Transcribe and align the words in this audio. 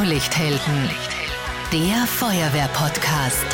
Blaulichthelden, 0.00 0.88
der 1.70 2.06
Feuerwehr-Podcast. 2.06 3.44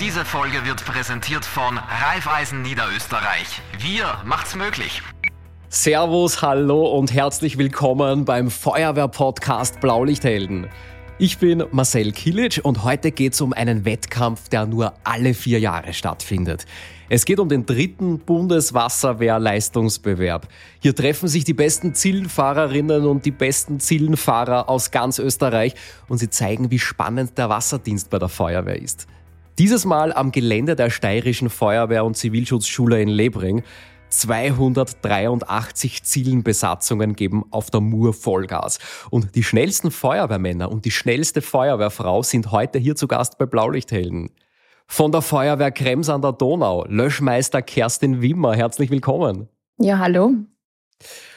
Diese 0.00 0.24
Folge 0.24 0.64
wird 0.64 0.84
präsentiert 0.84 1.44
von 1.44 1.78
Raiffeisen 1.78 2.62
Niederösterreich. 2.62 3.62
Wir 3.78 4.06
macht's 4.24 4.56
möglich. 4.56 5.00
Servus, 5.68 6.42
hallo 6.42 6.84
und 6.84 7.14
herzlich 7.14 7.58
willkommen 7.58 8.24
beim 8.24 8.50
Feuerwehr-Podcast 8.50 9.78
Blaulichthelden. 9.78 10.68
Ich 11.22 11.36
bin 11.36 11.62
Marcel 11.70 12.12
Kilic 12.12 12.60
und 12.62 12.82
heute 12.82 13.12
geht 13.12 13.34
es 13.34 13.42
um 13.42 13.52
einen 13.52 13.84
Wettkampf, 13.84 14.48
der 14.48 14.64
nur 14.64 14.94
alle 15.04 15.34
vier 15.34 15.60
Jahre 15.60 15.92
stattfindet. 15.92 16.64
Es 17.10 17.26
geht 17.26 17.38
um 17.38 17.50
den 17.50 17.66
dritten 17.66 18.20
Bundeswasserwehrleistungsbewerb. 18.20 20.48
Hier 20.80 20.94
treffen 20.94 21.28
sich 21.28 21.44
die 21.44 21.52
besten 21.52 21.92
Zielenfahrerinnen 21.92 23.04
und 23.04 23.26
die 23.26 23.32
besten 23.32 23.80
Zielenfahrer 23.80 24.70
aus 24.70 24.92
ganz 24.92 25.18
Österreich 25.18 25.74
und 26.08 26.16
sie 26.16 26.30
zeigen, 26.30 26.70
wie 26.70 26.78
spannend 26.78 27.36
der 27.36 27.50
Wasserdienst 27.50 28.08
bei 28.08 28.18
der 28.18 28.30
Feuerwehr 28.30 28.80
ist. 28.80 29.06
Dieses 29.58 29.84
Mal 29.84 30.14
am 30.14 30.32
Gelände 30.32 30.74
der 30.74 30.88
Steirischen 30.88 31.50
Feuerwehr- 31.50 32.06
und 32.06 32.16
Zivilschutzschule 32.16 33.02
in 33.02 33.10
Lebring. 33.10 33.62
283 34.10 36.02
Zielenbesatzungen 36.02 37.16
geben 37.16 37.44
auf 37.50 37.70
der 37.70 37.80
Mur 37.80 38.12
Vollgas. 38.12 38.78
Und 39.10 39.34
die 39.34 39.42
schnellsten 39.42 39.90
Feuerwehrmänner 39.90 40.70
und 40.70 40.84
die 40.84 40.90
schnellste 40.90 41.42
Feuerwehrfrau 41.42 42.22
sind 42.22 42.52
heute 42.52 42.78
hier 42.78 42.96
zu 42.96 43.08
Gast 43.08 43.38
bei 43.38 43.46
Blaulichthelden. 43.46 44.30
Von 44.86 45.12
der 45.12 45.22
Feuerwehr 45.22 45.70
Krems 45.70 46.08
an 46.08 46.20
der 46.20 46.32
Donau, 46.32 46.84
Löschmeister 46.88 47.62
Kerstin 47.62 48.20
Wimmer, 48.22 48.56
herzlich 48.56 48.90
willkommen. 48.90 49.48
Ja, 49.78 49.98
hallo. 49.98 50.32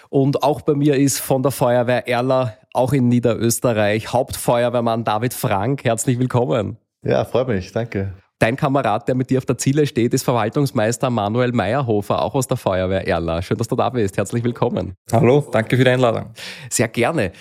Und 0.10 0.44
auch 0.44 0.62
bei 0.62 0.74
mir 0.74 0.96
ist 0.96 1.20
von 1.20 1.44
der 1.44 1.52
Feuerwehr 1.52 2.08
Erla, 2.08 2.58
auch 2.74 2.94
in 2.94 3.08
Niederösterreich, 3.08 4.12
Hauptfeuerwehrmann 4.12 5.04
David 5.04 5.34
Frank, 5.34 5.84
herzlich 5.84 6.20
willkommen. 6.20 6.78
Ja, 7.04 7.26
freut 7.26 7.48
mich, 7.48 7.72
danke. 7.72 8.14
Dein 8.44 8.58
Kamerad, 8.58 9.08
der 9.08 9.16
mit 9.16 9.30
dir 9.30 9.38
auf 9.38 9.46
der 9.46 9.58
Ziele 9.58 9.88
steht, 9.88 10.14
ist 10.14 10.24
Verwaltungsmeister 10.24 11.10
Manuel 11.10 11.54
Meyerhofer, 11.54 12.22
auch 12.22 12.36
aus 12.36 12.46
der 12.46 12.58
Feuerwehr 12.58 13.08
Erla. 13.08 13.42
Schön, 13.42 13.58
dass 13.58 13.70
du 13.70 13.78
da 13.78 13.90
bist. 13.90 14.18
Herzlich 14.18 14.44
willkommen. 14.44 14.96
Hallo, 15.14 15.48
danke 15.50 15.78
für 15.78 15.86
die 15.86 15.92
Einladung. 15.92 16.26
Sehr 16.70 16.90
gerne. 16.90 17.32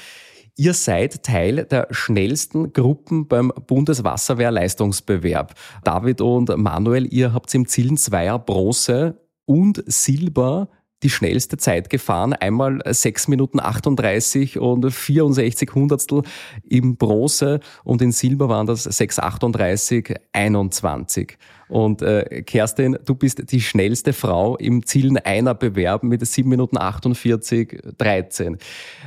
Ihr 0.56 0.74
seid 0.74 1.24
Teil 1.24 1.64
der 1.64 1.88
schnellsten 1.90 2.72
Gruppen 2.72 3.26
beim 3.26 3.52
Bundeswasserwehrleistungsbewerb. 3.66 5.54
David 5.82 6.20
und 6.20 6.56
Manuel, 6.56 7.12
ihr 7.12 7.32
habt 7.32 7.52
im 7.52 7.66
Zielen 7.66 7.96
Zweier 7.96 8.38
Bronze 8.38 9.18
und 9.44 9.82
Silber 9.88 10.68
die 11.02 11.10
schnellste 11.10 11.56
Zeit 11.56 11.90
gefahren. 11.90 12.32
Einmal 12.32 12.80
6 12.84 13.28
Minuten 13.28 13.60
38 13.60 14.58
und 14.58 14.90
64 14.90 15.70
Hundertstel 15.74 16.22
im 16.68 16.96
Bronze 16.96 17.60
und 17.84 18.02
in 18.02 18.12
Silber 18.12 18.48
waren 18.48 18.66
das 18.66 18.88
6,38, 18.88 20.16
21. 20.32 21.38
Und 21.72 22.02
äh, 22.02 22.42
Kerstin, 22.42 22.98
du 23.02 23.14
bist 23.14 23.50
die 23.50 23.62
schnellste 23.62 24.12
Frau 24.12 24.58
im 24.58 24.84
Zielen 24.84 25.16
einer 25.16 25.54
Bewerb 25.54 26.02
mit 26.02 26.24
7 26.24 26.46
Minuten 26.46 26.76
48, 26.76 27.80
13. 27.96 28.58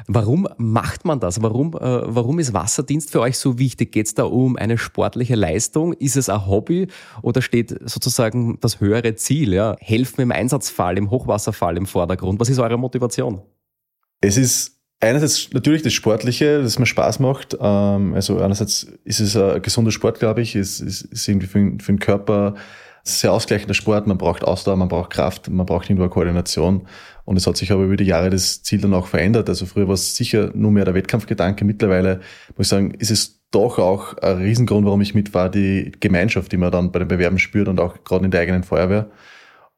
Warum 0.08 0.48
macht 0.58 1.06
man 1.06 1.20
das? 1.20 1.44
Warum, 1.44 1.76
äh, 1.76 1.80
warum 1.80 2.40
ist 2.40 2.54
Wasserdienst 2.54 3.12
für 3.12 3.22
euch 3.22 3.38
so 3.38 3.60
wichtig? 3.60 3.92
Geht 3.92 4.08
es 4.08 4.16
da 4.16 4.24
um 4.24 4.58
eine 4.58 4.80
sportliche 4.80 5.36
Leistung? 5.36 5.94
Ist 5.94 6.18
es 6.18 6.28
ein 6.28 6.48
Hobby 6.48 6.88
oder 7.22 7.44
steht 7.44 7.70
sozusagen 7.88 8.58
das 8.62 8.80
höhere 8.80 9.14
Ziel? 9.14 9.54
Ja? 9.54 9.76
Helfen 9.80 10.22
im 10.22 10.32
Einsatzfall, 10.32 10.98
im 10.98 11.12
Hochwasserfall 11.12 11.78
im 11.78 11.86
Vordergrund. 11.86 12.40
Was 12.40 12.50
ist 12.50 12.58
eure 12.58 12.80
Motivation? 12.80 13.44
Es 14.22 14.38
ist 14.38 14.75
einerseits 15.00 15.50
natürlich 15.54 15.82
das 15.82 15.94
Sportliche, 15.94 16.62
das 16.62 16.80
mir 16.80 16.86
Spaß 16.86 17.20
macht. 17.20 17.58
Ähm, 17.60 18.14
also 18.14 18.40
einerseits 18.40 18.88
ist 19.04 19.20
es 19.20 19.36
ein 19.36 19.62
gesunder 19.62 19.92
Sport, 19.92 20.20
glaube 20.20 20.42
ich. 20.42 20.56
Es 20.56 20.80
ist 20.80 21.28
irgendwie 21.28 21.48
für, 21.48 21.60
für 21.82 21.92
den 21.92 22.00
Körper 22.00 22.56
sehr 23.04 23.32
ausgleichender 23.32 23.76
Sport. 23.76 24.08
Man 24.08 24.18
braucht 24.18 24.44
Ausdauer, 24.44 24.78
man 24.78 24.88
braucht 24.88 25.12
Kraft, 25.12 25.50
man 25.50 25.66
braucht 25.66 25.90
irgendwo 25.90 26.10
Koordination. 26.10 26.88
Und 27.24 27.38
es 27.38 27.46
hat 27.48 27.58
sich 27.58 27.72
aber 27.72 27.84
über 27.84 27.98
die 27.98 28.06
Jahre 28.06 28.30
das 28.30 28.64
Ziel 28.64 28.82
dann 28.82 28.94
auch 28.94 29.08
verändert. 29.08 29.48
Also 29.48 29.66
früher 29.66 29.88
war 29.88 29.94
es 29.94 30.16
sicher 30.16 30.52
nur 30.56 30.72
mehr 30.72 30.86
der 30.86 30.96
Wettkampfgedanke. 30.96 31.66
Mittlerweile 31.66 32.22
muss 32.56 32.68
ich 32.68 32.70
sagen, 32.70 32.92
ist 32.92 33.12
es 33.12 33.42
doch 33.52 33.80
auch 33.80 34.18
ein 34.18 34.38
Riesengrund, 34.38 34.86
warum 34.86 35.02
ich 35.02 35.14
mitfahre, 35.14 35.52
die 35.52 35.92
Gemeinschaft, 36.00 36.52
die 36.52 36.58
man 36.58 36.72
dann 36.72 36.92
bei 36.92 37.00
den 37.00 37.08
Bewerben 37.08 37.40
spürt 37.40 37.68
und 37.68 37.80
auch 37.80 38.04
gerade 38.04 38.26
in 38.26 38.32
der 38.32 38.42
eigenen 38.42 38.64
Feuerwehr. 38.64 39.10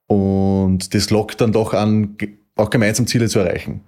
Und 0.07 0.94
das 0.94 1.09
lockt 1.09 1.41
dann 1.41 1.51
doch 1.51 1.73
an, 1.73 2.17
auch 2.56 2.69
gemeinsam 2.69 3.07
Ziele 3.07 3.27
zu 3.27 3.39
erreichen. 3.39 3.81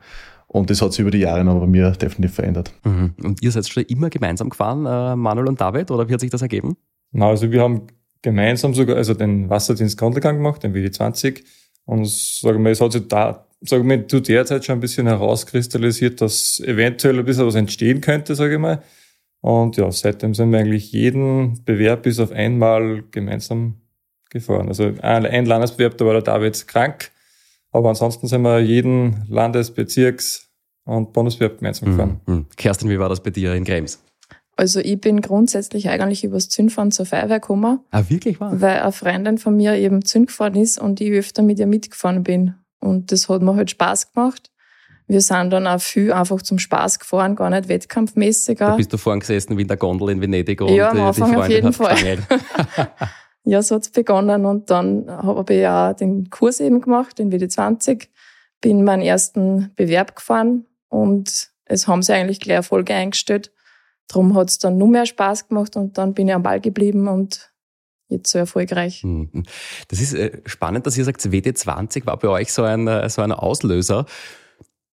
Und 0.52 0.72
das 0.72 0.82
hat 0.82 0.94
sich 0.94 1.02
über 1.02 1.12
die 1.12 1.20
Jahre 1.20 1.44
noch 1.46 1.60
bei 1.60 1.68
mir 1.68 1.92
definitiv 1.92 2.36
verändert. 2.36 2.74
Mhm. 2.84 3.14
Und 3.24 3.44
ihr 3.44 3.52
seid 3.52 3.70
schon 3.70 3.84
immer 3.84 4.10
gemeinsam 4.10 4.50
gefahren, 4.50 4.86
äh, 4.86 5.16
Manuel 5.16 5.48
und 5.48 5.62
David, 5.62 5.92
oder 5.92 6.10
wie 6.10 6.14
hat 6.14 6.20
sich 6.20 6.32
das 6.32 6.42
ergeben? 6.42 6.76
Na, 7.12 7.30
also 7.30 7.52
wir 7.52 7.62
haben 7.62 7.84
gemeinsam 8.24 8.74
sogar 8.74 8.98
also 8.98 9.14
den 9.14 9.48
Wasserdienst 9.50 9.98
Grundlegang 9.98 10.38
gemacht, 10.38 10.64
den 10.64 10.74
WD20. 10.74 11.44
Und 11.86 12.08
sagen 12.08 12.64
wir, 12.64 12.72
es 12.72 12.82
hat 12.82 12.94
sich 12.94 13.08
da, 13.08 13.46
sagen 13.62 13.88
wir, 13.88 14.08
zu 14.08 14.20
der 14.22 14.44
Zeit 14.48 14.66
schon 14.66 14.78
ein 14.78 14.82
bisschen 14.82 15.06
herauskristallisiert, 15.06 16.20
dass 16.20 16.60
eventuell 16.60 17.20
ein 17.20 17.26
bisschen 17.26 17.46
was 17.46 17.56
entstehen 17.56 18.02
könnte, 18.02 18.34
sage 18.34 18.56
ich 18.56 18.60
mal. 18.60 18.82
Und 19.42 19.78
ja, 19.78 19.92
seitdem 19.92 20.34
sind 20.34 20.52
wir 20.52 20.60
eigentlich 20.60 20.92
jeden 20.92 21.64
Bewerb 21.64 22.04
bis 22.04 22.20
auf 22.20 22.32
einmal 22.32 23.04
gemeinsam 23.12 23.76
gefahren. 24.32 24.68
Also 24.68 24.92
ein 25.02 25.46
Landesbewerb, 25.46 25.96
da 25.98 26.06
war 26.06 26.14
der 26.14 26.24
David 26.24 26.68
krank. 26.68 27.12
Aber 27.72 27.90
ansonsten 27.90 28.28
sind 28.28 28.42
wir 28.42 28.60
jeden 28.60 29.26
Landes-, 29.30 29.72
Bezirks- 29.72 30.50
und 30.86 31.14
Bundeswehr 31.14 31.50
gemeinsam 31.50 31.90
gefahren. 31.90 32.22
Mhm. 32.26 32.46
Kerstin, 32.56 32.90
wie 32.90 33.00
war 33.00 33.10
das 33.10 33.22
bei 33.22 33.30
dir 33.30 33.54
in 33.54 33.64
Krems? 33.64 34.04
Also 34.56 34.82
ich 34.82 35.00
bin 35.00 35.22
grundsätzlich 35.22 35.88
eigentlich 35.88 36.26
übers 36.26 36.50
Zündfahren 36.50 36.92
zur 36.92 37.06
Feuerwehr 37.06 37.40
gekommen. 37.40 37.80
Ah, 37.92 38.04
wirklich 38.10 38.42
wahr? 38.42 38.60
Weil 38.60 38.80
eine 38.80 38.92
Freundin 38.92 39.38
von 39.38 39.56
mir 39.56 39.76
eben 39.76 40.04
Zünd 40.04 40.28
gefahren 40.28 40.56
ist 40.56 40.80
und 40.80 41.00
ich 41.00 41.12
öfter 41.12 41.44
mit 41.44 41.60
ihr 41.60 41.68
mitgefahren 41.68 42.24
bin. 42.24 42.56
Und 42.82 43.12
das 43.12 43.30
hat 43.30 43.42
mir 43.42 43.56
halt 43.56 43.72
Spaß 43.72 44.12
gemacht. 44.12 44.52
Wir 45.08 45.22
sind 45.22 45.52
dann 45.52 45.66
auch 45.66 45.80
viel 45.80 46.12
einfach 46.12 46.42
zum 46.42 46.60
Spaß 46.60 47.00
gefahren, 47.00 47.36
gar 47.36 47.50
nicht 47.50 47.70
wettkampfmäßig. 47.70 48.60
Da 48.60 48.76
bist 48.76 48.92
du 48.92 48.98
vorn 48.98 49.22
gesessen 49.22 49.58
wie 49.58 49.62
in 49.62 49.68
der 49.68 49.78
Gondel 49.78 50.10
in 50.10 50.22
Venedig 50.22 50.62
und 50.62 50.70
ja, 50.76 50.92
am 50.92 50.98
äh, 50.98 51.02
Anfang 51.02 51.30
die 51.30 51.36
Freundin 51.36 51.66
auf 51.68 51.80
jeden 51.80 52.28
hat 52.28 52.28
Fall. 52.28 53.10
ja, 53.50 53.62
so 53.62 53.76
hat's 53.76 53.90
begonnen. 53.90 54.46
Und 54.46 54.70
dann 54.70 55.10
habe 55.10 55.54
ich 55.54 55.68
auch 55.68 55.94
den 55.94 56.30
Kurs 56.30 56.60
eben 56.60 56.82
gemacht, 56.82 57.18
den 57.18 57.32
WD20. 57.32 58.08
Bin 58.62 58.84
meinen 58.84 59.02
ersten 59.02 59.72
Bewerb 59.76 60.16
gefahren 60.16 60.66
und 60.90 61.50
es 61.66 61.88
haben 61.88 62.04
sie 62.04 62.14
eigentlich 62.14 62.40
gleich 62.40 62.58
Erfolge 62.58 62.94
eingestellt. 62.94 63.52
Darum 64.08 64.36
hat's 64.36 64.60
dann 64.60 64.78
nur 64.78 64.88
mehr 64.88 65.06
Spaß 65.06 65.48
gemacht 65.48 65.76
und 65.76 65.98
dann 65.98 66.14
bin 66.14 66.28
ich 66.28 66.34
am 66.34 66.44
Ball 66.44 66.60
geblieben 66.60 67.08
und 67.08 67.52
jetzt 68.10 68.32
so 68.32 68.40
erfolgreich. 68.40 69.04
Mhm. 69.04 69.44
Das 69.88 70.00
ist 70.00 70.14
äh, 70.14 70.42
spannend, 70.46 70.86
dass 70.86 70.98
ihr 70.98 71.06
sagt, 71.06 71.22
WD20 71.22 72.06
war 72.06 72.18
bei 72.18 72.28
euch 72.28 72.52
so 72.52 72.64
ein, 72.64 72.88
äh, 72.88 73.10
so 73.10 73.22
ein 73.22 73.32
Auslöser. 73.32 74.06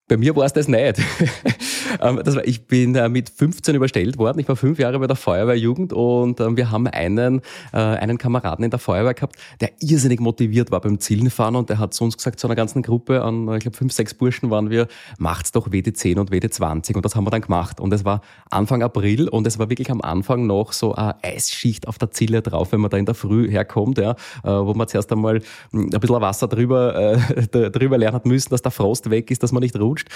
Bei 0.07 0.17
mir 0.17 0.35
war 0.35 0.45
es 0.45 0.53
das 0.53 0.67
nicht. 0.67 1.01
Ähm, 2.01 2.19
das 2.25 2.35
war, 2.35 2.45
ich 2.45 2.67
bin 2.67 2.95
äh, 2.95 3.07
mit 3.07 3.29
15 3.29 3.75
überstellt 3.75 4.17
worden. 4.17 4.39
Ich 4.39 4.47
war 4.49 4.55
fünf 4.55 4.79
Jahre 4.79 4.99
bei 4.99 5.07
der 5.07 5.15
Feuerwehrjugend 5.15 5.93
und 5.93 6.39
ähm, 6.39 6.57
wir 6.57 6.71
haben 6.71 6.87
einen, 6.87 7.41
äh, 7.71 7.77
einen 7.77 8.17
Kameraden 8.17 8.65
in 8.65 8.71
der 8.71 8.79
Feuerwehr 8.79 9.13
gehabt, 9.13 9.37
der 9.61 9.71
irrsinnig 9.79 10.19
motiviert 10.19 10.71
war 10.71 10.81
beim 10.81 10.99
Zielenfahren 10.99 11.55
und 11.55 11.69
der 11.69 11.79
hat 11.79 11.93
zu 11.93 12.03
uns 12.03 12.17
gesagt, 12.17 12.39
zu 12.39 12.47
einer 12.47 12.55
ganzen 12.55 12.81
Gruppe 12.81 13.23
an, 13.23 13.47
ich 13.53 13.61
glaube, 13.61 13.77
fünf, 13.77 13.93
sechs 13.93 14.13
Burschen 14.13 14.49
waren 14.49 14.69
wir, 14.69 14.87
macht's 15.19 15.51
doch 15.51 15.69
WD10 15.69 16.19
und 16.19 16.31
WD20 16.31 16.95
und 16.95 17.05
das 17.05 17.15
haben 17.15 17.25
wir 17.25 17.31
dann 17.31 17.41
gemacht. 17.41 17.79
Und 17.79 17.93
es 17.93 18.03
war 18.03 18.21
Anfang 18.49 18.83
April 18.83 19.29
und 19.29 19.47
es 19.47 19.57
war 19.57 19.69
wirklich 19.69 19.91
am 19.91 20.01
Anfang 20.01 20.47
noch 20.47 20.73
so 20.73 20.95
eine 20.95 21.15
Eisschicht 21.23 21.87
auf 21.87 21.97
der 21.97 22.11
Ziele 22.11 22.41
drauf, 22.41 22.71
wenn 22.71 22.81
man 22.81 22.91
da 22.91 22.97
in 22.97 23.05
der 23.05 23.15
Früh 23.15 23.49
herkommt, 23.49 23.97
ja, 23.97 24.11
äh, 24.43 24.49
wo 24.49 24.73
man 24.73 24.87
zuerst 24.87 25.11
einmal 25.11 25.41
ein 25.71 25.89
bisschen 25.89 26.21
Wasser 26.21 26.47
drüber, 26.47 27.17
drüber 27.51 27.97
lernen 27.97 28.15
hat 28.15 28.25
müssen, 28.25 28.49
dass 28.49 28.61
der 28.61 28.71
Frost 28.71 29.09
weg 29.09 29.31
ist, 29.31 29.43
dass 29.43 29.51
man 29.51 29.61
nicht 29.61 29.77
rutscht. 29.95 30.09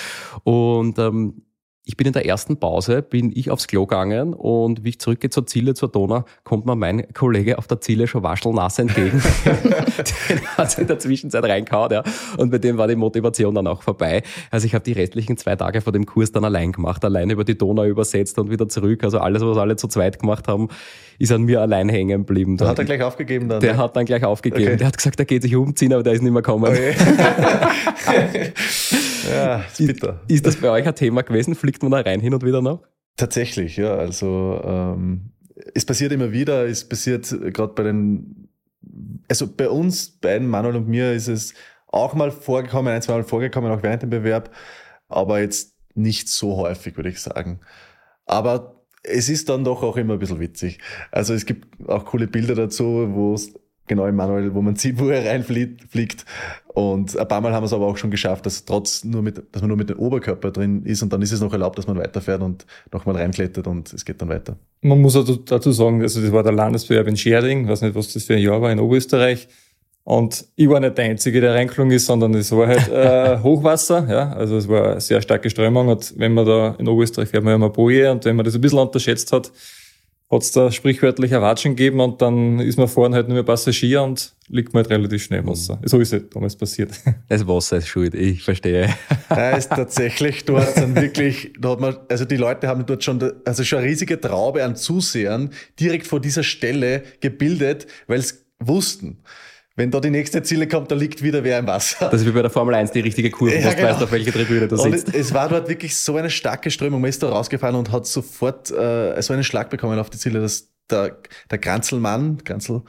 Und 0.43 0.99
ähm, 0.99 1.43
ich 1.85 1.97
bin 1.97 2.05
in 2.05 2.13
der 2.13 2.25
ersten 2.27 2.59
Pause, 2.59 3.01
bin 3.01 3.31
ich 3.33 3.49
aufs 3.49 3.65
Klo 3.65 3.87
gegangen 3.87 4.35
und 4.35 4.83
wie 4.83 4.89
ich 4.89 4.99
zurückgehe 4.99 5.31
zur 5.31 5.47
Ziele, 5.47 5.73
zur 5.73 5.89
Donau, 5.89 6.23
kommt 6.43 6.67
mir 6.67 6.75
mein 6.75 7.11
Kollege 7.13 7.57
auf 7.57 7.65
der 7.65 7.81
Ziele 7.81 8.05
schon 8.05 8.21
waschelnass 8.21 8.77
entgegen. 8.77 9.19
Den 10.29 10.47
hat 10.55 10.77
in 10.77 10.85
der 10.85 10.99
Zwischenzeit 10.99 11.43
reingehauen, 11.43 11.91
ja. 11.91 12.03
Und 12.37 12.51
bei 12.51 12.59
dem 12.59 12.77
war 12.77 12.87
die 12.87 12.95
Motivation 12.95 13.55
dann 13.55 13.65
auch 13.65 13.81
vorbei. 13.81 14.21
Also 14.51 14.67
ich 14.67 14.75
habe 14.75 14.83
die 14.83 14.91
restlichen 14.91 15.35
zwei 15.37 15.55
Tage 15.55 15.81
vor 15.81 15.91
dem 15.91 16.05
Kurs 16.05 16.31
dann 16.31 16.45
allein 16.45 16.73
gemacht, 16.73 17.03
allein 17.03 17.31
über 17.31 17.43
die 17.43 17.57
Donau 17.57 17.85
übersetzt 17.85 18.37
und 18.37 18.51
wieder 18.51 18.69
zurück. 18.69 19.03
Also 19.03 19.17
alles, 19.17 19.41
was 19.41 19.57
alle 19.57 19.75
zu 19.75 19.87
zweit 19.87 20.19
gemacht 20.19 20.47
haben, 20.47 20.69
ist 21.19 21.31
an 21.31 21.43
mir 21.43 21.61
allein 21.61 21.89
hängen 21.89 22.25
geblieben. 22.25 22.57
Da 22.57 22.69
hat 22.69 22.79
er 22.79 22.85
gleich 22.85 23.03
aufgegeben 23.03 23.49
dann? 23.49 23.59
Der 23.59 23.77
hat 23.77 23.95
dann 23.95 24.05
gleich 24.05 24.23
aufgegeben. 24.23 24.63
Okay. 24.63 24.77
Der 24.77 24.87
hat 24.87 24.97
gesagt, 24.97 25.19
er 25.19 25.25
geht 25.25 25.43
sich 25.43 25.55
umziehen, 25.55 25.93
aber 25.93 26.01
der 26.01 26.13
ist 26.13 26.23
nicht 26.23 26.31
mehr 26.31 26.41
gekommen. 26.41 26.71
Okay. 26.71 26.95
ja, 29.29 29.57
ist 29.59 29.85
bitter. 29.85 30.21
Ist, 30.27 30.35
ist 30.35 30.47
das 30.47 30.55
bei 30.55 30.69
euch 30.69 30.87
ein 30.87 30.95
Thema 30.95 31.21
gewesen? 31.21 31.53
Fliegt 31.55 31.83
man 31.83 31.91
da 31.91 31.99
rein 31.99 32.21
hin 32.21 32.33
und 32.33 32.43
wieder 32.43 32.61
noch? 32.61 32.81
Tatsächlich, 33.17 33.77
ja. 33.77 33.95
Also 33.95 34.61
ähm, 34.63 35.31
es 35.75 35.85
passiert 35.85 36.11
immer 36.11 36.31
wieder. 36.31 36.65
Es 36.65 36.87
passiert 36.87 37.29
gerade 37.53 37.73
bei 37.73 37.83
den 37.83 38.49
also 39.27 39.47
bei 39.47 39.69
uns 39.69 40.09
beiden, 40.09 40.47
Manuel 40.47 40.75
und 40.75 40.87
mir, 40.87 41.13
ist 41.13 41.27
es 41.27 41.53
auch 41.87 42.13
mal 42.13 42.31
vorgekommen, 42.31 42.93
ein, 42.93 43.01
zwei 43.01 43.13
Mal 43.13 43.23
vorgekommen, 43.23 43.71
auch 43.71 43.83
während 43.83 44.03
dem 44.03 44.09
Bewerb, 44.09 44.51
aber 45.07 45.39
jetzt 45.39 45.75
nicht 45.95 46.29
so 46.29 46.57
häufig, 46.57 46.95
würde 46.97 47.09
ich 47.09 47.19
sagen. 47.19 47.59
Aber 48.25 48.78
es 49.09 49.29
ist 49.29 49.49
dann 49.49 49.63
doch 49.63 49.83
auch 49.83 49.97
immer 49.97 50.13
ein 50.13 50.19
bisschen 50.19 50.39
witzig. 50.39 50.79
Also 51.11 51.33
es 51.33 51.45
gibt 51.45 51.67
auch 51.89 52.05
coole 52.05 52.27
Bilder 52.27 52.55
dazu, 52.55 53.09
wo 53.11 53.33
es 53.33 53.53
genau 53.89 54.05
im 54.05 54.15
Manuel, 54.15 54.53
wo 54.53 54.61
man 54.61 54.77
sieht, 54.77 54.99
wo 54.99 55.09
er 55.09 55.29
reinfliegt. 55.29 56.25
Und 56.67 57.17
ein 57.17 57.27
paar 57.27 57.41
Mal 57.41 57.51
haben 57.51 57.63
wir 57.63 57.65
es 57.65 57.73
aber 57.73 57.87
auch 57.87 57.97
schon 57.97 58.11
geschafft, 58.11 58.45
dass 58.45 58.63
trotz 58.63 59.03
nur 59.03 59.21
mit, 59.21 59.43
dass 59.51 59.61
man 59.61 59.67
nur 59.67 59.77
mit 59.77 59.89
dem 59.89 59.99
Oberkörper 59.99 60.51
drin 60.51 60.83
ist 60.83 61.01
und 61.01 61.11
dann 61.11 61.21
ist 61.21 61.33
es 61.33 61.41
noch 61.41 61.51
erlaubt, 61.51 61.77
dass 61.77 61.87
man 61.87 61.97
weiterfährt 61.97 62.41
und 62.41 62.65
nochmal 62.93 63.17
reinklettert 63.17 63.67
und 63.67 63.91
es 63.91 64.05
geht 64.05 64.21
dann 64.21 64.29
weiter. 64.29 64.57
Man 64.81 65.01
muss 65.01 65.17
also 65.17 65.35
dazu 65.35 65.73
sagen, 65.73 66.01
also 66.01 66.21
das 66.21 66.31
war 66.31 66.43
der 66.43 66.53
Landesbewerb 66.53 67.07
in 67.07 67.17
Scherding, 67.17 67.67
weiß 67.67 67.81
nicht, 67.81 67.95
was 67.95 68.13
das 68.13 68.23
für 68.23 68.35
ein 68.35 68.41
Jahr 68.41 68.61
war 68.61 68.71
in 68.71 68.79
Oberösterreich. 68.79 69.49
Und 70.03 70.45
ich 70.55 70.67
war 70.67 70.79
nicht 70.79 70.97
der 70.97 71.05
Einzige, 71.05 71.39
der 71.39 71.53
reingelungen 71.53 71.95
ist, 71.95 72.07
sondern 72.07 72.33
es 72.33 72.51
war 72.51 72.67
halt 72.67 72.89
äh, 72.89 73.37
Hochwasser. 73.43 74.07
Ja, 74.09 74.31
also 74.31 74.57
es 74.57 74.67
war 74.67 74.91
eine 74.91 75.01
sehr 75.01 75.21
starke 75.21 75.49
Strömung. 75.49 75.87
Und 75.87 76.17
wenn 76.17 76.33
man 76.33 76.45
da 76.45 76.75
in 76.79 76.87
Oberösterreich 76.87 77.29
fährt 77.29 77.43
man 77.43 77.51
ja 77.51 77.55
immer 77.55 77.69
Boje 77.69 78.11
und 78.11 78.25
wenn 78.25 78.35
man 78.35 78.45
das 78.45 78.55
ein 78.55 78.61
bisschen 78.61 78.79
unterschätzt 78.79 79.31
hat, 79.31 79.51
hat 80.31 80.43
es 80.43 80.51
da 80.51 80.71
sprichwörtlich 80.71 81.33
ein 81.33 81.41
Watschen 81.41 81.75
gegeben 81.75 81.99
und 82.01 82.21
dann 82.21 82.59
ist 82.59 82.77
man 82.77 82.87
vorne 82.87 83.15
halt 83.15 83.27
nur 83.27 83.33
mehr 83.33 83.43
Passagier 83.43 84.03
und 84.03 84.35
liegt 84.47 84.73
man 84.73 84.83
halt 84.83 84.91
relativ 84.91 85.23
schnell 85.23 85.39
im 85.39 85.47
Wasser. 85.47 85.77
Mhm. 85.81 85.87
So 85.87 85.99
ist 85.99 86.13
es 86.13 86.29
damals 86.29 86.55
passiert. 86.55 86.91
Das 87.29 87.47
Wasser 87.47 87.77
ist 87.77 87.87
schuld, 87.87 88.13
ich 88.13 88.43
verstehe. 88.43 88.89
Ja, 89.29 89.51
ist 89.51 89.69
tatsächlich 89.69 90.45
dort 90.45 90.77
dann 90.77 90.95
wirklich, 90.95 91.53
da 91.59 91.69
hat 91.69 91.79
man, 91.79 91.97
also 92.09 92.25
die 92.25 92.37
Leute 92.37 92.67
haben 92.67 92.85
dort 92.85 93.03
schon, 93.03 93.31
also 93.45 93.63
schon 93.63 93.79
eine 93.79 93.87
riesige 93.87 94.19
Traube 94.19 94.63
an 94.63 94.75
Zusehern 94.75 95.51
direkt 95.79 96.07
vor 96.07 96.19
dieser 96.19 96.43
Stelle 96.43 97.03
gebildet, 97.21 97.87
weil 98.07 98.19
es 98.19 98.45
wussten 98.59 99.19
wenn 99.79 99.91
da 99.91 100.01
die 100.01 100.09
nächste 100.09 100.43
Ziele 100.43 100.67
kommt, 100.67 100.91
da 100.91 100.95
liegt 100.95 101.23
wieder 101.23 101.41
wer 101.45 101.57
im 101.57 101.65
Wasser. 101.65 102.09
Das 102.09 102.19
ist 102.19 102.27
wie 102.27 102.31
bei 102.31 102.41
der 102.41 102.51
Formel 102.51 102.75
1 102.75 102.91
die 102.91 102.99
richtige 102.99 103.31
Kurve, 103.31 103.57
ja, 103.57 103.73
genau. 103.73 103.87
weißt, 103.87 104.03
auf 104.03 104.11
welche 104.11 104.29
Tribüne 104.29 104.67
du 104.67 104.75
sitzt. 104.75 105.07
Und 105.07 105.15
es 105.15 105.33
war 105.33 105.47
dort 105.47 105.69
wirklich 105.69 105.95
so 105.95 106.17
eine 106.17 106.29
starke 106.29 106.69
Strömung. 106.69 106.99
Man 106.99 107.09
ist 107.09 107.23
da 107.23 107.29
rausgefallen 107.29 107.77
und 107.77 107.89
hat 107.89 108.05
sofort 108.05 108.69
äh, 108.71 109.21
so 109.21 109.31
einen 109.31 109.45
Schlag 109.45 109.69
bekommen 109.69 109.97
auf 109.97 110.09
die 110.09 110.17
Ziele, 110.17 110.41
dass 110.41 110.69
der, 110.89 111.15
der 111.49 111.57
Granzelmann, 111.59 112.39
Granzel 112.43 112.81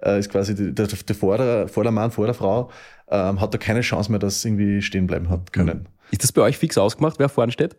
äh, 0.00 0.20
ist 0.20 0.30
quasi 0.30 0.54
der, 0.54 0.86
der, 0.86 0.86
der 0.86 1.16
Vorder, 1.16 1.66
Vordermann, 1.66 2.12
vor 2.12 2.26
der 2.26 2.34
Frau, 2.34 2.70
ähm, 3.10 3.40
hat 3.40 3.52
da 3.52 3.58
keine 3.58 3.80
Chance 3.80 4.12
mehr, 4.12 4.20
dass 4.20 4.44
irgendwie 4.44 4.80
stehen 4.82 5.08
bleiben 5.08 5.28
hat 5.28 5.52
können. 5.52 5.88
Ist 6.12 6.22
das 6.22 6.30
bei 6.30 6.42
euch 6.42 6.58
fix 6.58 6.78
ausgemacht, 6.78 7.18
wer 7.18 7.28
vorne 7.28 7.50
steht? 7.50 7.76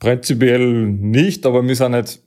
Prinzipiell 0.00 0.88
nicht, 0.88 1.46
aber 1.46 1.62
wir 1.62 1.76
sind 1.76 1.92
halt 1.92 2.20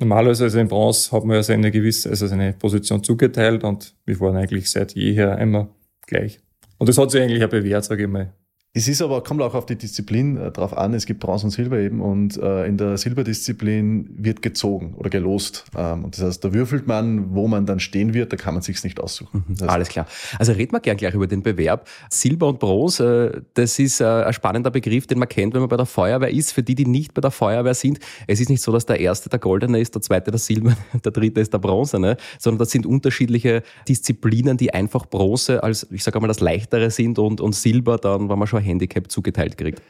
Normalerweise 0.00 0.44
also 0.44 0.58
in 0.58 0.68
Bronze 0.68 1.12
hat 1.12 1.24
man 1.24 1.36
ja 1.36 1.42
seine 1.42 1.70
gewisse, 1.70 2.08
also 2.08 2.26
seine 2.26 2.54
Position 2.54 3.04
zugeteilt 3.04 3.64
und 3.64 3.94
wir 4.06 4.18
waren 4.20 4.34
eigentlich 4.34 4.70
seit 4.70 4.94
jeher 4.94 5.36
immer 5.38 5.68
gleich. 6.06 6.40
Und 6.78 6.88
das 6.88 6.96
hat 6.96 7.10
sich 7.10 7.20
eigentlich 7.20 7.44
auch 7.44 7.50
bewährt, 7.50 7.84
sage 7.84 8.04
ich 8.04 8.08
mal. 8.08 8.32
Es 8.72 8.86
ist 8.86 9.02
aber, 9.02 9.20
kommt 9.24 9.42
auch 9.42 9.54
auf 9.54 9.66
die 9.66 9.74
Disziplin 9.74 10.36
äh, 10.36 10.52
drauf 10.52 10.76
an. 10.76 10.94
Es 10.94 11.04
gibt 11.04 11.18
Bronze 11.18 11.46
und 11.46 11.50
Silber 11.50 11.80
eben 11.80 12.00
und 12.00 12.36
äh, 12.36 12.66
in 12.66 12.76
der 12.76 12.96
Silberdisziplin 12.98 14.08
wird 14.16 14.42
gezogen 14.42 14.94
oder 14.96 15.10
gelost. 15.10 15.64
Ähm, 15.76 16.04
und 16.04 16.16
das 16.16 16.24
heißt, 16.24 16.44
da 16.44 16.52
würfelt 16.52 16.86
man, 16.86 17.34
wo 17.34 17.48
man 17.48 17.66
dann 17.66 17.80
stehen 17.80 18.14
wird, 18.14 18.32
da 18.32 18.36
kann 18.36 18.54
man 18.54 18.62
sich's 18.62 18.84
nicht 18.84 19.00
aussuchen. 19.00 19.44
Mhm, 19.48 19.68
Alles 19.68 19.88
klar. 19.88 20.06
Also 20.38 20.52
reden 20.52 20.70
wir 20.70 20.78
gern 20.78 20.96
gleich 20.96 21.14
über 21.14 21.26
den 21.26 21.42
Bewerb. 21.42 21.88
Silber 22.10 22.46
und 22.46 22.60
Bronze, 22.60 23.32
äh, 23.34 23.40
das 23.54 23.76
ist 23.80 24.00
äh, 24.00 24.04
ein 24.04 24.32
spannender 24.32 24.70
Begriff, 24.70 25.08
den 25.08 25.18
man 25.18 25.28
kennt, 25.28 25.52
wenn 25.54 25.62
man 25.62 25.68
bei 25.68 25.76
der 25.76 25.86
Feuerwehr 25.86 26.30
ist. 26.30 26.52
Für 26.52 26.62
die, 26.62 26.76
die 26.76 26.86
nicht 26.86 27.12
bei 27.12 27.20
der 27.20 27.32
Feuerwehr 27.32 27.74
sind, 27.74 27.98
es 28.28 28.38
ist 28.38 28.50
nicht 28.50 28.62
so, 28.62 28.70
dass 28.70 28.86
der 28.86 29.00
erste 29.00 29.28
der 29.28 29.40
Goldene 29.40 29.80
ist, 29.80 29.96
der 29.96 30.02
zweite 30.02 30.30
der 30.30 30.38
Silber, 30.38 30.76
der 31.04 31.10
dritte 31.10 31.40
ist 31.40 31.52
der 31.52 31.58
Bronzene, 31.58 32.18
sondern 32.38 32.60
das 32.60 32.70
sind 32.70 32.86
unterschiedliche 32.86 33.64
Disziplinen, 33.88 34.56
die 34.56 34.72
einfach 34.72 35.06
Bronze 35.06 35.60
als, 35.64 35.88
ich 35.90 36.04
sage 36.04 36.20
mal, 36.20 36.28
das 36.28 36.38
Leichtere 36.38 36.92
sind 36.92 37.18
und, 37.18 37.40
und 37.40 37.56
Silber 37.56 37.98
dann, 37.98 38.28
wenn 38.28 38.38
man 38.38 38.46
schon 38.46 38.59
ein 38.60 38.64
Handicap 38.64 39.10
zugeteilt 39.10 39.56
kriegt. 39.56 39.82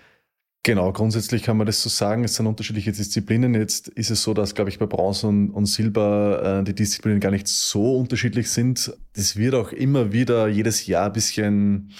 Genau, 0.62 0.92
grundsätzlich 0.92 1.42
kann 1.42 1.56
man 1.56 1.66
das 1.66 1.82
so 1.82 1.88
sagen. 1.88 2.22
Es 2.22 2.34
sind 2.34 2.46
unterschiedliche 2.46 2.92
Disziplinen. 2.92 3.54
Jetzt 3.54 3.88
ist 3.88 4.10
es 4.10 4.22
so, 4.22 4.34
dass, 4.34 4.54
glaube 4.54 4.68
ich, 4.68 4.78
bei 4.78 4.84
Bronze 4.84 5.26
und, 5.26 5.50
und 5.50 5.64
Silber 5.64 6.60
äh, 6.60 6.64
die 6.64 6.74
Disziplinen 6.74 7.18
gar 7.18 7.30
nicht 7.30 7.48
so 7.48 7.96
unterschiedlich 7.96 8.50
sind. 8.50 8.92
Das 9.14 9.36
wird 9.36 9.54
auch 9.54 9.72
immer 9.72 10.12
wieder 10.12 10.48
jedes 10.48 10.86
Jahr 10.86 11.06
ein 11.06 11.12
bisschen 11.14 11.92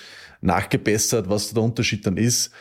nachgebessert, 0.43 1.31
was 1.31 1.55
der 1.55 1.63
Unterschied 1.63 2.05
dann 2.05 2.19
ist. 2.19 2.53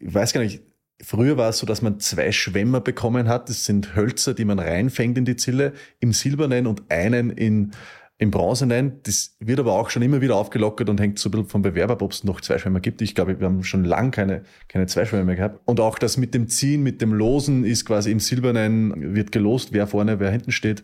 Ich 0.00 0.12
weiß 0.12 0.32
gar 0.32 0.40
nicht, 0.40 0.62
früher 1.00 1.36
war 1.36 1.50
es 1.50 1.58
so, 1.58 1.66
dass 1.66 1.82
man 1.82 2.00
zwei 2.00 2.32
Schwämmer 2.32 2.80
bekommen 2.80 3.28
hat. 3.28 3.48
Das 3.48 3.64
sind 3.64 3.94
Hölzer, 3.94 4.34
die 4.34 4.44
man 4.44 4.58
reinfängt 4.58 5.18
in 5.18 5.24
die 5.24 5.36
Zille, 5.36 5.72
im 6.00 6.12
Silbernen 6.12 6.66
und 6.66 6.90
einen 6.90 7.30
in 7.30 7.70
im 8.18 8.32
Bronzenen. 8.32 9.00
Das 9.04 9.36
wird 9.38 9.60
aber 9.60 9.72
auch 9.72 9.90
schon 9.90 10.02
immer 10.02 10.20
wieder 10.20 10.36
aufgelockert 10.36 10.88
und 10.90 11.00
hängt 11.00 11.18
so 11.18 11.28
ein 11.28 11.32
bisschen 11.32 11.48
vom 11.48 11.62
Bewerber 11.62 12.02
ob 12.02 12.12
es 12.12 12.24
noch 12.24 12.40
zwei 12.40 12.58
Schwämme 12.58 12.80
gibt. 12.80 13.00
Ich 13.00 13.14
glaube, 13.14 13.38
wir 13.38 13.46
haben 13.46 13.62
schon 13.62 13.84
lang 13.84 14.10
keine, 14.10 14.42
keine 14.66 14.86
zwei 14.86 15.04
Schwämme 15.04 15.24
mehr 15.24 15.36
gehabt. 15.36 15.60
Und 15.64 15.80
auch 15.80 15.98
das 15.98 16.16
mit 16.16 16.34
dem 16.34 16.48
Ziehen, 16.48 16.82
mit 16.82 17.00
dem 17.00 17.12
Losen 17.12 17.64
ist 17.64 17.84
quasi 17.84 18.10
im 18.10 18.20
Silbernen, 18.20 19.14
wird 19.14 19.32
gelost, 19.32 19.72
wer 19.72 19.86
vorne, 19.86 20.18
wer 20.18 20.30
hinten 20.30 20.52
steht. 20.52 20.82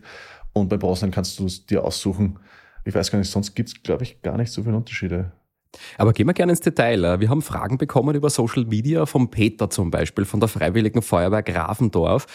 Und 0.53 0.69
beim 0.69 0.79
Bronzenen 0.79 1.11
kannst 1.11 1.37
du 1.39 1.45
es 1.45 1.65
dir 1.65 1.83
aussuchen. 1.83 2.39
Ich 2.85 2.95
weiß 2.95 3.11
gar 3.11 3.19
nicht, 3.19 3.29
sonst 3.29 3.53
gibt 3.53 3.69
es, 3.69 3.83
glaube 3.83 4.03
ich, 4.03 4.21
gar 4.21 4.37
nicht 4.37 4.51
so 4.51 4.63
viele 4.63 4.77
Unterschiede. 4.77 5.33
Aber 5.97 6.13
gehen 6.13 6.27
wir 6.27 6.33
gerne 6.33 6.51
ins 6.51 6.61
Detail. 6.61 7.19
Wir 7.19 7.29
haben 7.29 7.41
Fragen 7.41 7.77
bekommen 7.77 8.15
über 8.15 8.29
Social 8.29 8.65
Media 8.65 9.05
vom 9.05 9.29
Peter 9.29 9.69
zum 9.69 9.91
Beispiel, 9.91 10.25
von 10.25 10.39
der 10.39 10.49
Freiwilligen 10.49 11.01
Feuerwehr 11.01 11.43
Grafendorf. 11.43 12.27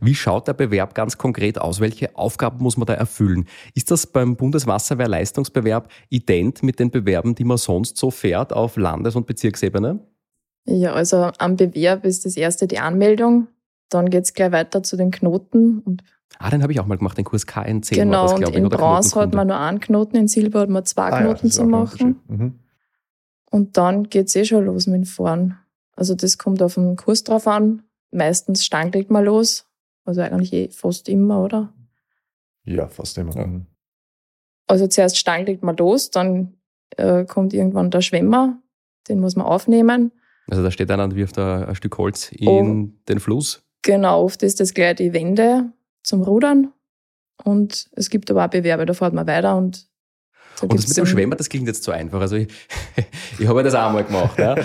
Wie 0.00 0.14
schaut 0.14 0.48
der 0.48 0.54
Bewerb 0.54 0.94
ganz 0.94 1.18
konkret 1.18 1.60
aus? 1.60 1.80
Welche 1.80 2.16
Aufgaben 2.16 2.62
muss 2.62 2.76
man 2.76 2.86
da 2.86 2.94
erfüllen? 2.94 3.46
Ist 3.74 3.90
das 3.90 4.06
beim 4.06 4.36
Bundeswasserwehrleistungsbewerb 4.36 5.88
ident 6.08 6.62
mit 6.62 6.78
den 6.78 6.90
Bewerben, 6.90 7.34
die 7.34 7.44
man 7.44 7.56
sonst 7.56 7.96
so 7.96 8.10
fährt 8.10 8.52
auf 8.52 8.76
Landes- 8.76 9.16
und 9.16 9.26
Bezirksebene? 9.26 10.00
Ja, 10.64 10.92
also 10.92 11.30
am 11.38 11.56
Bewerb 11.56 12.04
ist 12.04 12.24
das 12.24 12.36
erste 12.36 12.66
die 12.66 12.78
Anmeldung. 12.78 13.48
Dann 13.88 14.10
geht 14.10 14.24
es 14.24 14.34
gleich 14.34 14.52
weiter 14.52 14.82
zu 14.82 14.96
den 14.96 15.10
Knoten. 15.10 15.80
Und 15.80 16.02
ah, 16.38 16.50
den 16.50 16.62
habe 16.62 16.72
ich 16.72 16.80
auch 16.80 16.86
mal 16.86 16.96
gemacht, 16.96 17.18
den 17.18 17.24
Kurs 17.24 17.46
KN10. 17.46 17.94
Genau, 17.94 18.22
das, 18.24 18.32
und 18.34 18.54
in 18.54 18.68
Bronze 18.68 19.20
hat 19.20 19.34
man 19.34 19.48
nur 19.48 19.58
einen 19.58 19.80
Knoten, 19.80 20.16
in 20.16 20.28
Silber 20.28 20.60
hat 20.60 20.70
man 20.70 20.84
zwei 20.84 21.10
ah, 21.10 21.20
Knoten 21.20 21.46
ja, 21.48 21.52
zu 21.52 21.64
machen. 21.64 22.20
Mhm. 22.28 22.54
Und 23.52 23.76
dann 23.76 24.08
geht's 24.08 24.34
eh 24.34 24.46
schon 24.46 24.64
los 24.64 24.86
mit 24.86 24.96
dem 24.96 25.04
Fahren. 25.04 25.58
Also 25.94 26.14
das 26.14 26.38
kommt 26.38 26.62
auf 26.62 26.74
den 26.74 26.96
Kurs 26.96 27.22
drauf 27.22 27.46
an. 27.46 27.82
Meistens 28.10 28.64
stangelt 28.64 29.10
man 29.10 29.26
los. 29.26 29.66
Also 30.06 30.22
eigentlich 30.22 30.52
eh 30.54 30.68
fast 30.70 31.06
immer, 31.08 31.44
oder? 31.44 31.72
Ja, 32.64 32.88
fast 32.88 33.18
immer. 33.18 33.36
Ja. 33.36 33.60
Also 34.66 34.86
zuerst 34.86 35.18
stangelt 35.18 35.62
man 35.62 35.76
los, 35.76 36.10
dann 36.10 36.54
äh, 36.96 37.26
kommt 37.26 37.52
irgendwann 37.52 37.90
der 37.90 38.00
Schwemmer, 38.00 38.58
den 39.08 39.20
muss 39.20 39.36
man 39.36 39.44
aufnehmen. 39.44 40.12
Also 40.48 40.62
da 40.62 40.70
steht 40.70 40.90
einer 40.90 41.04
und 41.04 41.14
wirft 41.14 41.38
ein, 41.38 41.64
ein 41.64 41.74
Stück 41.74 41.98
Holz 41.98 42.32
in 42.32 42.48
oh, 42.48 42.88
den 43.06 43.20
Fluss. 43.20 43.62
Genau, 43.82 44.24
oft 44.24 44.42
ist 44.42 44.60
das 44.60 44.72
gleich 44.72 44.96
die 44.96 45.12
Wende 45.12 45.72
zum 46.02 46.22
Rudern. 46.22 46.72
Und 47.44 47.90
es 47.92 48.08
gibt 48.08 48.30
aber 48.30 48.46
auch 48.46 48.50
Bewerbe, 48.50 48.86
da 48.86 48.94
fährt 48.94 49.12
man 49.12 49.26
weiter 49.26 49.56
und 49.56 49.91
da 50.68 50.72
und 50.72 50.78
das 50.78 50.88
mit 50.88 50.96
dem 50.96 51.06
Schwemmer, 51.06 51.36
das 51.36 51.48
klingt 51.48 51.66
jetzt 51.66 51.84
zu 51.84 51.90
einfach. 51.90 52.20
Also 52.20 52.36
ich, 52.36 52.48
ich 53.38 53.46
habe 53.46 53.62
das 53.62 53.74
auch 53.74 53.92
mal 53.92 54.04
gemacht. 54.04 54.38
Ja. 54.38 54.54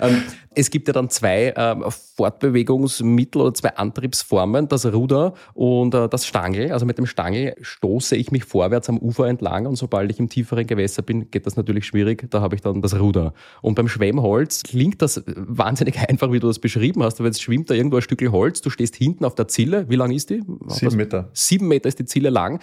Ähm, 0.00 0.24
es 0.54 0.70
gibt 0.70 0.88
ja 0.88 0.92
dann 0.92 1.08
zwei 1.08 1.54
ähm, 1.56 1.84
Fortbewegungsmittel 2.16 3.40
oder 3.40 3.54
zwei 3.54 3.70
Antriebsformen, 3.76 4.68
das 4.68 4.86
Ruder 4.86 5.34
und 5.54 5.94
äh, 5.94 6.08
das 6.08 6.26
Stangel. 6.26 6.72
Also 6.72 6.86
mit 6.86 6.98
dem 6.98 7.06
Stangel 7.06 7.54
stoße 7.60 8.16
ich 8.16 8.30
mich 8.30 8.44
vorwärts 8.44 8.88
am 8.88 8.98
Ufer 8.98 9.28
entlang 9.28 9.66
und 9.66 9.76
sobald 9.76 10.10
ich 10.10 10.18
im 10.18 10.28
tieferen 10.28 10.66
Gewässer 10.66 11.02
bin, 11.02 11.30
geht 11.30 11.46
das 11.46 11.56
natürlich 11.56 11.86
schwierig. 11.86 12.30
Da 12.30 12.40
habe 12.40 12.54
ich 12.54 12.60
dann 12.60 12.82
das 12.82 12.98
Ruder. 12.98 13.32
Und 13.60 13.74
beim 13.74 13.88
Schwemmholz 13.88 14.62
klingt 14.62 15.00
das 15.02 15.22
wahnsinnig 15.26 15.98
einfach, 16.08 16.32
wie 16.32 16.40
du 16.40 16.48
das 16.48 16.58
beschrieben 16.58 17.02
hast. 17.02 17.20
Aber 17.20 17.28
jetzt 17.28 17.42
schwimmt 17.42 17.70
da 17.70 17.74
irgendwo 17.74 17.96
ein 17.96 18.02
Stück 18.02 18.22
Holz, 18.22 18.60
du 18.60 18.70
stehst 18.70 18.94
hinten 18.94 19.24
auf 19.24 19.34
der 19.34 19.48
Zille. 19.48 19.88
Wie 19.88 19.96
lang 19.96 20.12
ist 20.12 20.30
die? 20.30 20.42
Sieben 20.68 20.96
Meter. 20.96 21.28
Sieben 21.32 21.66
Meter 21.66 21.88
ist 21.88 21.98
die 21.98 22.04
Zille 22.04 22.30
lang 22.30 22.60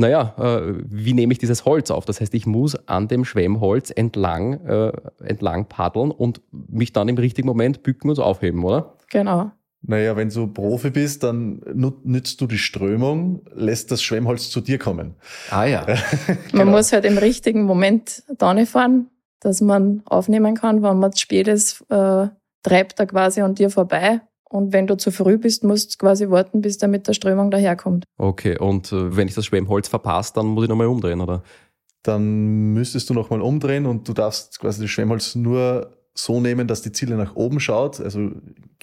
naja, 0.00 0.34
äh, 0.38 0.74
wie 0.88 1.12
nehme 1.12 1.32
ich 1.32 1.38
dieses 1.38 1.64
Holz 1.64 1.90
auf? 1.90 2.04
Das 2.04 2.20
heißt, 2.20 2.34
ich 2.34 2.46
muss 2.46 2.74
an 2.88 3.06
dem 3.08 3.24
Schwemmholz 3.24 3.90
entlang, 3.94 4.64
äh, 4.66 4.92
entlang 5.22 5.66
paddeln 5.66 6.10
und 6.10 6.40
mich 6.50 6.92
dann 6.92 7.08
im 7.08 7.16
richtigen 7.16 7.46
Moment 7.46 7.82
bücken 7.82 8.10
und 8.10 8.18
aufheben, 8.18 8.64
oder? 8.64 8.96
Genau. 9.10 9.52
Naja, 9.82 10.16
wenn 10.16 10.28
du 10.28 10.46
Profi 10.46 10.90
bist, 10.90 11.22
dann 11.22 11.62
nützt 12.04 12.40
du 12.40 12.46
die 12.46 12.58
Strömung, 12.58 13.42
lässt 13.54 13.90
das 13.90 14.02
Schwemmholz 14.02 14.50
zu 14.50 14.60
dir 14.60 14.78
kommen. 14.78 15.14
Ah 15.50 15.64
ja. 15.64 15.84
genau. 16.26 16.64
Man 16.64 16.68
muss 16.68 16.92
halt 16.92 17.04
im 17.04 17.16
richtigen 17.16 17.62
Moment 17.62 18.22
da 18.36 18.54
fahren, 18.66 19.08
dass 19.40 19.60
man 19.60 20.02
aufnehmen 20.04 20.54
kann, 20.54 20.82
wenn 20.82 20.98
man 20.98 21.16
spät 21.16 21.48
ist, 21.48 21.82
äh, 21.88 22.28
treibt 22.62 23.00
er 23.00 23.06
quasi 23.06 23.40
an 23.40 23.54
dir 23.54 23.70
vorbei 23.70 24.20
und 24.50 24.72
wenn 24.72 24.86
du 24.86 24.96
zu 24.96 25.10
früh 25.12 25.38
bist, 25.38 25.62
musst 25.64 25.94
du 25.94 25.98
quasi 25.98 26.28
warten, 26.28 26.60
bis 26.60 26.76
der 26.78 26.88
mit 26.88 27.06
der 27.06 27.14
Strömung 27.14 27.50
daherkommt. 27.50 28.04
Okay, 28.18 28.58
und 28.58 28.92
äh, 28.92 29.16
wenn 29.16 29.28
ich 29.28 29.34
das 29.34 29.46
Schwemmholz 29.46 29.88
verpasse, 29.88 30.32
dann 30.34 30.46
muss 30.46 30.64
ich 30.64 30.68
nochmal 30.68 30.88
umdrehen, 30.88 31.20
oder? 31.20 31.42
Dann 32.02 32.72
müsstest 32.72 33.08
du 33.10 33.14
nochmal 33.14 33.42
umdrehen 33.42 33.86
und 33.86 34.08
du 34.08 34.12
darfst 34.12 34.58
quasi 34.58 34.82
das 34.82 34.90
Schwemmholz 34.90 35.36
nur 35.36 35.96
so 36.14 36.40
nehmen, 36.40 36.66
dass 36.66 36.82
die 36.82 36.90
Ziele 36.90 37.16
nach 37.16 37.36
oben 37.36 37.60
schaut, 37.60 38.00
also 38.00 38.30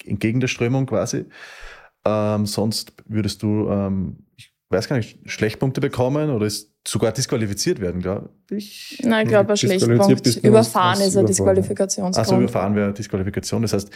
entgegen 0.04 0.40
der 0.40 0.48
Strömung 0.48 0.86
quasi. 0.86 1.26
Ähm, 2.04 2.46
sonst 2.46 2.94
würdest 3.06 3.42
du, 3.42 3.68
ähm, 3.68 4.24
weiß 4.70 4.88
gar 4.88 4.96
nicht, 4.96 5.18
Schlechtpunkte 5.24 5.80
bekommen 5.80 6.30
oder 6.30 6.46
ist 6.46 6.72
sogar 6.86 7.12
disqualifiziert 7.12 7.80
werden, 7.80 8.00
glaube 8.00 8.30
ich. 8.50 9.00
Nein, 9.02 9.26
ich 9.26 9.30
glaube, 9.30 9.50
ein 9.50 9.56
Schlechtpunkt. 9.56 10.36
Überfahren 10.42 11.00
ist 11.00 11.16
ein. 11.16 11.26
Disqualifikationsgrund. 11.26 12.16
Also 12.16 12.38
überfahren 12.38 12.74
wäre 12.74 12.92
Disqualifikation. 12.92 13.62
Das 13.62 13.72
heißt, 13.72 13.90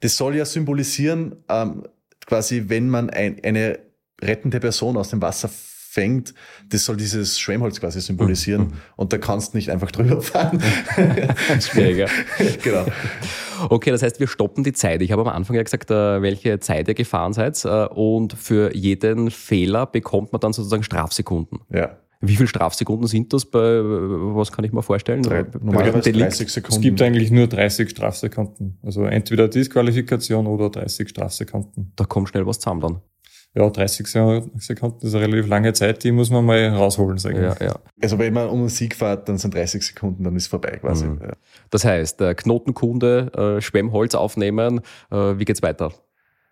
das 0.00 0.16
soll 0.16 0.36
ja 0.36 0.44
symbolisieren, 0.44 1.36
ähm, 1.48 1.84
quasi, 2.26 2.64
wenn 2.68 2.88
man 2.88 3.10
ein, 3.10 3.36
eine 3.42 3.78
rettende 4.20 4.60
Person 4.60 4.96
aus 4.96 5.10
dem 5.10 5.22
Wasser 5.22 5.48
fängt, 5.90 6.34
das 6.68 6.84
soll 6.84 6.96
dieses 6.98 7.38
Schwemmholz 7.40 7.80
quasi 7.80 8.00
symbolisieren. 8.00 8.74
Und 8.96 9.12
da 9.12 9.18
kannst 9.18 9.54
du 9.54 9.56
nicht 9.56 9.70
einfach 9.70 9.90
drüber 9.90 10.20
fahren. 10.20 10.62
Schwieriger. 11.60 12.08
genau. 12.62 12.84
Okay, 13.70 13.90
das 13.90 14.02
heißt, 14.02 14.20
wir 14.20 14.28
stoppen 14.28 14.64
die 14.64 14.74
Zeit. 14.74 15.00
Ich 15.00 15.12
habe 15.12 15.22
am 15.22 15.28
Anfang 15.28 15.56
ja 15.56 15.62
gesagt, 15.62 15.90
äh, 15.90 16.20
welche 16.20 16.60
Zeit 16.60 16.88
ihr 16.88 16.94
gefahren 16.94 17.32
seid. 17.32 17.64
äh, 17.64 17.86
Und 17.86 18.34
für 18.34 18.74
jeden 18.76 19.30
Fehler 19.30 19.86
bekommt 19.86 20.32
man 20.32 20.40
dann 20.40 20.52
sozusagen 20.52 20.82
Strafsekunden. 20.82 21.60
Ja. 21.72 21.96
Wie 22.20 22.34
viele 22.36 22.48
Strafsekunden 22.48 23.06
sind 23.06 23.32
das 23.32 23.44
bei, 23.44 23.60
was 23.60 24.50
kann 24.52 24.64
ich 24.64 24.72
mir 24.72 24.82
vorstellen? 24.82 25.22
Drei, 25.22 25.42
normalerweise 25.42 25.94
welchem 25.94 26.02
Delikt? 26.02 26.32
30 26.32 26.48
Sekunden. 26.50 26.76
Es 26.76 26.82
gibt 26.82 27.00
eigentlich 27.00 27.30
nur 27.30 27.46
30 27.46 27.90
Strafsekunden. 27.90 28.76
Also 28.82 29.04
entweder 29.04 29.48
Disqualifikation 29.48 30.46
oder 30.48 30.68
30 30.68 31.08
Strafsekunden. 31.08 31.92
Da 31.96 32.04
kommt 32.04 32.28
schnell 32.28 32.44
was 32.44 32.58
zusammen 32.58 32.80
dann. 32.80 33.00
Ja, 33.58 33.68
30 33.68 34.06
Sekunden 34.06 35.06
ist 35.06 35.14
eine 35.14 35.24
relativ 35.24 35.48
lange 35.48 35.72
Zeit, 35.72 36.04
die 36.04 36.12
muss 36.12 36.30
man 36.30 36.44
mal 36.44 36.68
rausholen, 36.68 37.18
sage 37.18 37.42
Ja, 37.42 37.52
ich. 37.54 37.60
ja. 37.60 37.74
Also 38.00 38.18
wenn 38.18 38.32
man 38.32 38.48
um 38.48 38.60
den 38.60 38.68
Sieg 38.68 38.94
fährt, 38.94 39.28
dann 39.28 39.36
sind 39.38 39.54
30 39.54 39.84
Sekunden, 39.84 40.22
dann 40.24 40.36
ist 40.36 40.46
vorbei 40.46 40.78
quasi. 40.80 41.06
Mhm. 41.06 41.20
Ja. 41.22 41.32
Das 41.70 41.84
heißt, 41.84 42.20
äh, 42.20 42.34
Knotenkunde, 42.34 43.56
äh, 43.58 43.60
Schwemmholz 43.60 44.14
aufnehmen, 44.14 44.80
äh, 45.10 45.16
wie 45.38 45.44
geht's 45.44 45.62
weiter? 45.62 45.92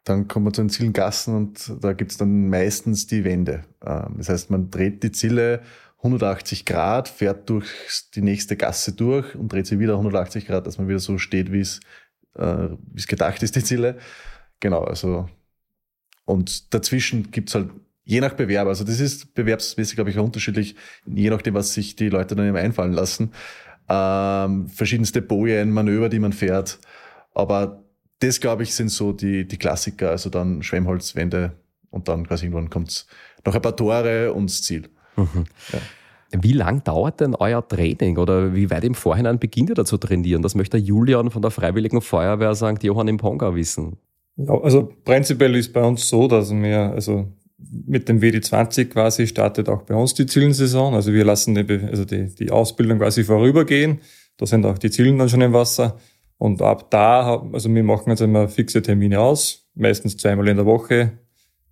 Dann 0.05 0.27
kommt 0.29 0.45
man 0.45 0.55
zu 0.55 0.63
den 0.63 0.71
Zielengassen 0.71 1.37
und 1.37 1.73
da 1.81 1.93
gibt's 1.93 2.17
dann 2.17 2.49
meistens 2.49 3.07
die 3.07 3.25
Wände. 3.25 3.63
Ähm, 3.85 4.15
Das 4.19 4.29
heißt, 4.29 4.51
man 4.51 4.71
dreht 4.71 5.03
die 5.03 5.13
Zille 5.13 5.61
180 5.99 6.65
Grad, 6.65 7.09
fährt 7.09 7.49
durch 7.51 7.69
die 8.15 8.23
nächste 8.23 8.57
Gasse 8.57 8.93
durch 8.93 9.35
und 9.35 9.53
dreht 9.53 9.67
sie 9.67 9.79
wieder 9.79 9.95
180 9.95 10.47
Grad, 10.47 10.67
dass 10.67 10.79
man 10.79 10.89
wieder 10.89 10.99
so 11.01 11.19
steht, 11.19 11.53
wie 11.53 11.61
es, 11.61 11.81
äh, 12.37 12.69
wie 12.93 12.99
es 12.99 13.07
gedacht 13.07 13.43
ist, 13.43 13.57
die 13.57 13.65
Zille. 13.65 13.97
Genau, 14.61 14.83
also 14.85 15.29
und 16.27 16.75
dazwischen 16.75 17.31
gibt's 17.31 17.55
halt 17.55 17.71
je 18.05 18.21
nach 18.21 18.35
Bewerber, 18.35 18.71
also 18.71 18.85
das 18.85 19.01
ist 19.01 19.35
bewerbsmäßig, 19.35 19.97
glaube 19.97 20.11
ich, 20.11 20.19
unterschiedlich, 20.19 20.77
je 21.07 21.31
nachdem, 21.31 21.55
was 21.55 21.73
sich 21.73 21.97
die 21.97 22.09
Leute 22.09 22.37
dann 22.37 22.47
eben 22.47 22.57
einfallen 22.57 22.93
lassen. 22.93 23.33
Ähm, 23.89 24.69
verschiedenste 24.69 25.23
Bojen, 25.23 25.73
Manöver, 25.73 26.09
die 26.09 26.19
man 26.19 26.33
fährt. 26.33 26.79
Aber 27.35 27.83
das, 28.21 28.41
glaube 28.41 28.63
ich, 28.63 28.75
sind 28.75 28.91
so 28.91 29.13
die, 29.13 29.47
die 29.47 29.57
Klassiker, 29.57 30.11
also 30.11 30.31
dann 30.31 30.63
Schwemmholzwände 30.63 31.53
und 31.91 32.09
dann 32.09 32.27
quasi 32.27 32.47
irgendwann 32.47 32.71
kommt's 32.71 33.07
noch 33.45 33.55
ein 33.55 33.63
paar 33.63 33.77
Tore 33.77 34.33
und 34.33 34.51
das 34.51 34.63
Ziel. 34.63 34.89
Wie 36.33 36.53
lang 36.53 36.83
dauert 36.83 37.21
denn 37.21 37.35
euer 37.35 37.67
Training 37.67 38.19
oder 38.19 38.55
wie 38.55 38.71
weit 38.71 38.85
im 38.85 38.95
Vorhinein 38.95 39.39
beginnt 39.39 39.71
ihr 39.71 39.75
da 39.75 39.85
zu 39.85 39.97
trainieren? 39.97 40.43
Das 40.43 40.55
möchte 40.55 40.77
Julian 40.77 41.31
von 41.31 41.41
der 41.41 41.51
Freiwilligen 41.51 42.01
Feuerwehr 42.01 42.55
St. 42.55 42.83
Johann 42.83 43.09
im 43.09 43.17
Ponga 43.17 43.55
wissen. 43.55 43.97
Ja, 44.37 44.61
also 44.61 44.93
prinzipiell 45.05 45.55
ist 45.57 45.73
bei 45.73 45.83
uns 45.83 46.09
so, 46.09 46.29
dass 46.29 46.51
wir, 46.53 46.93
also 46.93 47.33
mit 47.59 48.09
dem 48.09 48.21
WD20 48.21 48.87
quasi 48.87 49.27
startet 49.27 49.69
auch 49.69 49.83
bei 49.83 49.95
uns 49.95 50.15
die 50.15 50.27
Zielensaison. 50.27 50.95
Also 50.95 51.13
wir 51.13 51.25
lassen 51.25 51.55
die, 51.55 51.81
also 51.87 52.05
die, 52.05 52.35
die 52.35 52.51
Ausbildung 52.51 52.99
quasi 52.99 53.25
vorübergehen. 53.25 54.01
Da 54.37 54.47
sind 54.47 54.67
auch 54.67 54.79
die 54.79 54.91
Zielen 54.91 55.19
dann 55.19 55.29
schon 55.29 55.41
im 55.41 55.53
Wasser. 55.53 55.99
Und 56.39 56.61
ab 56.61 56.91
da, 56.91 57.43
also 57.53 57.75
wir 57.75 57.83
machen 57.83 58.11
jetzt 58.11 58.21
immer 58.21 58.49
fixe 58.49 58.83
Termine 58.83 59.21
aus, 59.21 59.67
meistens 59.75 60.19
zweimal 60.19 60.49
in 60.49 60.57
der 60.57 60.67
Woche. 60.67 61.13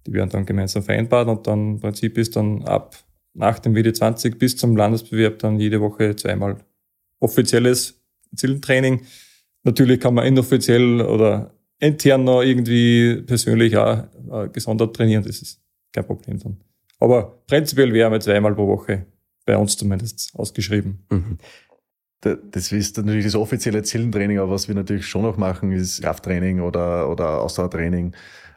Die 0.07 0.13
werden 0.13 0.31
dann 0.31 0.47
gemeinsam 0.47 0.83
vereinbart 0.83 1.29
und 1.29 1.47
dann 1.47 1.75
im 1.75 1.81
Prinzip 1.81 2.17
ist 2.17 2.37
dann 2.37 2.63
ab 2.63 2.97
nach 3.35 3.59
dem 3.59 3.75
WD20 3.75 4.39
bis 4.39 4.57
zum 4.57 4.77
Landesbewerb 4.77 5.39
dann 5.39 5.59
jede 5.59 5.81
Woche 5.81 6.17
zweimal 6.17 6.59
offizielles 7.21 8.01
Zielentraining. 8.35 9.03
Natürlich 9.65 10.01
kann 10.01 10.15
man 10.15 10.27
inoffiziell 10.27 11.03
oder 11.03 11.55
intern 11.81 12.25
noch 12.25 12.43
irgendwie 12.43 13.23
persönlich 13.23 13.77
auch 13.77 14.05
äh, 14.33 14.49
gesondert 14.49 14.95
trainieren, 14.97 15.25
das 15.25 15.43
ist 15.43 15.61
kein 15.93 16.05
Problem 16.07 16.39
dann. 16.39 16.57
Aber 17.01 17.43
prinzipiell 17.47 17.93
wären 17.93 18.13
wir 18.13 18.21
zweimal 18.21 18.55
pro 18.55 18.67
Woche, 18.67 19.07
bei 19.45 19.57
uns 19.57 19.77
zumindest, 19.77 20.31
ausgeschrieben. 20.35 21.05
Mhm. 21.11 21.39
Da- 22.21 22.37
Das 22.51 22.73
ist 22.73 22.97
natürlich 22.97 23.25
das 23.27 23.35
offizielle 23.35 23.83
Zielentraining, 23.83 24.39
aber 24.39 24.53
was 24.53 24.69
wir 24.69 24.75
natürlich 24.75 25.07
schon 25.07 25.23
noch 25.23 25.37
machen, 25.37 25.73
ist 25.73 26.03
Krafttraining 26.03 26.61
oder, 26.61 27.11
oder 27.11 27.41
Ausdauertraining. 27.43 28.15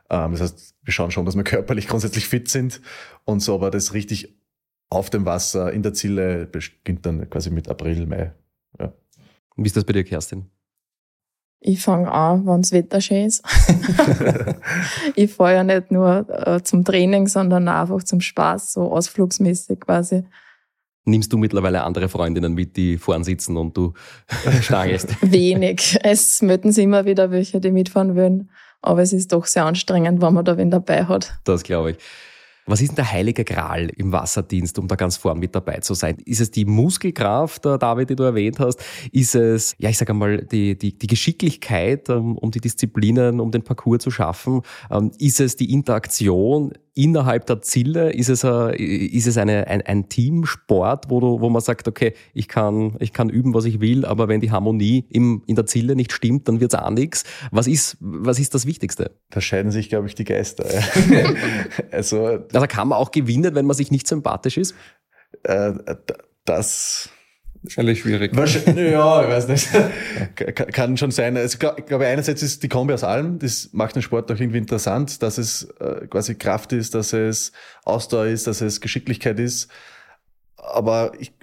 Ähm, 0.10 0.32
Das 0.32 0.42
heißt, 0.42 0.76
wir 0.84 0.94
schauen 0.94 1.12
schon, 1.12 1.26
dass 1.26 1.36
wir 1.36 1.44
körperlich 1.56 1.88
grundsätzlich 1.88 2.28
fit 2.28 2.48
sind 2.48 2.82
und 3.26 3.42
so, 3.42 3.56
aber 3.56 3.72
das 3.72 3.94
richtig 3.94 4.34
auf 4.90 5.10
dem 5.10 5.26
Wasser 5.26 5.74
in 5.74 5.84
der 5.84 5.94
Ziele 5.94 6.46
beginnt 6.46 7.06
dann 7.06 7.30
quasi 7.30 7.50
mit 7.50 7.68
April, 7.68 8.06
Mai. 8.06 8.32
Wie 9.58 9.66
ist 9.66 9.76
das 9.76 9.84
bei 9.84 9.92
dir, 9.94 10.04
Kerstin? 10.06 10.46
Ich 11.60 11.82
fange 11.82 12.12
an, 12.12 12.46
wenn's 12.46 12.72
Wetter 12.72 13.02
schön 13.02 13.26
ist. 13.26 13.44
ich 15.16 15.34
fahre 15.34 15.56
ja 15.56 15.64
nicht 15.64 15.92
nur 15.92 16.28
äh, 16.30 16.62
zum 16.64 16.86
Training, 16.86 17.28
sondern 17.28 17.68
auch 17.68 17.82
einfach 17.82 18.04
zum 18.04 18.22
Spaß, 18.22 18.74
so 18.74 18.92
ausflugsmäßig 18.92 19.80
quasi. 19.80 20.24
Nimmst 21.06 21.32
du 21.32 21.38
mittlerweile 21.38 21.84
andere 21.84 22.10
Freundinnen 22.10 22.54
mit, 22.54 22.76
die 22.76 22.98
vorn 22.98 23.24
sitzen 23.24 23.56
und 23.58 23.76
du 23.78 23.94
stangelst? 24.62 25.16
Wenig. 25.22 25.98
Es 26.04 26.42
möten 26.42 26.72
sich 26.72 26.84
immer 26.84 27.06
wieder 27.06 27.32
welche, 27.32 27.62
die 27.62 27.72
mitfahren 27.72 28.16
wollen. 28.16 28.52
Aber 28.82 29.02
es 29.02 29.14
ist 29.14 29.32
doch 29.32 29.46
sehr 29.46 29.66
anstrengend, 29.66 30.22
wenn 30.22 30.34
man 30.34 30.46
da 30.46 30.58
wen 30.58 30.70
dabei 30.70 31.06
hat. 31.06 31.40
Das 31.46 31.64
glaube 31.64 31.92
ich. 31.92 31.98
Was 32.68 32.82
ist 32.82 32.90
denn 32.90 32.96
der 32.98 33.12
heilige 33.12 33.46
Gral 33.46 33.90
im 33.96 34.12
Wasserdienst, 34.12 34.78
um 34.78 34.90
da 34.90 34.96
ganz 34.96 35.16
vorn 35.16 35.40
mit 35.40 35.56
dabei 35.56 35.80
zu 35.80 35.94
sein? 35.94 36.18
Ist 36.26 36.42
es 36.42 36.52
die 36.52 36.66
Muskelkraft, 36.66 37.66
äh, 37.66 37.78
David, 37.80 38.10
die 38.10 38.16
du 38.18 38.24
erwähnt 38.24 38.60
hast? 38.60 38.84
Ist 39.14 39.36
es, 39.36 39.74
ja, 39.80 39.90
ich 39.90 39.98
sage 39.98 40.12
einmal, 40.12 40.44
die, 40.44 40.78
die, 40.78 40.98
die 40.98 41.08
Geschicklichkeit, 41.08 42.10
ähm, 42.10 42.38
um 42.38 42.52
die 42.52 42.60
Disziplinen, 42.60 43.40
um 43.40 43.52
den 43.52 43.64
Parcours 43.64 44.04
zu 44.04 44.12
schaffen? 44.12 44.62
Ähm, 44.92 45.12
Ist 45.18 45.40
es 45.40 45.56
die 45.56 45.72
Interaktion 45.72 46.74
innerhalb 46.98 47.46
der 47.46 47.62
Ziele? 47.62 48.12
Ist 48.12 48.30
es, 48.30 48.44
äh, 48.44 48.76
ist 48.76 49.28
es 49.28 49.38
eine, 49.38 49.68
ein, 49.68 49.82
ein 49.84 50.10
Teamsport, 50.10 51.10
wo, 51.10 51.20
du, 51.20 51.40
wo 51.40 51.50
man 51.50 51.62
sagt, 51.62 51.88
okay, 51.88 52.14
ich 52.34 52.48
kann, 52.48 52.96
ich 53.00 53.14
kann 53.14 53.30
üben, 53.30 53.54
was 53.54 53.66
ich 53.66 53.80
will, 53.80 54.04
aber 54.04 54.28
wenn 54.28 54.42
die 54.42 54.52
Harmonie 54.52 55.06
im, 55.10 55.44
in 55.46 55.56
der 55.56 55.68
Ziele 55.68 55.96
nicht 55.96 56.12
stimmt, 56.12 56.48
dann 56.48 56.60
wird's 56.60 56.76
auch 56.76 56.90
nichts. 56.90 57.24
Was 57.52 57.68
ist, 57.68 57.98
was 58.00 58.40
ist 58.40 58.56
das 58.56 58.66
Wichtigste? 58.66 59.12
Da 59.30 59.40
scheiden 59.40 59.72
sich, 59.72 59.90
glaube 59.90 60.08
ich, 60.08 60.16
die 60.16 60.24
Geister. 60.26 60.66
ja. 60.74 61.34
also 61.92 62.40
Also 62.58 62.68
kann 62.68 62.88
man 62.88 62.98
auch 62.98 63.12
gewinnen, 63.12 63.56
wenn 63.56 63.66
man 63.66 63.76
sich 63.76 63.92
nicht 63.92 64.08
sympathisch 64.08 64.58
ist? 64.58 64.76
äh, 65.44 65.74
das 66.46 67.10
Wahrscheinlich 67.64 68.00
schwierig. 68.02 68.36
Wahrscheinlich, 68.36 68.92
ja, 68.92 69.24
ich 69.24 69.30
weiß 69.30 69.48
nicht. 69.48 69.68
Kann- 70.36 70.68
Kann 70.68 70.98
schon 70.98 71.12
sein. 71.12 71.36
Also, 71.36 71.58
ich 71.78 71.86
glaube, 71.86 72.06
einerseits 72.06 72.42
ist 72.44 72.62
die 72.64 72.70
Kombi 72.70 72.94
aus 72.94 73.04
allem, 73.04 73.40
das 73.40 73.70
macht 73.74 73.96
den 73.96 74.04
Sport 74.04 74.32
auch 74.32 74.40
irgendwie 74.40 74.60
interessant, 74.60 75.22
dass 75.24 75.38
es 75.38 75.64
äh, 75.80 76.08
quasi 76.08 76.36
Kraft 76.36 76.72
ist, 76.72 76.94
dass 76.96 77.14
es 77.14 77.52
Ausdauer 77.84 78.28
ist, 78.28 78.48
dass 78.48 78.62
es 78.62 78.80
Geschicklichkeit 78.80 79.40
ist. 79.40 79.70
Aber 80.56 81.12
ich, 81.20 81.34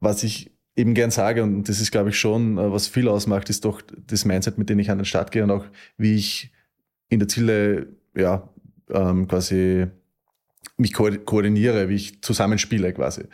was 0.00 0.22
ich 0.22 0.52
eben 0.76 0.94
gern 0.94 1.10
sage, 1.10 1.42
und 1.42 1.68
das 1.68 1.80
ist, 1.80 1.90
glaube 1.90 2.10
ich, 2.10 2.18
schon, 2.18 2.56
äh, 2.56 2.72
was 2.72 2.86
viel 2.86 3.08
ausmacht, 3.08 3.50
ist 3.50 3.64
doch 3.64 3.82
das 4.06 4.24
Mindset, 4.24 4.58
mit 4.58 4.70
dem 4.70 4.78
ich 4.78 4.90
an 4.90 4.98
den 4.98 5.04
Start 5.04 5.32
gehe 5.32 5.42
und 5.42 5.50
auch 5.50 5.66
wie 5.98 6.14
ich 6.14 6.52
in 7.08 7.18
der 7.18 7.28
Ziele, 7.28 7.88
ja, 8.16 8.48
ähm, 8.90 9.26
quasi 9.28 9.86
mich 10.76 10.92
ko 10.92 11.10
koordiniere, 11.24 11.88
wie 11.88 11.94
ich 11.94 12.22
zusammenspiele 12.22 12.92
quasi. 12.92 13.24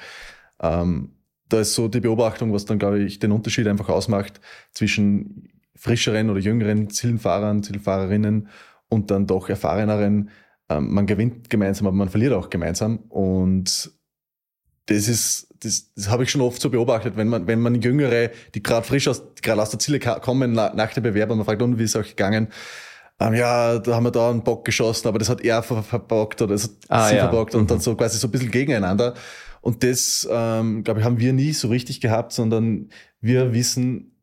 Ähm, 0.60 1.12
da 1.48 1.60
ist 1.60 1.74
so 1.74 1.88
die 1.88 2.00
Beobachtung, 2.00 2.52
was 2.52 2.64
dann, 2.64 2.78
glaube 2.78 3.02
ich, 3.02 3.18
den 3.18 3.32
Unterschied 3.32 3.66
einfach 3.66 3.88
ausmacht 3.88 4.40
zwischen 4.72 5.48
frischeren 5.74 6.30
oder 6.30 6.40
jüngeren 6.40 6.90
Zielfahrern, 6.90 7.62
Zielfahrerinnen 7.62 8.48
und 8.88 9.10
dann 9.10 9.26
doch 9.26 9.48
erfahreneren. 9.48 10.30
Ähm, 10.68 10.92
man 10.92 11.06
gewinnt 11.06 11.50
gemeinsam, 11.50 11.86
aber 11.86 11.96
man 11.96 12.08
verliert 12.08 12.34
auch 12.34 12.50
gemeinsam. 12.50 12.98
Und 13.08 13.90
das 14.86 15.08
ist, 15.08 15.48
das, 15.60 15.92
das 15.94 16.08
habe 16.08 16.24
ich 16.24 16.30
schon 16.30 16.40
oft 16.40 16.60
so 16.60 16.70
beobachtet, 16.70 17.16
wenn 17.16 17.28
man, 17.28 17.46
wenn 17.46 17.60
man 17.60 17.80
Jüngere, 17.80 18.30
die 18.54 18.62
gerade 18.62 18.86
frisch 18.86 19.08
aus, 19.08 19.22
gerade 19.42 19.62
aus 19.62 19.70
der 19.70 19.78
Ziele 19.78 19.98
kommen, 19.98 20.52
na, 20.52 20.74
nach 20.74 20.92
der 20.92 21.00
Bewerbung, 21.00 21.38
man 21.38 21.46
fragt, 21.46 21.62
und 21.62 21.78
wie 21.78 21.84
ist 21.84 21.90
es 21.90 21.96
euch 21.96 22.10
gegangen? 22.10 22.48
Ähm, 23.20 23.34
ja, 23.34 23.78
da 23.78 23.94
haben 23.94 24.04
wir 24.04 24.10
da 24.10 24.30
einen 24.30 24.42
Bock 24.42 24.64
geschossen, 24.64 25.06
aber 25.08 25.18
das 25.18 25.28
hat 25.28 25.42
er 25.42 25.62
ver 25.62 25.82
verbockt 25.82 26.40
oder 26.42 26.54
das 26.54 26.64
hat 26.64 26.70
Ah, 26.88 27.08
sie 27.08 27.16
ja. 27.16 27.28
verbockt 27.28 27.54
und 27.54 27.62
Mhm. 27.64 27.66
dann 27.68 27.80
so 27.80 27.94
quasi 27.94 28.18
so 28.18 28.28
ein 28.28 28.30
bisschen 28.30 28.50
gegeneinander. 28.50 29.14
Und 29.60 29.84
das, 29.84 30.26
ähm, 30.30 30.82
glaube 30.84 31.00
ich, 31.00 31.06
haben 31.06 31.18
wir 31.18 31.32
nie 31.34 31.52
so 31.52 31.68
richtig 31.68 32.00
gehabt, 32.00 32.32
sondern 32.32 32.88
wir 33.20 33.52
wissen, 33.52 34.16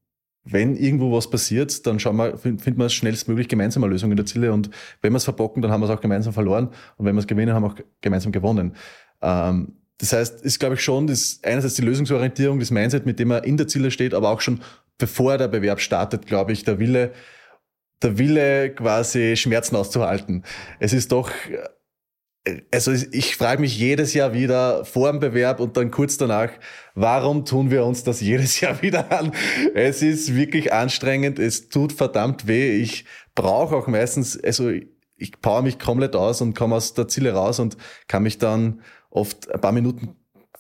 wenn 0.44 0.76
irgendwo 0.76 1.12
was 1.16 1.30
passiert, 1.30 1.86
dann 1.86 2.00
schauen 2.00 2.16
wir, 2.16 2.38
find- 2.38 2.62
finden 2.62 2.80
wir 2.80 2.90
schnellstmöglich 2.90 3.48
gemeinsam 3.50 3.84
eine 3.84 3.92
Lösung 3.92 4.10
in 4.12 4.18
der 4.18 4.26
Ziele. 4.26 4.52
Und 4.54 4.70
wenn 5.02 5.14
wir 5.14 5.18
es 5.18 5.26
verbocken, 5.26 5.62
dann 5.62 5.72
haben 5.72 5.82
wir 5.82 5.90
es 5.90 5.92
auch 5.96 6.02
gemeinsam 6.02 6.34
verloren. 6.34 6.70
Und 6.96 7.06
wenn 7.06 7.14
wir 7.16 7.20
es 7.20 7.28
gewinnen, 7.28 7.54
haben 7.54 7.64
wir 7.64 7.68
auch 7.72 7.76
gemeinsam 8.02 8.32
gewonnen. 8.32 8.76
Ähm, 9.22 9.74
das 10.00 10.14
heißt, 10.14 10.42
ist, 10.44 10.60
glaube 10.60 10.76
ich, 10.76 10.82
schon 10.82 11.06
das, 11.08 11.40
einerseits 11.44 11.74
die 11.76 11.82
Lösungsorientierung, 11.82 12.60
das 12.60 12.72
Mindset, 12.72 13.06
mit 13.06 13.20
dem 13.20 13.28
man 13.28 13.44
in 13.44 13.58
der 13.58 13.68
Ziele 13.68 13.92
steht, 13.92 14.14
aber 14.14 14.30
auch 14.30 14.42
schon 14.42 14.62
bevor 14.98 15.38
der 15.38 15.48
Bewerb 15.50 15.82
startet, 15.82 16.26
glaube 16.28 16.52
ich, 16.54 16.64
der 16.64 16.80
Wille, 16.80 17.12
der 18.02 18.18
Wille 18.18 18.74
quasi 18.74 19.36
Schmerzen 19.36 19.76
auszuhalten. 19.76 20.44
Es 20.80 20.94
ist 20.94 21.12
doch, 21.12 21.32
also 22.72 22.92
ich 22.92 23.36
frage 23.36 23.62
mich 23.62 23.78
jedes 23.78 24.14
Jahr 24.14 24.34
wieder 24.34 24.86
vor 24.86 25.12
dem 25.12 25.20
Bewerb 25.20 25.60
und 25.60 25.78
dann 25.78 25.92
kurz 25.92 26.18
danach, 26.18 26.50
warum 26.96 27.46
tun 27.46 27.72
wir 27.72 27.86
uns 27.86 28.04
das 28.04 28.22
jedes 28.22 28.60
Jahr 28.60 28.82
wieder 28.82 29.12
an? 29.12 29.32
Es 29.74 30.02
ist 30.02 30.36
wirklich 30.36 30.74
anstrengend, 30.74 31.40
es 31.40 31.70
tut 31.70 31.94
verdammt 31.94 32.48
weh. 32.48 32.78
Ich 32.78 33.06
brauche 33.36 33.76
auch 33.76 33.88
meistens, 33.88 34.42
also 34.42 34.72
ich 35.16 35.42
power 35.42 35.64
mich 35.64 35.80
komplett 35.80 36.16
aus 36.16 36.42
und 36.42 36.56
komme 36.56 36.76
aus 36.76 36.94
der 36.94 37.08
Ziele 37.08 37.34
raus 37.34 37.60
und 37.60 37.78
kann 38.08 38.24
mich 38.24 38.38
dann 38.38 38.82
oft 39.10 39.52
ein 39.52 39.60
paar 39.60 39.72
Minuten 39.72 40.16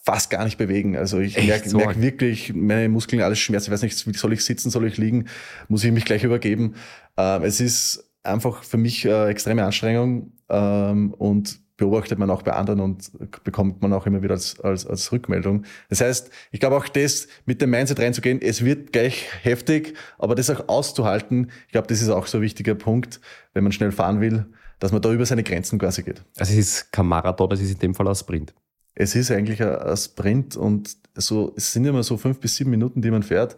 fast 0.07 0.29
gar 0.29 0.45
nicht 0.45 0.57
bewegen. 0.57 0.95
Also 0.95 1.19
ich 1.19 1.35
merke 1.35 1.75
merk 1.75 2.01
wirklich, 2.01 2.53
meine 2.53 2.87
Muskeln 2.87 3.21
alles 3.21 3.39
schmerzen. 3.39 3.65
Ich 3.65 3.73
weiß 3.73 3.81
nicht, 3.81 4.17
soll 4.17 4.31
ich 4.31 4.45
sitzen, 4.45 4.69
soll 4.69 4.87
ich 4.87 4.97
liegen? 4.97 5.25
Muss 5.67 5.83
ich 5.83 5.91
mich 5.91 6.05
gleich 6.05 6.23
übergeben? 6.23 6.75
Ähm, 7.17 7.43
es 7.43 7.59
ist 7.59 8.09
einfach 8.23 8.63
für 8.63 8.77
mich 8.77 9.03
äh, 9.03 9.27
extreme 9.27 9.65
Anstrengung 9.65 10.31
ähm, 10.47 11.13
und 11.13 11.59
beobachtet 11.75 12.19
man 12.19 12.29
auch 12.29 12.41
bei 12.41 12.53
anderen 12.53 12.79
und 12.79 13.11
bekommt 13.43 13.81
man 13.81 13.91
auch 13.91 14.05
immer 14.05 14.23
wieder 14.23 14.35
als, 14.35 14.57
als, 14.61 14.87
als 14.87 15.11
Rückmeldung. 15.11 15.65
Das 15.89 15.99
heißt, 15.99 16.31
ich 16.51 16.61
glaube 16.61 16.77
auch 16.77 16.87
das 16.87 17.27
mit 17.45 17.61
dem 17.61 17.71
Mindset 17.71 17.99
reinzugehen, 17.99 18.41
es 18.41 18.63
wird 18.63 18.93
gleich 18.93 19.27
heftig, 19.43 19.93
aber 20.17 20.35
das 20.35 20.49
auch 20.49 20.69
auszuhalten, 20.69 21.51
ich 21.65 21.73
glaube, 21.73 21.87
das 21.87 22.01
ist 22.01 22.09
auch 22.09 22.27
so 22.27 22.37
ein 22.37 22.43
wichtiger 22.43 22.75
Punkt, 22.75 23.19
wenn 23.53 23.63
man 23.63 23.73
schnell 23.73 23.91
fahren 23.91 24.21
will, 24.21 24.45
dass 24.79 24.93
man 24.93 25.01
da 25.01 25.11
über 25.11 25.25
seine 25.25 25.43
Grenzen 25.43 25.77
quasi 25.77 26.01
geht. 26.01 26.23
Also 26.37 26.53
es 26.53 26.59
ist 26.59 26.93
kein 26.93 27.07
Marathon, 27.07 27.51
es 27.51 27.59
ist 27.59 27.73
in 27.73 27.79
dem 27.79 27.93
Fall 27.93 28.07
ein 28.07 28.15
Sprint. 28.15 28.53
Es 28.99 29.15
ist 29.15 29.29
eigentlich 29.31 29.61
ein, 29.61 29.75
ein 29.75 29.97
Sprint 29.97 30.55
und 30.57 30.97
so, 31.15 31.53
es 31.55 31.71
sind 31.71 31.85
immer 31.85 32.03
so 32.03 32.17
fünf 32.17 32.39
bis 32.39 32.55
sieben 32.55 32.71
Minuten, 32.71 33.01
die 33.01 33.11
man 33.11 33.23
fährt. 33.23 33.55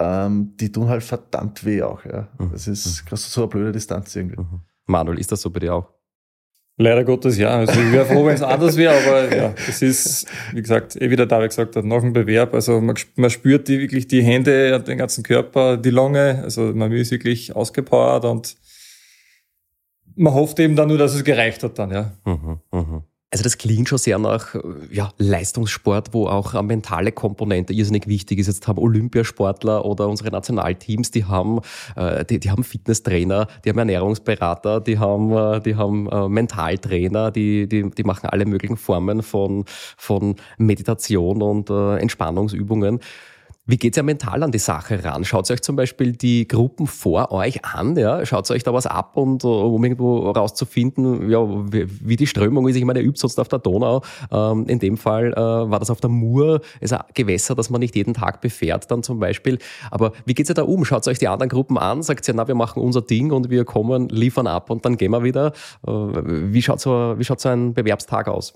Ähm, 0.00 0.54
die 0.58 0.72
tun 0.72 0.88
halt 0.88 1.04
verdammt 1.04 1.64
weh 1.64 1.82
auch. 1.82 2.04
Ja. 2.04 2.28
Mhm. 2.38 2.50
Das 2.52 2.66
ist 2.66 3.04
mhm. 3.10 3.16
so 3.16 3.42
eine 3.42 3.48
blöde 3.48 3.72
Distanz 3.72 4.14
irgendwie. 4.16 4.40
Mhm. 4.40 4.60
Manuel, 4.86 5.18
ist 5.18 5.30
das 5.30 5.40
so 5.40 5.50
bei 5.50 5.60
dir 5.60 5.74
auch? 5.74 5.88
Leider 6.76 7.04
Gottes 7.04 7.38
ja. 7.38 7.50
Also 7.50 7.80
ich 7.80 7.92
wäre 7.92 8.04
froh, 8.04 8.26
wenn 8.26 8.34
es 8.34 8.42
anders 8.42 8.76
wäre, 8.76 8.96
aber 8.96 9.36
ja, 9.36 9.54
es 9.68 9.80
ist, 9.80 10.26
wie 10.52 10.60
gesagt, 10.60 11.00
eh 11.00 11.08
wie 11.08 11.14
der 11.14 11.26
David 11.26 11.50
gesagt 11.50 11.76
hat, 11.76 11.84
nach 11.84 12.00
dem 12.00 12.12
Bewerb. 12.12 12.52
Also 12.52 12.80
man, 12.80 12.96
man 13.14 13.30
spürt 13.30 13.68
die, 13.68 13.78
wirklich 13.78 14.08
die 14.08 14.22
Hände, 14.22 14.80
den 14.80 14.98
ganzen 14.98 15.22
Körper, 15.22 15.76
die 15.76 15.90
Lunge. 15.90 16.40
Also 16.42 16.72
man 16.74 16.90
ist 16.90 17.12
wirklich 17.12 17.54
ausgepowert 17.54 18.24
und 18.24 18.56
man 20.16 20.34
hofft 20.34 20.58
eben 20.58 20.74
dann 20.74 20.88
nur, 20.88 20.98
dass 20.98 21.14
es 21.14 21.22
gereicht 21.22 21.62
hat 21.62 21.78
dann, 21.78 21.90
ja. 21.92 22.12
Mhm, 22.24 22.58
mh. 22.72 23.04
Also 23.34 23.42
das 23.42 23.58
klingt 23.58 23.88
schon 23.88 23.98
sehr 23.98 24.16
nach 24.20 24.54
ja, 24.92 25.10
Leistungssport, 25.18 26.14
wo 26.14 26.28
auch 26.28 26.54
eine 26.54 26.62
mentale 26.62 27.10
Komponente 27.10 27.72
irrsinnig 27.72 28.06
wichtig 28.06 28.38
ist. 28.38 28.46
Jetzt 28.46 28.68
haben 28.68 28.78
Olympiasportler 28.78 29.84
oder 29.84 30.08
unsere 30.08 30.30
Nationalteams, 30.30 31.10
die 31.10 31.24
haben, 31.24 31.58
äh, 31.96 32.24
die, 32.24 32.38
die 32.38 32.52
haben 32.52 32.62
Fitnesstrainer, 32.62 33.48
die 33.64 33.70
haben 33.70 33.78
Ernährungsberater, 33.80 34.80
die 34.80 35.00
haben, 35.00 35.32
äh, 35.32 35.60
die 35.60 35.74
haben 35.74 36.08
äh, 36.12 36.28
Mentaltrainer, 36.28 37.32
die, 37.32 37.68
die, 37.68 37.90
die 37.90 38.04
machen 38.04 38.28
alle 38.28 38.46
möglichen 38.46 38.76
Formen 38.76 39.24
von, 39.24 39.64
von 39.96 40.36
Meditation 40.56 41.42
und 41.42 41.70
äh, 41.70 41.96
Entspannungsübungen. 41.96 43.00
Wie 43.66 43.78
geht's 43.78 43.96
ja 43.96 44.02
mental 44.02 44.42
an 44.42 44.52
die 44.52 44.58
Sache 44.58 45.02
ran? 45.04 45.24
Schaut 45.24 45.50
euch 45.50 45.62
zum 45.62 45.74
Beispiel 45.74 46.12
die 46.12 46.46
Gruppen 46.46 46.86
vor 46.86 47.32
euch 47.32 47.64
an, 47.64 47.96
ja? 47.96 48.26
Schaut 48.26 48.50
euch 48.50 48.62
da 48.62 48.74
was 48.74 48.86
ab 48.86 49.16
und 49.16 49.42
uh, 49.42 49.48
um 49.48 49.82
irgendwo 49.82 50.30
rauszufinden, 50.30 51.30
ja, 51.30 51.38
wie, 51.72 52.16
die 52.16 52.26
Strömung 52.26 52.68
ist. 52.68 52.76
Ich 52.76 52.84
meine, 52.84 53.00
ihr 53.00 53.06
übt 53.06 53.18
sonst 53.18 53.40
auf 53.40 53.48
der 53.48 53.60
Donau. 53.60 54.02
Ähm, 54.30 54.66
in 54.66 54.80
dem 54.80 54.98
Fall 54.98 55.32
äh, 55.32 55.36
war 55.36 55.78
das 55.78 55.88
auf 55.88 56.02
der 56.02 56.10
Mur, 56.10 56.60
ist 56.80 56.92
ein 56.92 57.00
Gewässer, 57.14 57.54
das 57.54 57.70
man 57.70 57.80
nicht 57.80 57.96
jeden 57.96 58.12
Tag 58.12 58.42
befährt 58.42 58.90
dann 58.90 59.02
zum 59.02 59.18
Beispiel. 59.18 59.58
Aber 59.90 60.12
wie 60.26 60.34
geht's 60.34 60.50
ja 60.50 60.54
da 60.54 60.64
um? 60.64 60.84
Schaut 60.84 61.08
euch 61.08 61.18
die 61.18 61.28
anderen 61.28 61.48
Gruppen 61.48 61.78
an, 61.78 62.02
sagt 62.02 62.28
ihr, 62.28 62.34
na, 62.34 62.46
wir 62.46 62.54
machen 62.54 62.82
unser 62.82 63.00
Ding 63.00 63.32
und 63.32 63.48
wir 63.48 63.64
kommen, 63.64 64.10
liefern 64.10 64.46
ab 64.46 64.68
und 64.68 64.84
dann 64.84 64.98
gehen 64.98 65.10
wir 65.12 65.24
wieder. 65.24 65.54
Äh, 65.86 65.90
wie 65.90 66.60
schaut 66.60 66.80
so, 66.80 67.14
wie 67.16 67.24
schaut 67.24 67.40
so 67.40 67.48
ein 67.48 67.72
Bewerbstag 67.72 68.28
aus? 68.28 68.52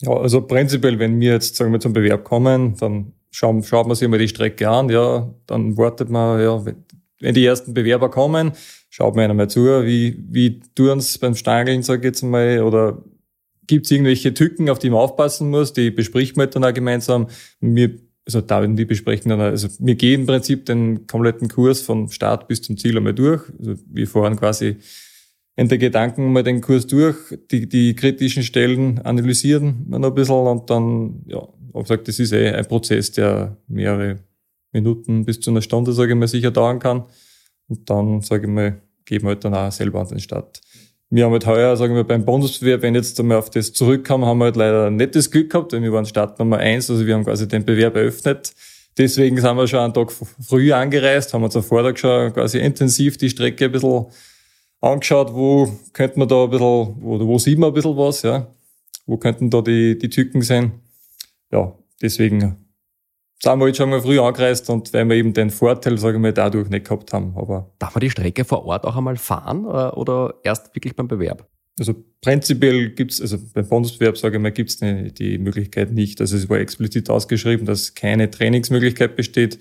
Ja, 0.00 0.12
also 0.12 0.42
prinzipiell, 0.42 1.00
wenn 1.00 1.18
wir 1.18 1.32
jetzt, 1.32 1.56
sagen 1.56 1.72
wir, 1.72 1.80
zum 1.80 1.92
Bewerb 1.92 2.22
kommen, 2.22 2.76
dann 2.76 3.14
schauen, 3.38 3.62
schaut 3.62 3.86
man 3.86 3.94
sich 3.94 4.08
mal 4.08 4.18
die 4.18 4.26
Strecke 4.26 4.68
an, 4.68 4.88
ja, 4.88 5.32
dann 5.46 5.76
wartet 5.76 6.10
man, 6.10 6.40
ja, 6.40 6.64
wenn 7.20 7.34
die 7.34 7.44
ersten 7.44 7.72
Bewerber 7.72 8.10
kommen, 8.10 8.52
schaut 8.90 9.14
man 9.14 9.30
einmal 9.30 9.48
zu, 9.48 9.64
wie, 9.84 10.18
wie 10.28 10.60
tun 10.74 10.98
es 10.98 11.18
beim 11.18 11.36
Stangeln, 11.36 11.84
sage 11.84 12.00
ich 12.00 12.04
jetzt 12.06 12.22
mal, 12.22 12.62
oder 12.62 13.04
gibt 13.68 13.86
es 13.86 13.92
irgendwelche 13.92 14.34
Tücken, 14.34 14.68
auf 14.68 14.80
die 14.80 14.90
man 14.90 14.98
aufpassen 14.98 15.50
muss, 15.50 15.72
die 15.72 15.92
bespricht 15.92 16.36
man 16.36 16.50
dann 16.50 16.64
auch 16.64 16.74
gemeinsam. 16.74 17.28
Wir, 17.60 17.90
also 18.26 18.40
da 18.40 18.66
die 18.66 18.84
besprechen 18.84 19.28
dann, 19.28 19.40
also 19.40 19.68
wir 19.78 19.94
gehen 19.94 20.22
im 20.22 20.26
Prinzip 20.26 20.66
den 20.66 21.06
kompletten 21.06 21.48
Kurs 21.48 21.80
von 21.80 22.08
Start 22.08 22.48
bis 22.48 22.60
zum 22.62 22.76
Ziel 22.76 22.96
einmal 22.96 23.14
durch. 23.14 23.42
Also 23.58 23.74
wir 23.86 24.08
fahren 24.08 24.36
quasi 24.36 24.78
in 25.54 25.68
der 25.68 25.78
Gedanken 25.78 26.32
mal 26.32 26.42
den 26.42 26.60
Kurs 26.60 26.86
durch, 26.88 27.16
die, 27.50 27.68
die 27.68 27.94
kritischen 27.94 28.42
Stellen 28.42 28.98
analysieren 29.00 29.86
wir 29.88 29.98
noch 29.98 30.08
ein 30.08 30.14
bisschen 30.14 30.46
und 30.46 30.70
dann, 30.70 31.22
ja, 31.26 31.46
habe 31.74 31.82
gesagt, 31.82 32.08
das 32.08 32.18
ist 32.18 32.32
eh 32.32 32.50
ein 32.50 32.66
Prozess, 32.66 33.12
der 33.12 33.56
mehrere 33.66 34.18
Minuten 34.72 35.24
bis 35.24 35.40
zu 35.40 35.50
einer 35.50 35.62
Stunde, 35.62 35.92
sage 35.92 36.12
ich 36.12 36.18
mal, 36.18 36.28
sicher 36.28 36.50
dauern 36.50 36.78
kann. 36.78 37.04
Und 37.68 37.88
dann, 37.88 38.22
sage 38.22 38.46
ich 38.46 38.52
mal, 38.52 38.80
geben 39.04 39.24
wir 39.24 39.30
halt 39.30 39.44
dann 39.44 39.54
auch 39.54 39.72
selber 39.72 40.00
an 40.00 40.08
den 40.08 40.20
Start. 40.20 40.60
Wir 41.10 41.24
haben 41.24 41.32
halt 41.32 41.46
heuer, 41.46 41.74
sagen 41.76 41.94
wir, 41.94 42.04
beim 42.04 42.24
Bundesbewerb, 42.24 42.82
wenn 42.82 42.94
jetzt 42.94 43.18
einmal 43.18 43.38
auf 43.38 43.48
das 43.48 43.72
zurückkam, 43.72 44.26
haben 44.26 44.38
wir 44.38 44.46
halt 44.46 44.56
leider 44.56 44.90
nicht 44.90 45.14
das 45.14 45.30
Glück 45.30 45.50
gehabt, 45.50 45.72
denn 45.72 45.82
wir 45.82 45.92
waren 45.92 46.04
Start 46.04 46.38
Nummer 46.38 46.58
eins, 46.58 46.90
also 46.90 47.06
wir 47.06 47.14
haben 47.14 47.24
quasi 47.24 47.48
den 47.48 47.64
Bewerb 47.64 47.96
eröffnet. 47.96 48.52
Deswegen 48.98 49.40
sind 49.40 49.56
wir 49.56 49.66
schon 49.66 49.80
einen 49.80 49.94
Tag 49.94 50.12
früh 50.12 50.72
angereist, 50.72 51.32
haben 51.32 51.44
uns 51.44 51.56
am 51.56 51.62
Vortag 51.62 51.96
schon 51.96 52.32
quasi 52.32 52.58
intensiv 52.58 53.16
die 53.16 53.30
Strecke 53.30 53.66
ein 53.66 53.72
bisschen 53.72 54.06
angeschaut, 54.80 55.32
wo 55.32 55.72
könnte 55.94 56.18
man 56.18 56.28
da 56.28 56.44
ein 56.44 56.50
bisschen, 56.50 56.96
wo, 57.00 57.26
wo 57.26 57.38
sieht 57.38 57.58
man 57.58 57.70
ein 57.70 57.74
bisschen 57.74 57.96
was, 57.96 58.22
ja. 58.22 58.46
Wo 59.06 59.16
könnten 59.16 59.48
da 59.48 59.62
die, 59.62 59.96
die 59.96 60.10
Tücken 60.10 60.42
sein 60.42 60.72
ja, 61.52 61.74
deswegen 62.02 62.56
sind 63.40 63.58
wir 63.58 63.66
jetzt 63.68 63.76
schon 63.76 63.90
mal 63.90 64.00
früh 64.00 64.18
angereist 64.18 64.68
und 64.70 64.92
weil 64.92 65.08
wir 65.08 65.16
eben 65.16 65.32
den 65.32 65.50
Vorteil, 65.50 65.96
sage 65.98 66.16
ich 66.16 66.22
mal, 66.22 66.32
dadurch 66.32 66.68
nicht 66.68 66.86
gehabt 66.86 67.12
haben. 67.12 67.34
Aber 67.36 67.72
Darf 67.78 67.94
man 67.94 68.00
die 68.00 68.10
Strecke 68.10 68.44
vor 68.44 68.64
Ort 68.64 68.84
auch 68.84 68.96
einmal 68.96 69.16
fahren 69.16 69.64
äh, 69.64 69.94
oder 69.94 70.34
erst 70.42 70.74
wirklich 70.74 70.96
beim 70.96 71.08
Bewerb? 71.08 71.48
Also 71.78 71.94
prinzipiell 72.20 72.90
gibt's 72.90 73.20
also 73.20 73.38
beim 73.54 73.68
Bundesbewerb, 73.68 74.18
sage 74.18 74.36
ich 74.36 74.42
mal, 74.42 74.50
gibt's 74.50 74.78
die, 74.78 75.12
die 75.14 75.38
Möglichkeit 75.38 75.92
nicht. 75.92 76.20
Also 76.20 76.36
es 76.36 76.48
war 76.48 76.58
explizit 76.58 77.08
ausgeschrieben, 77.08 77.66
dass 77.66 77.94
keine 77.94 78.30
Trainingsmöglichkeit 78.30 79.14
besteht. 79.14 79.60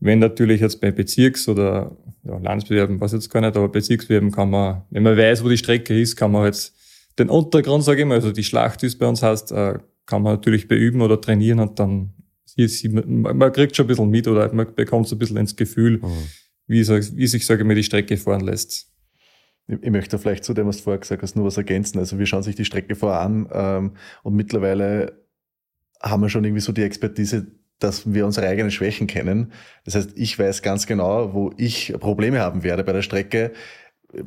Wenn 0.00 0.18
natürlich 0.18 0.60
jetzt 0.60 0.82
bei 0.82 0.90
Bezirks- 0.90 1.48
oder 1.48 1.96
ja, 2.24 2.36
Landesbewerben, 2.36 3.00
was 3.00 3.12
jetzt 3.12 3.30
gar 3.30 3.40
nicht, 3.40 3.56
aber 3.56 3.68
Bezirksbewerben 3.68 4.32
kann 4.32 4.50
man, 4.50 4.82
wenn 4.90 5.02
man 5.02 5.16
weiß, 5.16 5.42
wo 5.42 5.48
die 5.48 5.56
Strecke 5.56 5.98
ist, 5.98 6.16
kann 6.16 6.32
man 6.32 6.44
jetzt 6.44 6.74
den 7.18 7.30
Untergrund, 7.30 7.84
sage 7.84 8.02
ich 8.02 8.06
mal, 8.06 8.16
also 8.16 8.32
die 8.32 8.44
Schlacht, 8.44 8.82
es 8.82 8.98
bei 8.98 9.06
uns 9.06 9.22
heißt, 9.22 9.52
äh, 9.52 9.78
kann 10.06 10.22
man 10.22 10.34
natürlich 10.34 10.68
beüben 10.68 11.00
oder 11.00 11.20
trainieren 11.20 11.60
und 11.60 11.78
dann 11.78 12.14
ist, 12.56 12.84
man 12.88 13.52
kriegt 13.52 13.74
schon 13.74 13.86
ein 13.86 13.88
bisschen 13.88 14.10
mit 14.10 14.28
oder 14.28 14.52
man 14.52 14.74
bekommt 14.74 15.08
so 15.08 15.16
ein 15.16 15.18
bisschen 15.18 15.36
ins 15.36 15.56
Gefühl, 15.56 15.98
mhm. 15.98 16.28
wie, 16.66 16.86
wie 16.86 17.26
sich, 17.26 17.46
sage 17.46 17.62
ich 17.62 17.66
mal, 17.66 17.74
die 17.74 17.82
Strecke 17.82 18.16
fahren 18.16 18.42
lässt. 18.42 18.92
Ich 19.66 19.90
möchte 19.90 20.18
vielleicht 20.18 20.44
zu 20.44 20.52
dem, 20.52 20.66
was 20.66 20.76
du 20.76 20.82
vorher 20.82 21.00
gesagt 21.00 21.22
hast, 21.22 21.36
nur 21.36 21.46
was 21.46 21.56
ergänzen. 21.56 21.98
Also 21.98 22.18
wir 22.18 22.26
schauen 22.26 22.42
sich 22.42 22.54
die 22.54 22.66
Strecke 22.66 22.94
vorher 22.94 23.20
an 23.20 23.48
ähm, 23.50 23.96
und 24.22 24.34
mittlerweile 24.34 25.24
haben 26.02 26.22
wir 26.22 26.28
schon 26.28 26.44
irgendwie 26.44 26.60
so 26.60 26.72
die 26.72 26.82
Expertise, 26.82 27.46
dass 27.78 28.12
wir 28.12 28.26
unsere 28.26 28.46
eigenen 28.46 28.70
Schwächen 28.70 29.06
kennen. 29.06 29.52
Das 29.84 29.94
heißt, 29.94 30.12
ich 30.16 30.38
weiß 30.38 30.62
ganz 30.62 30.86
genau, 30.86 31.32
wo 31.32 31.50
ich 31.56 31.94
Probleme 31.98 32.40
haben 32.40 32.62
werde 32.62 32.84
bei 32.84 32.92
der 32.92 33.02
Strecke. 33.02 33.52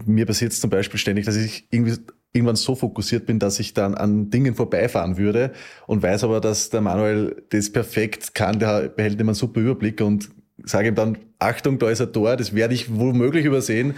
Mir 0.06 0.26
passiert 0.26 0.52
es 0.52 0.60
zum 0.60 0.72
Beispiel 0.72 1.00
ständig, 1.00 1.26
dass 1.26 1.36
ich 1.36 1.68
irgendwie 1.72 1.98
irgendwann 2.38 2.56
so 2.56 2.76
fokussiert 2.76 3.26
bin, 3.26 3.40
dass 3.40 3.60
ich 3.60 3.74
dann 3.74 3.96
an 3.96 4.30
Dingen 4.30 4.56
vorbeifahren 4.56 5.18
würde 5.18 5.52
und 5.88 6.02
weiß 6.02 6.24
aber, 6.24 6.40
dass 6.40 6.70
der 6.70 6.82
Manuel 6.82 7.44
das 7.50 7.72
perfekt 7.72 8.34
kann, 8.34 8.60
der 8.60 8.90
behält 8.90 9.20
immer 9.20 9.32
einen 9.32 9.36
super 9.36 9.60
Überblick 9.60 10.02
und 10.02 10.30
sage 10.64 10.90
ihm 10.90 10.96
dann, 10.96 11.18
Achtung, 11.40 11.78
da 11.78 11.90
ist 11.90 12.02
ein 12.02 12.12
Tor, 12.12 12.36
das 12.36 12.56
werde 12.56 12.74
ich 12.74 12.96
womöglich 12.96 13.46
übersehen. 13.46 13.94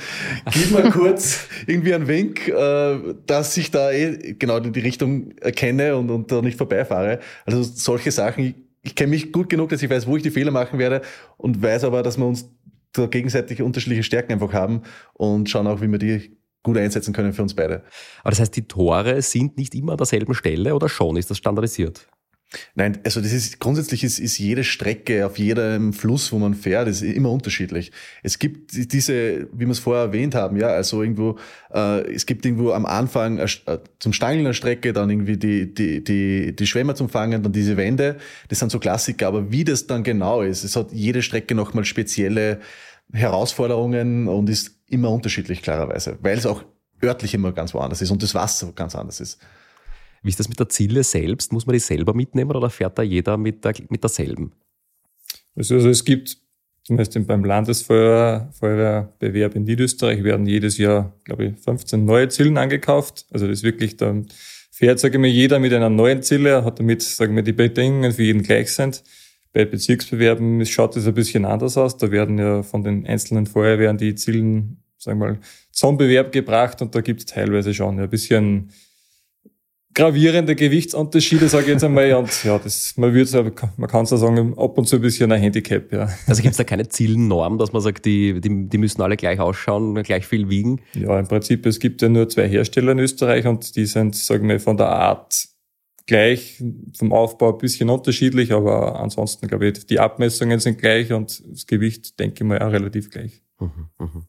Gib 0.51 0.71
mal 0.71 0.89
kurz 0.91 1.47
irgendwie 1.67 1.93
einen 1.93 2.07
Wink, 2.07 2.49
äh, 2.49 2.97
dass 3.25 3.55
ich 3.55 3.71
da 3.71 3.91
eh 3.91 4.35
genau 4.37 4.59
die 4.59 4.79
Richtung 4.79 5.31
erkenne 5.39 5.95
und, 5.95 6.09
und 6.11 6.31
da 6.31 6.41
nicht 6.41 6.57
vorbeifahre. 6.57 7.19
Also 7.45 7.63
solche 7.63 8.11
Sachen, 8.11 8.43
ich, 8.43 8.55
ich 8.81 8.95
kenne 8.95 9.11
mich 9.11 9.31
gut 9.31 9.49
genug, 9.49 9.69
dass 9.69 9.81
ich 9.81 9.89
weiß, 9.89 10.05
wo 10.05 10.17
ich 10.17 10.23
die 10.23 10.31
Fehler 10.31 10.51
machen 10.51 10.79
werde 10.79 11.01
und 11.37 11.61
weiß 11.61 11.85
aber, 11.85 12.03
dass 12.03 12.17
wir 12.17 12.25
uns 12.25 12.49
da 12.91 13.05
gegenseitig 13.05 13.61
unterschiedliche 13.61 14.03
Stärken 14.03 14.33
einfach 14.33 14.51
haben 14.51 14.81
und 15.13 15.49
schauen 15.49 15.67
auch, 15.67 15.81
wie 15.81 15.87
wir 15.87 15.99
die 15.99 16.38
gut 16.63 16.77
einsetzen 16.77 17.13
können 17.13 17.33
für 17.33 17.41
uns 17.41 17.53
beide. 17.53 17.83
Aber 18.21 18.31
das 18.31 18.39
heißt, 18.39 18.55
die 18.55 18.67
Tore 18.67 19.21
sind 19.21 19.57
nicht 19.57 19.75
immer 19.75 19.93
an 19.93 19.97
derselben 19.97 20.33
Stelle 20.33 20.75
oder 20.75 20.89
schon? 20.89 21.17
Ist 21.17 21.29
das 21.29 21.37
standardisiert? 21.37 22.07
Nein, 22.73 22.97
also 23.03 23.21
das 23.21 23.31
ist 23.31 23.59
grundsätzlich 23.59 24.03
ist, 24.03 24.17
ist 24.17 24.39
jede 24.39 24.63
Strecke 24.63 25.23
auf 25.27 25.37
jedem 25.37 25.93
Fluss, 25.93 26.31
wo 26.31 26.39
man 26.39 26.55
fährt, 26.55 26.87
ist 26.87 27.03
immer 27.03 27.29
unterschiedlich. 27.29 27.91
Es 28.23 28.39
gibt 28.39 28.91
diese, 28.91 29.47
wie 29.53 29.65
wir 29.65 29.69
es 29.69 29.77
vorher 29.77 30.05
erwähnt 30.05 30.33
haben, 30.33 30.57
ja, 30.57 30.69
also 30.69 31.03
irgendwo, 31.03 31.37
äh, 31.71 32.11
es 32.11 32.25
gibt 32.25 32.45
irgendwo 32.45 32.71
am 32.71 32.87
Anfang 32.87 33.37
äh, 33.37 33.47
zum 33.99 34.13
Stangeln 34.13 34.47
eine 34.47 34.55
Strecke, 34.55 34.93
dann 34.93 35.11
irgendwie 35.11 35.37
die 35.37 35.71
die 35.71 36.03
die 36.03 36.55
die 36.55 36.67
Schwämme 36.67 36.95
zum 36.95 37.09
Fangen, 37.09 37.43
dann 37.43 37.51
diese 37.51 37.77
Wände. 37.77 38.17
Das 38.47 38.57
sind 38.57 38.71
so 38.71 38.79
Klassiker, 38.79 39.27
aber 39.27 39.51
wie 39.51 39.63
das 39.63 39.85
dann 39.85 40.03
genau 40.03 40.41
ist, 40.41 40.63
es 40.63 40.75
hat 40.75 40.91
jede 40.91 41.21
Strecke 41.21 41.53
nochmal 41.53 41.85
spezielle 41.85 42.61
Herausforderungen 43.13 44.27
und 44.27 44.49
ist 44.49 44.78
immer 44.89 45.11
unterschiedlich, 45.11 45.61
klarerweise, 45.61 46.17
weil 46.21 46.37
es 46.37 46.45
auch 46.45 46.63
örtlich 47.01 47.33
immer 47.33 47.51
ganz 47.51 47.73
woanders 47.73 48.01
ist 48.01 48.11
und 48.11 48.21
das 48.21 48.35
Wasser 48.35 48.71
ganz 48.73 48.95
anders 48.95 49.19
ist. 49.19 49.39
Wie 50.21 50.29
ist 50.29 50.39
das 50.39 50.49
mit 50.49 50.59
der 50.59 50.69
Ziele 50.69 51.03
selbst? 51.03 51.53
Muss 51.53 51.65
man 51.65 51.73
die 51.73 51.79
selber 51.79 52.13
mitnehmen 52.13 52.51
oder 52.51 52.69
fährt 52.69 52.97
da 52.97 53.03
jeder 53.03 53.37
mit, 53.37 53.63
der, 53.63 53.73
mit 53.89 54.03
derselben? 54.03 54.51
Also, 55.55 55.75
also 55.75 55.89
es 55.89 56.03
gibt 56.03 56.37
zumindest 56.83 57.27
beim 57.27 57.45
Landesfeuerwehrbewerb 57.45 59.55
in 59.55 59.63
Niederösterreich 59.63 60.23
werden 60.23 60.45
jedes 60.45 60.77
Jahr, 60.77 61.13
glaube 61.23 61.45
ich, 61.45 61.57
15 61.59 62.03
neue 62.03 62.27
Zielen 62.29 62.57
angekauft. 62.57 63.25
Also 63.31 63.47
das 63.47 63.59
ist 63.59 63.63
wirklich, 63.63 63.95
dann 63.97 64.27
fährt, 64.71 64.99
sage 64.99 65.17
ich 65.17 65.21
mal, 65.21 65.27
jeder 65.27 65.59
mit 65.59 65.73
einer 65.73 65.89
neuen 65.89 66.23
Ziele, 66.23 66.65
hat 66.65 66.79
damit, 66.79 67.03
sagen 67.03 67.35
wir, 67.35 67.43
die 67.43 67.53
Bedingungen 67.53 68.11
für 68.11 68.23
jeden 68.23 68.43
gleich 68.43 68.73
sind. 68.73 69.03
Bei 69.53 69.65
Bezirksbewerben 69.65 70.65
schaut 70.65 70.95
es 70.95 71.07
ein 71.07 71.13
bisschen 71.13 71.45
anders 71.45 71.77
aus. 71.77 71.97
Da 71.97 72.11
werden 72.11 72.37
ja 72.37 72.63
von 72.63 72.83
den 72.83 73.05
einzelnen 73.07 73.47
Feuerwehren 73.47 73.97
die 73.97 74.15
Zielen, 74.15 74.83
sagen 74.97 75.19
wir 75.19 75.27
mal, 75.27 75.39
zum 75.71 75.97
Bewerb 75.97 76.31
gebracht 76.31 76.81
und 76.81 76.93
da 76.93 77.01
gibt 77.01 77.21
es 77.21 77.25
teilweise 77.25 77.73
schon 77.73 77.99
ein 77.99 78.09
bisschen 78.09 78.71
gravierende 79.93 80.55
Gewichtsunterschiede, 80.55 81.49
sage 81.49 81.63
ich 81.63 81.69
jetzt 81.71 81.83
einmal. 81.83 82.13
Und 82.19 82.43
ja, 82.43 82.57
das, 82.57 82.95
man 82.97 83.13
würde 83.13 83.51
man 83.77 83.89
kann 83.89 84.05
so 84.05 84.17
sagen, 84.17 84.53
ab 84.57 84.77
und 84.77 84.87
zu 84.87 84.97
ein 84.97 85.01
bisschen 85.01 85.31
ein 85.31 85.41
Handicap, 85.41 85.91
ja. 85.91 86.09
Also 86.27 86.41
gibt 86.41 86.51
es 86.51 86.57
da 86.57 86.63
keine 86.63 86.87
Zielnorm, 86.87 87.57
dass 87.57 87.73
man 87.73 87.81
sagt, 87.81 88.05
die, 88.05 88.39
die, 88.39 88.69
die 88.69 88.77
müssen 88.77 89.01
alle 89.01 89.17
gleich 89.17 89.39
ausschauen, 89.39 90.01
gleich 90.03 90.25
viel 90.25 90.49
wiegen? 90.49 90.81
Ja, 90.93 91.19
im 91.19 91.27
Prinzip, 91.27 91.65
es 91.65 91.79
gibt 91.79 92.01
ja 92.01 92.09
nur 92.09 92.29
zwei 92.29 92.47
Hersteller 92.47 92.93
in 92.93 92.99
Österreich 92.99 93.45
und 93.45 93.75
die 93.75 93.85
sind, 93.85 94.15
sagen 94.15 94.47
wir, 94.47 94.59
von 94.59 94.77
der 94.77 94.87
Art 94.87 95.49
gleich, 96.09 96.61
vom 96.97 97.13
Aufbau 97.13 97.53
ein 97.53 97.57
bisschen 97.57 97.89
unterschiedlich, 97.89 98.51
aber 98.51 98.99
ansonsten 98.99 99.47
glaube 99.47 99.67
ich, 99.67 99.85
die 99.85 99.99
Abmessungen 99.99 100.59
sind 100.59 100.77
gleich 100.77 101.13
und 101.13 101.41
das 101.49 101.65
Gewicht, 101.65 102.19
denke 102.19 102.43
ich 102.43 102.47
mal, 102.47 102.61
auch 102.61 102.71
relativ 102.71 103.09
gleich. 103.09 103.41
Mhm, 103.59 103.89
mhm. 103.97 104.23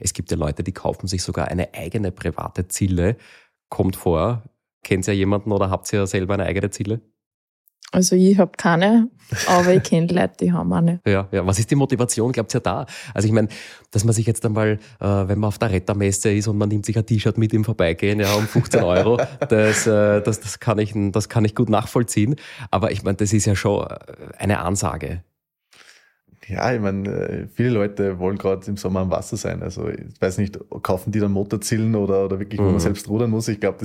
Es 0.00 0.14
gibt 0.14 0.30
ja 0.30 0.36
Leute, 0.38 0.64
die 0.64 0.72
kaufen 0.72 1.06
sich 1.06 1.22
sogar 1.22 1.48
eine 1.48 1.74
eigene 1.74 2.10
private 2.10 2.68
Zille. 2.68 3.16
Kommt 3.68 3.96
vor, 3.96 4.44
Kennt 4.84 5.08
ihr 5.08 5.14
jemanden 5.14 5.50
oder 5.50 5.70
habt 5.70 5.92
ihr 5.92 6.06
selber 6.06 6.34
eine 6.34 6.44
eigene 6.44 6.70
Ziele? 6.70 7.00
Also 7.94 8.16
ich 8.16 8.36
habe 8.38 8.50
keine, 8.56 9.08
aber 9.46 9.72
ich 9.72 9.84
kenne 9.84 10.08
Leute, 10.08 10.34
die 10.40 10.52
haben 10.52 10.72
eine. 10.72 11.00
Ja, 11.06 11.28
ja. 11.30 11.46
Was 11.46 11.60
ist 11.60 11.70
die 11.70 11.76
Motivation, 11.76 12.32
glaubt 12.32 12.52
ihr 12.52 12.60
da? 12.60 12.86
Also 13.14 13.26
ich 13.28 13.32
meine, 13.32 13.46
dass 13.92 14.02
man 14.02 14.12
sich 14.12 14.26
jetzt 14.26 14.44
einmal, 14.44 14.80
äh, 15.00 15.06
wenn 15.06 15.38
man 15.38 15.46
auf 15.46 15.58
der 15.58 15.70
Rettermesse 15.70 16.32
ist 16.32 16.48
und 16.48 16.58
man 16.58 16.70
nimmt 16.70 16.84
sich 16.86 16.98
ein 16.98 17.06
T-Shirt 17.06 17.38
mit 17.38 17.52
im 17.54 17.62
Vorbeigehen, 17.62 18.18
ja, 18.18 18.34
um 18.34 18.48
15 18.48 18.82
Euro, 18.82 19.20
das, 19.48 19.86
äh, 19.86 20.20
das, 20.22 20.40
das, 20.40 20.58
kann 20.58 20.80
ich, 20.80 20.92
das 21.12 21.28
kann 21.28 21.44
ich 21.44 21.54
gut 21.54 21.68
nachvollziehen. 21.68 22.34
Aber 22.72 22.90
ich 22.90 23.04
meine, 23.04 23.16
das 23.16 23.32
ist 23.32 23.44
ja 23.44 23.54
schon 23.54 23.86
eine 24.38 24.58
Ansage. 24.58 25.22
Ja, 26.48 26.74
ich 26.74 26.80
meine, 26.80 27.08
äh, 27.08 27.46
viele 27.54 27.70
Leute 27.70 28.18
wollen 28.18 28.36
gerade 28.36 28.66
im 28.66 28.76
Sommer 28.76 29.00
am 29.00 29.10
Wasser 29.10 29.36
sein. 29.36 29.62
Also 29.62 29.88
ich 29.88 30.20
weiß 30.20 30.38
nicht, 30.38 30.58
kaufen 30.82 31.10
die 31.10 31.20
dann 31.20 31.32
Motorzillen 31.32 31.94
oder, 31.94 32.26
oder 32.26 32.38
wirklich, 32.38 32.60
wo 32.60 32.64
mhm. 32.64 32.72
man 32.72 32.80
selbst 32.80 33.08
rudern 33.08 33.30
muss. 33.30 33.48
Ich 33.48 33.60
glaube, 33.60 33.78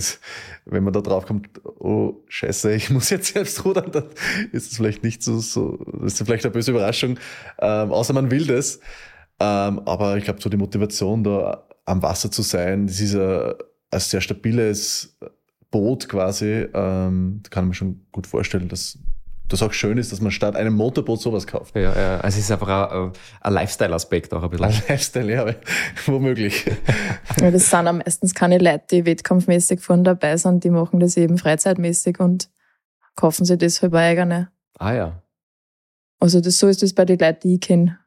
wenn 0.66 0.84
man 0.84 0.94
da 0.94 1.02
drauf 1.02 1.26
kommt, 1.26 1.50
oh 1.64 2.24
scheiße, 2.28 2.74
ich 2.74 2.90
muss 2.90 3.10
jetzt 3.10 3.34
selbst 3.34 3.64
rudern, 3.64 3.92
dann 3.92 4.06
ist 4.52 4.72
es 4.72 4.78
vielleicht 4.78 5.04
nicht 5.04 5.24
so, 5.24 5.40
so 5.40 5.78
das 6.02 6.14
ist 6.14 6.26
vielleicht 6.26 6.46
eine 6.46 6.52
böse 6.52 6.72
Überraschung. 6.72 7.18
Ähm, 7.60 7.92
außer 7.92 8.14
man 8.14 8.32
will 8.32 8.46
das. 8.46 8.80
Ähm, 9.40 9.80
aber 9.86 10.18
ich 10.18 10.26
glaube, 10.26 10.42
so 10.42 10.50
die 10.50 10.58
Motivation, 10.58 11.24
da 11.24 11.66
am 11.86 12.02
Wasser 12.02 12.30
zu 12.30 12.42
sein, 12.42 12.88
das 12.88 13.00
ist 13.00 13.16
ein, 13.16 13.54
ein 13.92 14.00
sehr 14.00 14.22
stabiles 14.22 15.18
Boot 15.72 16.10
quasi. 16.10 16.68
Ähm, 16.74 17.42
kann 17.50 17.66
man 17.66 17.74
schon 17.74 18.02
gut 18.12 18.28
vorstellen, 18.28 18.68
dass 18.68 18.98
das 19.50 19.62
auch 19.64 19.74
schön 19.74 19.98
ist, 19.98 20.12
dass 20.12 20.22
man 20.22 20.32
statt 20.32 20.56
einem 20.56 20.76
Motorboot 20.76 21.20
sowas 21.20 21.46
kauft. 21.46 21.76
Ja, 21.76 21.94
ja. 21.94 22.20
also 22.20 22.38
es 22.38 22.46
ist 22.46 22.52
einfach 22.52 22.92
ein, 22.92 23.12
ein 23.42 23.54
Lifestyle-Aspekt 23.54 24.34
auch 24.34 24.44
ein 24.44 24.50
bisschen. 24.50 24.66
Ein 24.66 24.84
Lifestyle, 24.88 25.34
ja, 25.34 25.56
womöglich. 26.06 26.66
Ja, 27.42 27.52
das 27.52 27.70
sind 27.70 27.88
am 27.88 27.98
meistens 27.98 28.34
keine 28.34 28.58
Leute, 28.60 28.86
die 28.92 29.06
wettkampfmäßig 29.06 29.82
vorne 29.82 30.04
dabei 30.04 30.38
sind, 30.38 30.64
die 30.64 30.70
machen 30.70 31.00
das 31.00 31.18
eben 31.18 31.38
freizeitmäßig 31.38 32.20
und 32.20 32.50
kaufen 33.16 33.46
sich 33.46 33.58
deshalb 33.58 33.94
eigene. 33.94 34.50
Ah 34.78 34.94
ja. 34.94 35.24
Also 36.20 36.42
das, 36.42 36.58
so 36.58 36.68
ist 36.68 36.84
das 36.84 36.94
bei 36.94 37.06
den 37.06 37.20
Leuten, 37.20 37.48
die 37.48 37.56
ich 37.56 37.62
kenne. 37.62 38.00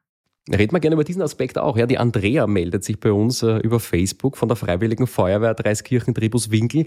Reden 0.50 0.72
wir 0.72 0.80
gerne 0.80 0.94
über 0.94 1.04
diesen 1.04 1.22
Aspekt 1.22 1.56
auch. 1.56 1.76
Ja, 1.76 1.86
die 1.86 1.98
Andrea 1.98 2.46
meldet 2.46 2.82
sich 2.82 2.98
bei 2.98 3.12
uns 3.12 3.42
äh, 3.42 3.58
über 3.58 3.78
Facebook 3.78 4.36
von 4.36 4.48
der 4.48 4.56
Freiwilligen 4.56 5.06
Feuerwehr 5.06 5.54
Dreiskirchen 5.54 6.14
Tribus 6.14 6.50
Winkel. 6.50 6.84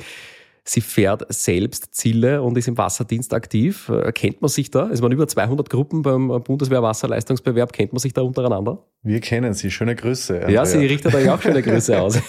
Sie 0.67 0.81
fährt 0.81 1.31
selbst 1.31 1.93
Ziele 1.93 2.41
und 2.41 2.57
ist 2.57 2.67
im 2.67 2.75
Wasserdienst 2.75 3.35
aktiv. 3.35 3.87
Äh, 3.89 4.11
kennt 4.11 4.41
man 4.41 4.49
sich 4.49 4.71
da? 4.71 4.89
Es 4.89 4.99
waren 5.01 5.11
über 5.11 5.27
200 5.27 5.69
Gruppen 5.69 6.01
beim 6.01 6.27
Bundeswehr 6.43 6.81
Wasserleistungsbewerb. 6.81 7.71
Kennt 7.71 7.93
man 7.93 7.99
sich 7.99 8.13
da 8.13 8.21
untereinander? 8.21 8.83
Wir 9.03 9.19
kennen 9.19 9.53
Sie. 9.53 9.69
Schöne 9.69 9.95
Grüße. 9.95 10.33
Andrea. 10.33 10.49
Ja, 10.49 10.65
sie 10.65 10.83
richtet 10.83 11.13
euch 11.13 11.29
auch 11.29 11.39
schöne 11.39 11.61
Grüße 11.61 12.01
aus. 12.01 12.19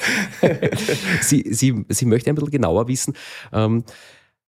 sie, 1.23 1.45
sie, 1.51 1.85
sie 1.89 2.05
möchte 2.05 2.29
ein 2.29 2.35
bisschen 2.35 2.51
genauer 2.51 2.89
wissen, 2.89 3.15
ähm, 3.55 3.85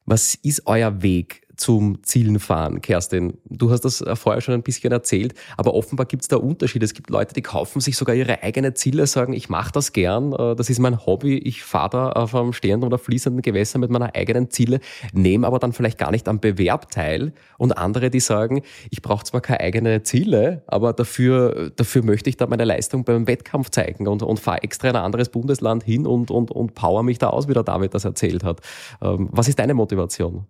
was 0.06 0.34
ist 0.34 0.66
euer 0.66 1.02
Weg 1.02 1.43
zum 1.56 2.02
Zielen 2.02 2.38
fahren, 2.38 2.80
Kerstin. 2.80 3.38
Du 3.44 3.70
hast 3.70 3.82
das 3.82 4.04
vorher 4.14 4.40
schon 4.40 4.54
ein 4.54 4.62
bisschen 4.62 4.92
erzählt, 4.92 5.34
aber 5.56 5.74
offenbar 5.74 6.06
gibt 6.06 6.22
es 6.22 6.28
da 6.28 6.36
Unterschiede. 6.36 6.84
Es 6.84 6.94
gibt 6.94 7.10
Leute, 7.10 7.34
die 7.34 7.42
kaufen 7.42 7.80
sich 7.80 7.96
sogar 7.96 8.14
ihre 8.14 8.42
eigenen 8.42 8.74
Ziele, 8.74 9.06
sagen, 9.06 9.32
ich 9.32 9.48
mache 9.48 9.72
das 9.72 9.92
gern, 9.92 10.32
äh, 10.32 10.56
das 10.56 10.70
ist 10.70 10.78
mein 10.78 11.04
Hobby, 11.06 11.38
ich 11.38 11.62
fahre 11.62 11.90
da 11.90 12.08
auf 12.10 12.34
einem 12.34 12.52
stehenden 12.52 12.86
oder 12.86 12.98
fließenden 12.98 13.42
Gewässer 13.42 13.78
mit 13.78 13.90
meiner 13.90 14.14
eigenen 14.14 14.50
Ziele, 14.50 14.80
nehme 15.12 15.46
aber 15.46 15.58
dann 15.58 15.72
vielleicht 15.72 15.98
gar 15.98 16.10
nicht 16.10 16.28
am 16.28 16.40
Bewerb 16.40 16.90
teil. 16.90 17.32
Und 17.58 17.76
andere, 17.78 18.10
die 18.10 18.20
sagen, 18.20 18.62
ich 18.90 19.02
brauche 19.02 19.24
zwar 19.24 19.40
keine 19.40 19.60
eigenen 19.60 20.04
Ziele, 20.04 20.62
aber 20.66 20.92
dafür, 20.92 21.70
dafür 21.76 22.04
möchte 22.04 22.30
ich 22.30 22.36
da 22.36 22.46
meine 22.46 22.64
Leistung 22.64 23.04
beim 23.04 23.26
Wettkampf 23.26 23.70
zeigen 23.70 24.08
und, 24.08 24.22
und 24.22 24.40
fahre 24.40 24.62
extra 24.62 24.88
in 24.88 24.96
ein 24.96 25.02
anderes 25.02 25.28
Bundesland 25.28 25.82
hin 25.84 26.06
und, 26.06 26.30
und, 26.30 26.50
und 26.50 26.74
power 26.74 27.02
mich 27.02 27.18
da 27.18 27.28
aus, 27.28 27.48
wie 27.48 27.54
der 27.54 27.62
David 27.62 27.94
das 27.94 28.04
erzählt 28.04 28.44
hat. 28.44 28.60
Ähm, 29.02 29.28
was 29.30 29.48
ist 29.48 29.58
deine 29.58 29.74
Motivation? 29.74 30.46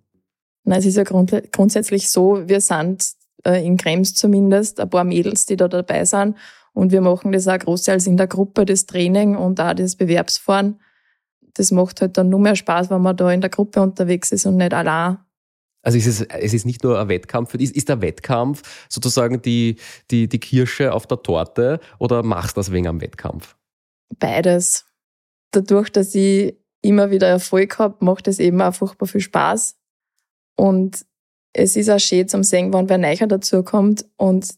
Na, 0.65 0.77
es 0.77 0.87
ist 0.87 0.97
ja 0.97 1.05
grund 1.05 1.53
grundsätzlich 1.53 2.11
so, 2.11 2.49
wir 2.49 2.61
sind 2.61 3.05
äh, 3.45 3.65
in 3.65 3.77
Krems 3.77 4.15
zumindest 4.15 4.81
ein 4.81 4.91
paar 4.91 5.05
Mädels, 5.05 5.47
die 5.47 5.57
da 5.57 5.69
dabei 5.69 6.05
sind. 6.05 6.37
Und 6.73 6.91
wir 6.91 7.01
machen 7.01 7.33
das 7.33 7.47
auch 7.47 7.59
großteils 7.59 8.07
in 8.07 8.17
der 8.17 8.27
Gruppe, 8.27 8.65
das 8.65 8.87
Training 8.87 9.37
und 9.37 9.61
auch 9.61 9.75
das 9.75 9.95
Bewerbsfahren. 9.95 10.81
Das 11.55 11.71
macht 11.71 12.01
halt 12.01 12.19
dann 12.19 12.31
nur 12.31 12.41
mehr 12.41 12.57
Spaß, 12.57 12.91
wenn 12.91 13.03
man 13.03 13.17
da 13.17 13.31
in 13.31 13.41
der 13.41 13.51
Gruppe 13.51 13.81
unterwegs 13.81 14.33
ist 14.33 14.47
und 14.47 14.57
nicht 14.57 14.75
allein. 14.75 15.19
Also 15.83 15.99
es 15.99 16.07
ist, 16.07 16.23
es 16.33 16.55
ist 16.55 16.65
nicht 16.65 16.83
nur 16.83 16.99
ein 16.99 17.09
Wettkampf, 17.09 17.55
ist, 17.55 17.77
ist 17.77 17.91
der 17.91 18.01
Wettkampf 18.01 18.87
sozusagen 18.89 19.43
die, 19.43 19.77
die, 20.11 20.29
die 20.29 20.41
Kirsche 20.41 20.93
auf 20.93 21.07
der 21.07 21.23
Torte 21.23 21.79
oder 21.99 22.23
machst 22.23 22.57
du 22.57 22.61
das 22.61 22.73
wegen 22.73 22.89
am 22.89 23.03
Wettkampf? 23.03 23.55
Beides. 24.19 24.87
Dadurch, 25.51 25.91
dass 25.91 26.15
ich 26.15 26.57
immer 26.81 27.11
wieder 27.11 27.29
Erfolg 27.29 27.79
habe, 27.79 28.03
macht 28.05 28.27
es 28.29 28.39
eben 28.39 28.61
auch 28.63 28.75
furchtbar 28.75 29.07
viel 29.07 29.21
Spaß. 29.21 29.77
Und 30.57 31.05
es 31.53 31.77
ist 31.77 31.91
auch 31.91 32.01
schön 32.01 32.29
zum 32.29 32.43
sehen, 32.43 32.73
wenn 32.73 32.89
wer 32.89 32.99
Neicher 32.99 33.27
dazukommt 33.27 34.05
und 34.17 34.49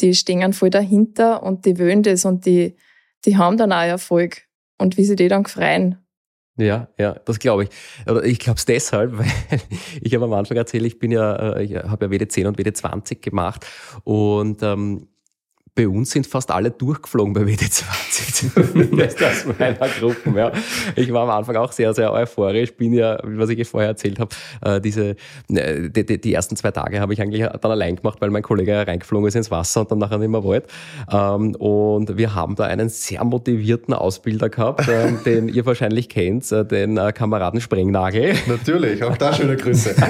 die 0.00 0.14
stehen 0.14 0.52
voll 0.52 0.70
dahinter 0.70 1.42
und 1.42 1.64
die 1.64 1.78
wollen 1.78 2.02
das 2.02 2.24
und 2.24 2.46
die, 2.46 2.76
die 3.24 3.36
haben 3.36 3.56
dann 3.56 3.72
auch 3.72 3.82
Erfolg. 3.82 4.42
Und 4.80 4.96
wie 4.96 5.04
sie 5.04 5.16
die 5.16 5.26
dann 5.26 5.44
freuen. 5.44 5.98
Ja, 6.56 6.88
ja, 6.98 7.14
das 7.24 7.38
glaube 7.38 7.64
ich. 7.64 7.70
Aber 8.06 8.24
ich 8.24 8.38
glaube 8.38 8.58
es 8.58 8.64
deshalb, 8.64 9.18
weil 9.18 9.26
ich 10.00 10.14
habe 10.14 10.24
am 10.24 10.32
Anfang 10.32 10.56
erzählt, 10.56 10.84
ich 10.84 10.98
bin 10.98 11.12
ja, 11.12 11.54
äh, 11.54 11.64
ich 11.64 11.76
habe 11.76 12.06
ja 12.06 12.10
WD10 12.12 12.46
und 12.46 12.58
WD20 12.58 13.20
gemacht 13.20 13.66
und 14.04 14.62
ähm, 14.62 15.08
bei 15.78 15.86
uns 15.86 16.10
sind 16.10 16.26
fast 16.26 16.50
alle 16.50 16.72
durchgeflogen 16.72 17.32
bei 17.32 17.42
WD20, 17.42 18.96
das 19.20 19.46
meiner 19.56 19.88
Gruppen. 20.00 20.36
Ja. 20.36 20.50
Ich 20.96 21.12
war 21.12 21.22
am 21.22 21.30
Anfang 21.30 21.54
auch 21.54 21.70
sehr, 21.70 21.94
sehr 21.94 22.12
euphorisch, 22.12 22.74
bin 22.74 22.94
ja, 22.94 23.16
was 23.22 23.48
ich 23.50 23.68
vorher 23.68 23.90
erzählt 23.90 24.18
habe, 24.18 24.34
äh, 24.62 24.80
diese, 24.80 25.14
äh, 25.48 25.88
die, 25.88 26.20
die, 26.20 26.34
ersten 26.34 26.56
zwei 26.56 26.72
Tage 26.72 26.98
habe 26.98 27.12
ich 27.12 27.22
eigentlich 27.22 27.46
dann 27.46 27.70
allein 27.70 27.94
gemacht, 27.94 28.20
weil 28.20 28.30
mein 28.30 28.42
Kollege 28.42 28.88
reingeflogen 28.88 29.28
ist 29.28 29.36
ins 29.36 29.52
Wasser 29.52 29.82
und 29.82 29.92
dann 29.92 30.00
nachher 30.00 30.18
nicht 30.18 30.30
mehr 30.30 30.42
wollte. 30.42 30.66
Ähm, 31.12 31.54
und 31.54 32.18
wir 32.18 32.34
haben 32.34 32.56
da 32.56 32.64
einen 32.64 32.88
sehr 32.88 33.22
motivierten 33.22 33.94
Ausbilder 33.94 34.48
gehabt, 34.48 34.88
ähm, 34.88 35.20
den 35.24 35.48
ihr 35.48 35.64
wahrscheinlich 35.64 36.08
kennt, 36.08 36.50
äh, 36.50 36.64
den 36.64 36.96
Kameraden 37.14 37.60
Sprengnagel. 37.60 38.34
Natürlich, 38.48 39.04
auch 39.04 39.16
da 39.16 39.32
schöne 39.32 39.56
Grüße. 39.56 39.90
und 39.96 40.02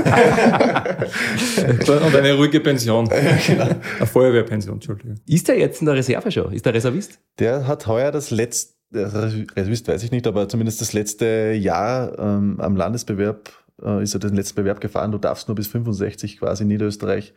eine 2.16 2.32
ruhige 2.32 2.60
Pension. 2.60 3.06
Ja, 3.10 3.16
genau. 3.46 3.68
Eine 3.98 4.06
Feuerwehrpension, 4.06 4.76
Entschuldigung. 4.76 5.16
Ist 5.26 5.48
der 5.48 5.57
jetzt 5.58 5.80
in 5.80 5.86
der 5.86 5.94
Reserve 5.94 6.30
schon? 6.30 6.52
Ist 6.52 6.66
der 6.66 6.74
Reservist? 6.74 7.20
Der 7.38 7.66
hat 7.66 7.86
heuer 7.86 8.10
das 8.10 8.30
letzte, 8.30 8.74
Reservist 8.92 9.88
weiß 9.88 10.02
ich 10.02 10.10
nicht, 10.10 10.26
aber 10.26 10.48
zumindest 10.48 10.80
das 10.80 10.92
letzte 10.92 11.52
Jahr 11.52 12.18
ähm, 12.18 12.60
am 12.60 12.76
Landesbewerb 12.76 13.50
äh, 13.82 14.02
ist 14.02 14.14
er 14.14 14.20
den 14.20 14.34
letzten 14.34 14.56
Bewerb 14.56 14.80
gefahren. 14.80 15.12
Du 15.12 15.18
darfst 15.18 15.48
nur 15.48 15.54
bis 15.54 15.68
65 15.68 16.38
quasi 16.38 16.62
in 16.62 16.68
Niederösterreich 16.68 17.34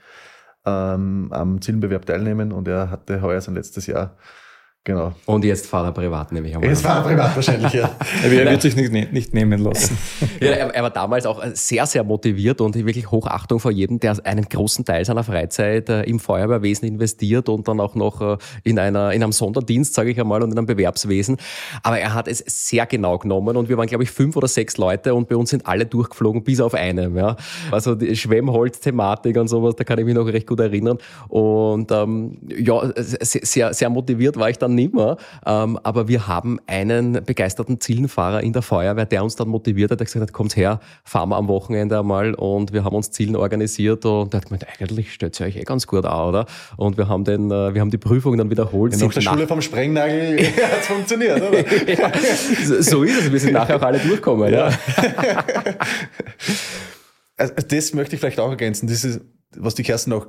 ähm, 0.65 1.29
am 1.31 1.61
Zielenbewerb 1.61 2.05
teilnehmen 2.05 2.51
und 2.51 2.67
er 2.67 2.89
hatte 2.89 3.21
heuer 3.21 3.41
sein 3.41 3.55
letztes 3.55 3.87
Jahr 3.87 4.17
Genau. 4.83 5.13
Und 5.27 5.45
jetzt 5.45 5.67
fahrt 5.67 5.85
er 5.85 5.91
privat, 5.91 6.31
nehme 6.31 6.47
ich 6.47 6.55
einmal. 6.55 6.67
Jetzt 6.71 6.83
war 6.83 6.97
er 6.97 7.03
privat 7.03 7.35
wahrscheinlich, 7.35 7.71
ja. 7.71 7.91
Er 8.23 8.31
wird 8.31 8.63
sich 8.63 8.75
nicht, 8.75 9.13
nicht 9.13 9.33
nehmen 9.33 9.59
lassen. 9.61 9.95
Ja, 10.41 10.49
er, 10.53 10.73
er 10.73 10.81
war 10.81 10.89
damals 10.89 11.27
auch 11.27 11.43
sehr, 11.53 11.85
sehr 11.85 12.03
motiviert 12.03 12.61
und 12.61 12.73
wirklich 12.73 13.11
Hochachtung 13.11 13.59
vor 13.59 13.69
jedem, 13.69 13.99
der 13.99 14.17
einen 14.23 14.45
großen 14.45 14.85
Teil 14.85 15.05
seiner 15.05 15.23
Freizeit 15.23 15.87
äh, 15.87 16.01
im 16.01 16.19
Feuerwehrwesen 16.19 16.87
investiert 16.87 17.47
und 17.47 17.67
dann 17.67 17.79
auch 17.79 17.93
noch 17.93 18.21
äh, 18.21 18.37
in, 18.63 18.79
einer, 18.79 19.11
in 19.11 19.21
einem 19.21 19.33
Sonderdienst, 19.33 19.93
sage 19.93 20.09
ich 20.09 20.19
einmal, 20.19 20.41
und 20.41 20.51
in 20.51 20.57
einem 20.57 20.65
Bewerbswesen. 20.65 21.37
Aber 21.83 21.99
er 21.99 22.15
hat 22.15 22.27
es 22.27 22.43
sehr 22.47 22.87
genau 22.87 23.19
genommen 23.19 23.55
und 23.55 23.69
wir 23.69 23.77
waren, 23.77 23.85
glaube 23.85 24.03
ich, 24.03 24.09
fünf 24.09 24.35
oder 24.35 24.47
sechs 24.47 24.77
Leute 24.77 25.13
und 25.13 25.29
bei 25.29 25.35
uns 25.35 25.51
sind 25.51 25.67
alle 25.67 25.85
durchgeflogen, 25.85 26.43
bis 26.43 26.59
auf 26.59 26.73
einen. 26.73 27.15
Ja. 27.15 27.35
Also 27.69 27.93
die 27.93 28.15
Schwemmholz-Thematik 28.15 29.37
und 29.37 29.47
sowas, 29.47 29.75
da 29.75 29.83
kann 29.83 29.99
ich 29.99 30.05
mich 30.05 30.15
noch 30.15 30.25
recht 30.25 30.47
gut 30.47 30.59
erinnern. 30.59 30.97
Und 31.27 31.91
ähm, 31.91 32.39
ja, 32.47 32.91
sehr, 32.95 33.75
sehr 33.75 33.89
motiviert 33.91 34.37
war 34.37 34.49
ich 34.49 34.57
dann 34.57 34.70
nicht 34.75 34.93
mehr. 34.93 35.17
Ähm, 35.45 35.79
aber 35.83 36.07
wir 36.07 36.27
haben 36.27 36.59
einen 36.67 37.23
begeisterten 37.23 37.79
Zielenfahrer 37.79 38.41
in 38.41 38.53
der 38.53 38.61
Feuerwehr, 38.61 39.05
der 39.05 39.23
uns 39.23 39.35
dann 39.35 39.49
motiviert 39.49 39.91
hat, 39.91 39.99
der 39.99 40.05
gesagt 40.05 40.23
hat, 40.23 40.33
kommt 40.33 40.55
her, 40.55 40.79
fahren 41.03 41.29
wir 41.29 41.37
am 41.37 41.47
Wochenende 41.47 41.99
einmal 41.99 42.33
und 42.33 42.73
wir 42.73 42.83
haben 42.83 42.95
uns 42.95 43.11
Zielen 43.11 43.35
organisiert 43.35 44.05
und 44.05 44.33
der 44.33 44.41
hat 44.41 44.47
gemeint, 44.47 44.65
eigentlich 44.79 45.13
stellt 45.13 45.33
es 45.33 45.41
euch 45.41 45.55
eh 45.55 45.63
ganz 45.63 45.87
gut 45.87 46.05
an, 46.05 46.29
oder? 46.29 46.45
Und 46.77 46.97
wir 46.97 47.07
haben 47.07 47.23
den, 47.23 47.51
äh, 47.51 47.73
wir 47.73 47.81
haben 47.81 47.91
die 47.91 47.97
Prüfung 47.97 48.37
dann 48.37 48.49
wiederholt. 48.49 48.93
Ja, 48.93 49.05
nach 49.05 49.13
der 49.13 49.21
Schule 49.21 49.47
vom 49.47 49.61
Sprengnagel 49.61 50.39
hat 50.63 50.81
es 50.81 50.87
funktioniert, 50.87 51.41
oder? 51.41 51.59
ja, 51.89 52.11
so 52.81 53.03
ist 53.03 53.19
es, 53.19 53.31
wir 53.31 53.39
sind 53.39 53.53
nachher 53.53 53.77
auch 53.77 53.81
alle 53.81 53.99
durchgekommen. 53.99 54.51
Ja. 54.53 54.69
also 57.37 57.53
das 57.67 57.93
möchte 57.93 58.15
ich 58.15 58.19
vielleicht 58.19 58.39
auch 58.39 58.49
ergänzen, 58.49 58.87
dieses, 58.87 59.21
was 59.57 59.75
die 59.75 59.83
Kerstin 59.83 60.13
auch 60.13 60.27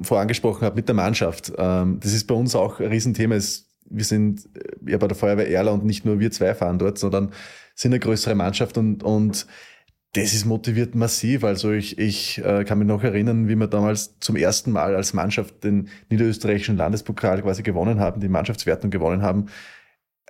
vorangesprochen 0.00 0.66
hat 0.66 0.76
mit 0.76 0.88
der 0.88 0.94
Mannschaft. 0.94 1.52
Ähm, 1.56 2.00
das 2.00 2.12
ist 2.12 2.26
bei 2.26 2.34
uns 2.34 2.54
auch 2.54 2.80
ein 2.80 2.86
Riesenthema. 2.86 3.36
Wir 3.92 4.04
sind 4.04 4.48
ja 4.86 4.98
bei 4.98 5.08
der 5.08 5.16
Feuerwehr 5.16 5.48
Erla 5.48 5.72
und 5.72 5.84
nicht 5.84 6.04
nur 6.04 6.20
wir 6.20 6.30
zwei 6.30 6.54
fahren 6.54 6.78
dort, 6.78 6.98
sondern 6.98 7.32
sind 7.74 7.92
eine 7.92 8.00
größere 8.00 8.34
Mannschaft 8.34 8.78
und, 8.78 9.02
und 9.02 9.46
das 10.14 10.34
ist 10.34 10.44
motiviert 10.44 10.94
massiv. 10.94 11.42
Also 11.42 11.72
ich, 11.72 11.98
ich 11.98 12.44
äh, 12.44 12.64
kann 12.64 12.78
mich 12.78 12.86
noch 12.86 13.02
erinnern, 13.02 13.48
wie 13.48 13.56
wir 13.56 13.66
damals 13.66 14.18
zum 14.20 14.36
ersten 14.36 14.70
Mal 14.70 14.94
als 14.94 15.14
Mannschaft 15.14 15.64
den 15.64 15.88
niederösterreichischen 16.10 16.76
Landespokal 16.76 17.42
quasi 17.42 17.62
gewonnen 17.62 17.98
haben, 17.98 18.20
die 18.20 18.28
Mannschaftswertung 18.28 18.90
gewonnen 18.90 19.22
haben. 19.22 19.46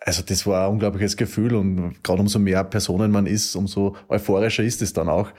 Also 0.01 0.23
das 0.23 0.47
war 0.47 0.67
ein 0.67 0.73
unglaubliches 0.73 1.17
Gefühl 1.17 1.55
und 1.55 2.03
gerade 2.03 2.21
umso 2.21 2.39
mehr 2.39 2.65
Personen 2.65 3.11
man 3.11 3.27
ist, 3.27 3.55
umso 3.57 3.97
euphorischer 4.09 4.63
ist 4.63 4.83
es 4.83 4.93
dann 4.93 5.09
auch. 5.09 5.33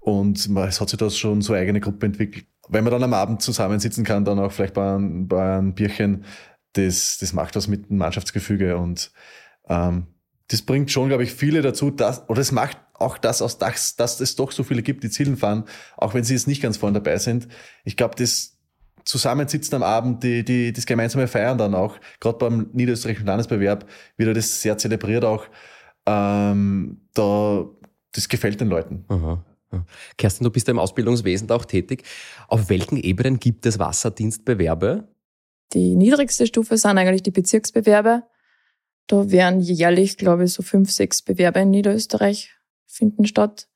Und 0.00 0.38
es 0.38 0.80
hat 0.80 0.88
sich 0.88 0.98
das 0.98 1.18
schon 1.18 1.42
so 1.42 1.52
eine 1.52 1.62
eigene 1.62 1.80
Gruppe 1.80 2.06
entwickelt. 2.06 2.46
Wenn 2.68 2.84
man 2.84 2.92
dann 2.92 3.02
am 3.02 3.14
Abend 3.14 3.42
zusammensitzen 3.42 4.04
kann, 4.04 4.24
dann 4.24 4.38
auch 4.38 4.52
vielleicht 4.52 4.74
bei 4.74 4.94
einem, 4.94 5.28
bei 5.28 5.58
einem 5.58 5.74
Bierchen, 5.74 6.24
das, 6.74 7.18
das 7.18 7.32
macht 7.32 7.56
was 7.56 7.68
mit 7.68 7.90
dem 7.90 7.98
Mannschaftsgefüge 7.98 8.76
und 8.76 9.10
ähm, 9.68 10.06
das 10.48 10.62
bringt 10.62 10.90
schon, 10.90 11.08
glaube 11.08 11.22
ich, 11.22 11.32
viele 11.32 11.62
dazu, 11.62 11.90
dass, 11.90 12.28
oder 12.28 12.40
es 12.40 12.50
macht 12.50 12.78
auch 12.94 13.18
das 13.18 13.40
aus, 13.40 13.58
dass, 13.58 13.96
dass 13.96 14.20
es 14.20 14.36
doch 14.36 14.52
so 14.52 14.62
viele 14.62 14.82
gibt, 14.82 15.04
die 15.04 15.10
Zielen 15.10 15.36
fahren, 15.36 15.64
auch 15.96 16.12
wenn 16.14 16.24
sie 16.24 16.34
jetzt 16.34 16.48
nicht 16.48 16.60
ganz 16.60 16.76
vorne 16.76 17.00
dabei 17.00 17.18
sind. 17.18 17.48
Ich 17.84 17.96
glaube, 17.96 18.16
das 18.16 18.58
Zusammensitzen 19.04 19.76
am 19.76 19.82
Abend, 19.82 20.22
die, 20.22 20.44
die, 20.44 20.72
das 20.72 20.86
gemeinsame 20.86 21.28
Feiern 21.28 21.56
dann 21.56 21.74
auch, 21.74 21.96
gerade 22.18 22.38
beim 22.38 22.68
niederösterreichischen 22.72 23.26
Landesbewerb, 23.26 23.88
wird 24.16 24.36
das 24.36 24.60
sehr 24.60 24.76
zelebriert 24.76 25.24
auch. 25.24 25.46
Ähm, 26.06 27.00
da, 27.14 27.64
das 28.12 28.28
gefällt 28.28 28.60
den 28.60 28.68
Leuten. 28.68 29.04
Aha. 29.08 29.44
Kerstin, 30.18 30.44
du 30.44 30.50
bist 30.50 30.66
ja 30.66 30.72
im 30.72 30.80
Ausbildungswesen 30.80 31.48
auch 31.50 31.64
tätig. 31.64 32.02
Auf 32.48 32.68
welchen 32.70 32.96
Ebenen 32.96 33.38
gibt 33.38 33.66
es 33.66 33.78
Wasserdienstbewerbe? 33.78 35.08
Die 35.72 35.94
niedrigste 35.94 36.46
Stufe 36.46 36.76
sind 36.76 36.98
eigentlich 36.98 37.22
die 37.22 37.30
Bezirksbewerbe. 37.30 38.24
Da 39.06 39.30
werden 39.30 39.60
jährlich, 39.60 40.16
glaube 40.16 40.44
ich, 40.44 40.52
so 40.52 40.62
fünf, 40.62 40.90
sechs 40.90 41.22
Bewerbe 41.22 41.60
in 41.60 41.70
Niederösterreich 41.70 42.54
finden 42.86 43.26
statt. 43.26 43.68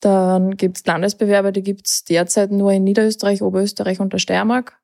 Dann 0.00 0.56
gibt's 0.56 0.84
Landesbewerbe, 0.84 1.52
die 1.52 1.62
gibt's 1.62 2.04
derzeit 2.04 2.50
nur 2.50 2.72
in 2.72 2.84
Niederösterreich, 2.84 3.42
Oberösterreich 3.42 4.00
und 4.00 4.12
der 4.12 4.18
Steiermark. 4.18 4.78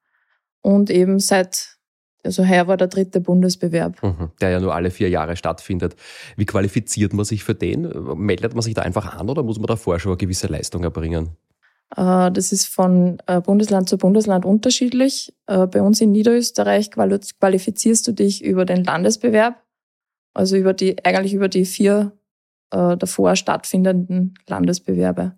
Und 0.62 0.90
eben 0.90 1.18
seit, 1.18 1.76
also 2.24 2.46
heuer 2.46 2.66
war 2.68 2.76
der 2.76 2.88
dritte 2.88 3.20
Bundesbewerb. 3.20 4.02
Mhm, 4.02 4.30
der 4.40 4.50
ja 4.50 4.60
nur 4.60 4.74
alle 4.74 4.90
vier 4.90 5.08
Jahre 5.08 5.36
stattfindet. 5.36 5.96
Wie 6.36 6.46
qualifiziert 6.46 7.12
man 7.12 7.24
sich 7.24 7.44
für 7.44 7.54
den? 7.54 7.82
Meldet 8.16 8.54
man 8.54 8.62
sich 8.62 8.74
da 8.74 8.82
einfach 8.82 9.16
an 9.16 9.28
oder 9.28 9.42
muss 9.42 9.58
man 9.58 9.66
davor 9.66 9.98
schon 9.98 10.12
eine 10.12 10.18
gewisse 10.18 10.46
Leistung 10.46 10.84
erbringen? 10.84 11.36
Äh, 11.96 12.30
das 12.30 12.52
ist 12.52 12.66
von 12.66 13.18
äh, 13.26 13.40
Bundesland 13.40 13.88
zu 13.88 13.98
Bundesland 13.98 14.44
unterschiedlich. 14.44 15.34
Äh, 15.46 15.66
bei 15.66 15.82
uns 15.82 16.00
in 16.00 16.12
Niederösterreich 16.12 16.90
qualifizierst 16.90 18.06
du 18.06 18.12
dich 18.12 18.44
über 18.44 18.64
den 18.64 18.84
Landesbewerb, 18.84 19.62
also 20.34 20.56
über 20.56 20.72
die, 20.72 21.04
eigentlich 21.04 21.34
über 21.34 21.48
die 21.48 21.64
vier 21.64 22.12
davor 22.72 23.34
stattfindenden 23.34 24.34
Landesbewerbe. 24.46 25.34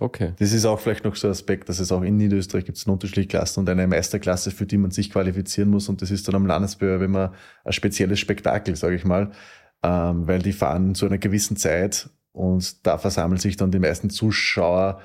Okay. 0.00 0.34
Das 0.38 0.52
ist 0.52 0.66
auch 0.66 0.78
vielleicht 0.78 1.04
noch 1.04 1.16
so 1.16 1.28
ein 1.28 1.30
Aspekt, 1.30 1.70
dass 1.70 1.78
es 1.78 1.90
auch 1.92 2.02
in 2.02 2.18
Niederösterreich 2.18 2.66
gibt 2.66 2.76
es 2.76 2.86
eine 2.86 2.92
Unterschiedliche 2.92 3.42
und 3.56 3.68
eine 3.70 3.86
Meisterklasse, 3.86 4.50
für 4.50 4.66
die 4.66 4.76
man 4.76 4.90
sich 4.90 5.10
qualifizieren 5.10 5.70
muss. 5.70 5.88
Und 5.88 6.02
das 6.02 6.10
ist 6.10 6.28
dann 6.28 6.34
am 6.34 6.46
Landesbewerb 6.46 7.00
immer 7.00 7.32
ein 7.64 7.72
spezielles 7.72 8.20
Spektakel, 8.20 8.76
sage 8.76 8.96
ich 8.96 9.06
mal, 9.06 9.30
ähm, 9.82 10.26
weil 10.26 10.40
die 10.40 10.52
fahren 10.52 10.94
zu 10.94 11.06
einer 11.06 11.16
gewissen 11.16 11.56
Zeit 11.56 12.10
und 12.32 12.86
da 12.86 12.98
versammeln 12.98 13.40
sich 13.40 13.56
dann 13.56 13.70
die 13.70 13.78
meisten 13.78 14.10
Zuschauer 14.10 15.00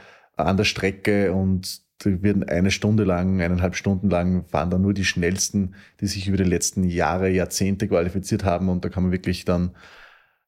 an 0.45 0.58
der 0.58 0.63
Strecke 0.63 1.34
und 1.34 1.82
die 2.04 2.23
werden 2.23 2.43
eine 2.47 2.71
Stunde 2.71 3.04
lang, 3.04 3.41
eineinhalb 3.41 3.75
Stunden 3.75 4.10
lang 4.10 4.45
fahren 4.45 4.69
dann 4.69 4.82
nur 4.82 4.93
die 4.93 5.06
schnellsten, 5.06 5.75
die 5.99 6.08
sich 6.08 6.28
über 6.28 6.38
die 6.38 6.43
letzten 6.43 6.84
Jahre, 6.84 7.30
Jahrzehnte 7.30 7.88
qualifiziert 7.88 8.45
haben 8.45 8.69
und 8.69 8.86
da 8.86 8.89
kann 8.89 9.04
man 9.04 9.12
wirklich 9.12 9.45
dann 9.45 9.71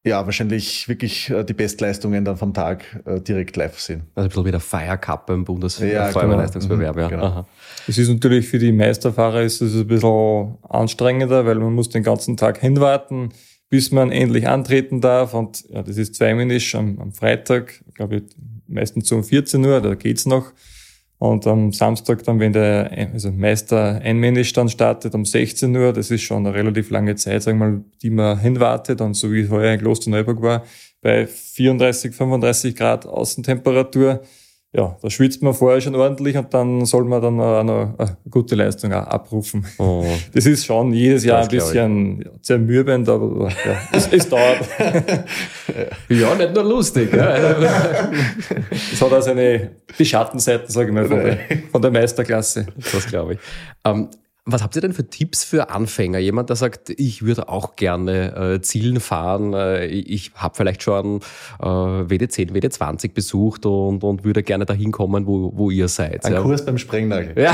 ja, 0.03 0.25
wahrscheinlich 0.25 0.89
wirklich 0.89 1.29
äh, 1.29 1.43
die 1.43 1.53
Bestleistungen 1.53 2.25
dann 2.25 2.35
vom 2.35 2.53
Tag 2.53 3.03
äh, 3.05 3.21
direkt 3.21 3.55
live 3.55 3.79
sehen. 3.79 4.03
Also 4.15 4.25
ein 4.25 4.29
bisschen 4.29 4.45
wie 4.45 4.51
der 4.51 4.59
Fire 4.59 4.97
Cup 4.97 5.27
beim 5.27 5.45
Bundesfeuerwehrleistungsbewerb. 5.45 6.97
Ja, 6.97 7.07
genau. 7.07 7.23
ja. 7.23 7.47
Es 7.87 7.99
ist 7.99 8.09
natürlich 8.09 8.47
für 8.47 8.57
die 8.57 8.71
Meisterfahrer 8.71 9.43
ist 9.43 9.61
es 9.61 9.75
ein 9.75 9.85
bisschen 9.85 10.57
anstrengender, 10.67 11.45
weil 11.45 11.55
man 11.55 11.73
muss 11.73 11.89
den 11.89 12.01
ganzen 12.01 12.35
Tag 12.35 12.57
hinwarten, 12.59 13.29
bis 13.69 13.91
man 13.91 14.11
endlich 14.11 14.47
antreten 14.47 15.01
darf. 15.01 15.35
Und 15.35 15.69
ja, 15.69 15.83
das 15.83 15.97
ist 15.97 16.15
zweimännisch 16.15 16.73
am, 16.73 16.99
am 16.99 17.11
Freitag, 17.11 17.83
glaube 17.93 18.15
ich, 18.15 18.23
meistens 18.71 19.11
um 19.11 19.23
14 19.23 19.63
Uhr, 19.65 19.81
da 19.81 19.95
geht's 19.95 20.25
noch. 20.25 20.51
Und 21.21 21.45
am 21.45 21.71
Samstag 21.71 22.23
dann, 22.23 22.39
wenn 22.39 22.51
der 22.51 23.09
also 23.13 23.31
Meister 23.31 24.01
einmännisch 24.03 24.53
dann 24.53 24.69
startet, 24.69 25.13
um 25.13 25.23
16 25.23 25.75
Uhr, 25.75 25.93
das 25.93 26.09
ist 26.09 26.23
schon 26.23 26.47
eine 26.47 26.55
relativ 26.55 26.89
lange 26.89 27.15
Zeit, 27.15 27.43
sagen 27.43 27.59
wir 27.59 27.67
mal, 27.67 27.83
die 28.01 28.09
man 28.09 28.39
hinwartet. 28.39 29.01
Und 29.01 29.13
so 29.13 29.31
wie 29.31 29.47
heuer 29.47 29.73
in 29.73 29.79
Klosterneuburg 29.79 30.41
war, 30.41 30.63
bei 31.01 31.27
34, 31.27 32.15
35 32.15 32.75
Grad 32.75 33.05
Außentemperatur, 33.05 34.23
ja, 34.73 34.97
da 35.01 35.09
schwitzt 35.09 35.43
man 35.43 35.53
vorher 35.53 35.81
schon 35.81 35.95
ordentlich 35.95 36.37
und 36.37 36.53
dann 36.53 36.85
soll 36.85 37.03
man 37.03 37.21
dann 37.21 37.41
auch 37.41 37.63
noch 37.63 37.93
eine 37.97 38.17
gute 38.29 38.55
Leistung 38.55 38.93
auch 38.93 39.05
abrufen. 39.05 39.65
Oh. 39.77 40.05
Das 40.33 40.45
ist 40.45 40.65
schon 40.65 40.93
jedes 40.93 41.25
Jahr 41.25 41.41
ein 41.41 41.47
bisschen 41.49 42.29
zermürbend, 42.41 43.09
aber 43.09 43.49
ja, 43.49 43.81
es, 43.91 44.07
es 44.13 44.29
dauert. 44.29 44.65
ja, 46.09 46.35
nicht 46.35 46.53
nur 46.53 46.63
lustig. 46.63 47.11
Es 47.11 49.01
hat 49.01 49.11
auch 49.11 49.21
seine 49.21 49.71
die 49.99 50.05
Schattenseiten, 50.05 50.69
sage 50.69 50.87
ich 50.87 50.93
mal, 50.93 51.05
von 51.05 51.17
der, 51.17 51.39
von 51.69 51.81
der 51.81 51.91
Meisterklasse. 51.91 52.67
Das 52.77 53.05
glaube 53.07 53.33
ich. 53.33 53.39
Ähm, 53.83 54.07
was 54.43 54.63
habt 54.63 54.75
ihr 54.75 54.81
denn 54.81 54.93
für 54.93 55.07
Tipps 55.07 55.43
für 55.43 55.69
Anfänger? 55.69 56.17
Jemand, 56.17 56.49
der 56.49 56.55
sagt, 56.55 56.89
ich 56.89 57.21
würde 57.21 57.47
auch 57.47 57.75
gerne 57.75 58.55
äh, 58.55 58.61
Zielen 58.61 58.99
fahren, 58.99 59.53
äh, 59.53 59.85
ich 59.85 60.31
habe 60.35 60.55
vielleicht 60.55 60.81
schon 60.81 61.19
äh, 61.59 61.65
WD10, 61.65 62.51
WD20 62.51 63.13
besucht 63.13 63.67
und, 63.67 64.03
und 64.03 64.23
würde 64.23 64.41
gerne 64.41 64.65
dahin 64.65 64.91
kommen, 64.91 65.27
wo, 65.27 65.51
wo 65.55 65.69
ihr 65.69 65.87
seid. 65.87 66.25
Ein 66.25 66.33
ja. 66.33 66.41
Kurs 66.41 66.65
beim 66.65 66.79
Sprengnagel. 66.79 67.33
Ja, 67.35 67.51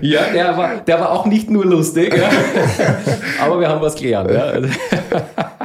ja 0.00 0.32
der, 0.32 0.56
war, 0.56 0.76
der 0.78 1.00
war 1.00 1.10
auch 1.12 1.26
nicht 1.26 1.50
nur 1.50 1.66
lustig, 1.66 2.16
ja. 2.16 2.30
aber 3.38 3.60
wir 3.60 3.68
haben 3.68 3.82
was 3.82 3.96
gelernt. 3.96 4.30
Ja. 4.30 4.54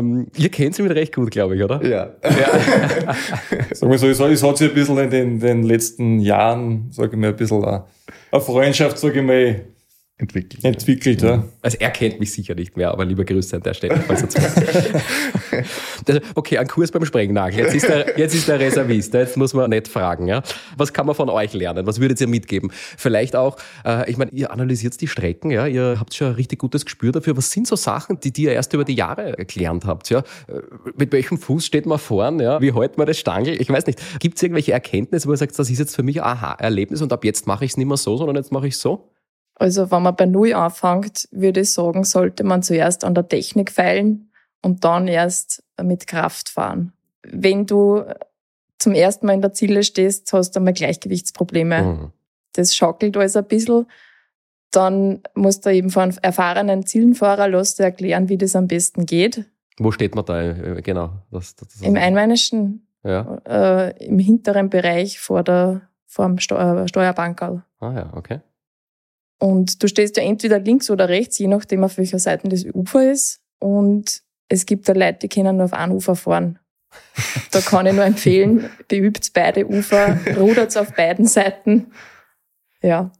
Ähm, 0.00 0.26
ihr 0.36 0.48
kennt 0.48 0.74
sie 0.74 0.82
mit 0.82 0.92
recht 0.92 1.14
gut, 1.14 1.30
glaube 1.30 1.56
ich, 1.56 1.62
oder? 1.62 1.84
Ja. 1.84 2.10
ja. 2.22 3.14
Sagen 3.74 3.92
wir 3.92 3.98
so, 3.98 4.08
es 4.08 4.42
hat 4.42 4.56
sich 4.58 4.68
ein 4.68 4.74
bisschen 4.74 4.98
in 4.98 5.10
den, 5.10 5.40
den 5.40 5.62
letzten 5.62 6.20
Jahren, 6.20 6.88
sage 6.90 7.10
ich 7.12 7.18
mal, 7.18 7.28
ein 7.28 7.36
bisschen 7.36 7.64
eine 7.64 8.40
Freundschaft, 8.40 8.98
sage 8.98 9.20
ich 9.20 9.26
mal, 9.26 9.60
entwickelt. 10.20 10.64
Entwickelt, 10.64 11.22
ja. 11.22 11.44
Also 11.62 11.76
er 11.80 11.90
kennt 11.90 12.20
mich 12.20 12.32
sicher 12.32 12.54
nicht 12.54 12.76
mehr, 12.76 12.90
aber 12.90 13.04
liebe 13.04 13.24
Grüße 13.24 13.56
an 13.56 13.62
der 13.62 13.74
Stelle. 13.74 14.02
falls 14.06 14.22
er 16.06 16.20
okay, 16.34 16.58
ein 16.58 16.66
Kurs 16.66 16.90
beim 16.90 17.04
Sprengnagel. 17.04 17.60
Jetzt 17.60 17.74
ist, 17.74 17.88
der, 17.88 18.18
jetzt 18.18 18.34
ist 18.34 18.48
der 18.48 18.60
Reservist. 18.60 19.14
Jetzt 19.14 19.36
muss 19.36 19.54
man 19.54 19.70
nicht 19.70 19.88
fragen. 19.88 20.26
Ja? 20.26 20.42
Was 20.76 20.92
kann 20.92 21.06
man 21.06 21.14
von 21.14 21.28
euch 21.28 21.52
lernen? 21.52 21.86
Was 21.86 22.00
würdet 22.00 22.20
ihr 22.20 22.28
mitgeben? 22.28 22.70
Vielleicht 22.72 23.36
auch, 23.36 23.56
äh, 23.84 24.10
ich 24.10 24.16
meine, 24.16 24.30
ihr 24.32 24.52
analysiert 24.52 25.00
die 25.00 25.08
Strecken, 25.08 25.50
ja? 25.50 25.66
ihr 25.66 25.96
habt 25.98 26.14
schon 26.14 26.28
ein 26.28 26.34
richtig 26.34 26.58
gutes 26.58 26.84
Gespür 26.84 27.12
dafür. 27.12 27.36
Was 27.36 27.50
sind 27.50 27.66
so 27.66 27.76
Sachen, 27.76 28.20
die, 28.20 28.32
die 28.32 28.44
ihr 28.44 28.52
erst 28.52 28.72
über 28.72 28.84
die 28.84 28.94
Jahre 28.94 29.34
gelernt 29.46 29.84
habt? 29.86 30.10
Ja? 30.10 30.18
Äh, 30.18 30.60
Mit 30.96 31.12
welchem 31.12 31.38
Fuß 31.38 31.64
steht 31.64 31.86
man 31.86 31.98
vorn? 31.98 32.40
Ja? 32.40 32.60
Wie 32.60 32.74
hält 32.74 32.98
man 32.98 33.06
das 33.06 33.18
Stangel? 33.18 33.60
Ich 33.60 33.68
weiß 33.68 33.86
nicht. 33.86 34.00
Gibt 34.20 34.36
es 34.36 34.42
irgendwelche 34.42 34.72
Erkenntnisse, 34.72 35.28
wo 35.28 35.32
ihr 35.32 35.36
sagt, 35.36 35.58
das 35.58 35.70
ist 35.70 35.78
jetzt 35.78 35.96
für 35.96 36.02
mich 36.02 36.20
ein 36.22 36.26
Aha-Erlebnis 36.26 37.02
und 37.02 37.12
ab 37.12 37.24
jetzt 37.24 37.46
mache 37.46 37.64
ich 37.64 37.72
es 37.72 37.76
nicht 37.76 37.86
mehr 37.86 37.96
so, 37.96 38.16
sondern 38.16 38.36
jetzt 38.36 38.52
mache 38.52 38.66
ich 38.66 38.74
es 38.74 38.80
so? 38.80 39.10
Also 39.60 39.90
wenn 39.90 40.02
man 40.02 40.16
bei 40.16 40.24
Null 40.24 40.54
anfängt, 40.54 41.28
würde 41.32 41.60
ich 41.60 41.72
sagen, 41.74 42.04
sollte 42.04 42.44
man 42.44 42.62
zuerst 42.62 43.04
an 43.04 43.14
der 43.14 43.28
Technik 43.28 43.70
feilen 43.70 44.30
und 44.62 44.84
dann 44.84 45.06
erst 45.06 45.62
mit 45.82 46.06
Kraft 46.06 46.48
fahren. 46.48 46.94
Wenn 47.22 47.66
du 47.66 48.02
zum 48.78 48.94
ersten 48.94 49.26
Mal 49.26 49.34
in 49.34 49.42
der 49.42 49.52
Ziele 49.52 49.82
stehst, 49.82 50.32
hast 50.32 50.52
du 50.52 50.60
einmal 50.60 50.72
Gleichgewichtsprobleme. 50.72 51.82
Mhm. 51.82 52.12
Das 52.54 52.74
schaukelt 52.74 53.14
alles 53.18 53.36
ein 53.36 53.44
bisschen. 53.44 53.84
Dann 54.70 55.20
musst 55.34 55.66
du 55.66 55.70
eben 55.74 55.90
von 55.90 56.04
einem 56.04 56.18
erfahrenen 56.22 56.86
Zielenfahrer 56.86 57.48
lassen 57.48 57.76
dir 57.82 57.84
erklären, 57.84 58.30
wie 58.30 58.38
das 58.38 58.56
am 58.56 58.66
besten 58.66 59.04
geht. 59.04 59.44
Wo 59.78 59.90
steht 59.92 60.14
man 60.14 60.24
da? 60.24 60.40
äh, 60.42 60.80
Genau. 60.80 61.10
Das, 61.30 61.54
das, 61.56 61.68
das, 61.68 61.82
Im 61.82 61.96
Einmeinischen, 61.96 62.86
Ja. 63.04 63.42
äh, 63.46 64.06
im 64.06 64.18
hinteren 64.18 64.70
Bereich 64.70 65.20
vor 65.20 65.42
der 65.42 65.82
vor 66.06 66.26
dem 66.26 66.38
Steuer, 66.38 66.88
Steuerbankerl. 66.88 67.62
Ah 67.78 67.92
ja, 67.92 68.10
okay. 68.14 68.40
Und 69.40 69.82
du 69.82 69.88
stehst 69.88 70.16
ja 70.18 70.22
entweder 70.22 70.60
links 70.60 70.90
oder 70.90 71.08
rechts, 71.08 71.38
je 71.38 71.48
nachdem 71.48 71.82
auf 71.82 71.96
welcher 71.98 72.18
Seite 72.18 72.48
das 72.48 72.64
Ufer 72.64 73.10
ist. 73.10 73.40
Und 73.58 74.22
es 74.48 74.66
gibt 74.66 74.88
da 74.88 74.92
Leute, 74.92 75.20
die 75.22 75.28
können 75.28 75.56
nur 75.56 75.64
auf 75.64 75.72
ein 75.72 75.90
Ufer 75.90 76.14
fahren. 76.14 76.58
Da 77.50 77.60
kann 77.60 77.86
ich 77.86 77.94
nur 77.94 78.04
empfehlen, 78.04 78.68
beübt 78.88 79.32
beide 79.32 79.66
Ufer, 79.66 80.18
rudert 80.36 80.76
auf 80.76 80.92
beiden 80.94 81.26
Seiten. 81.26 81.92
Ja, 82.82 83.12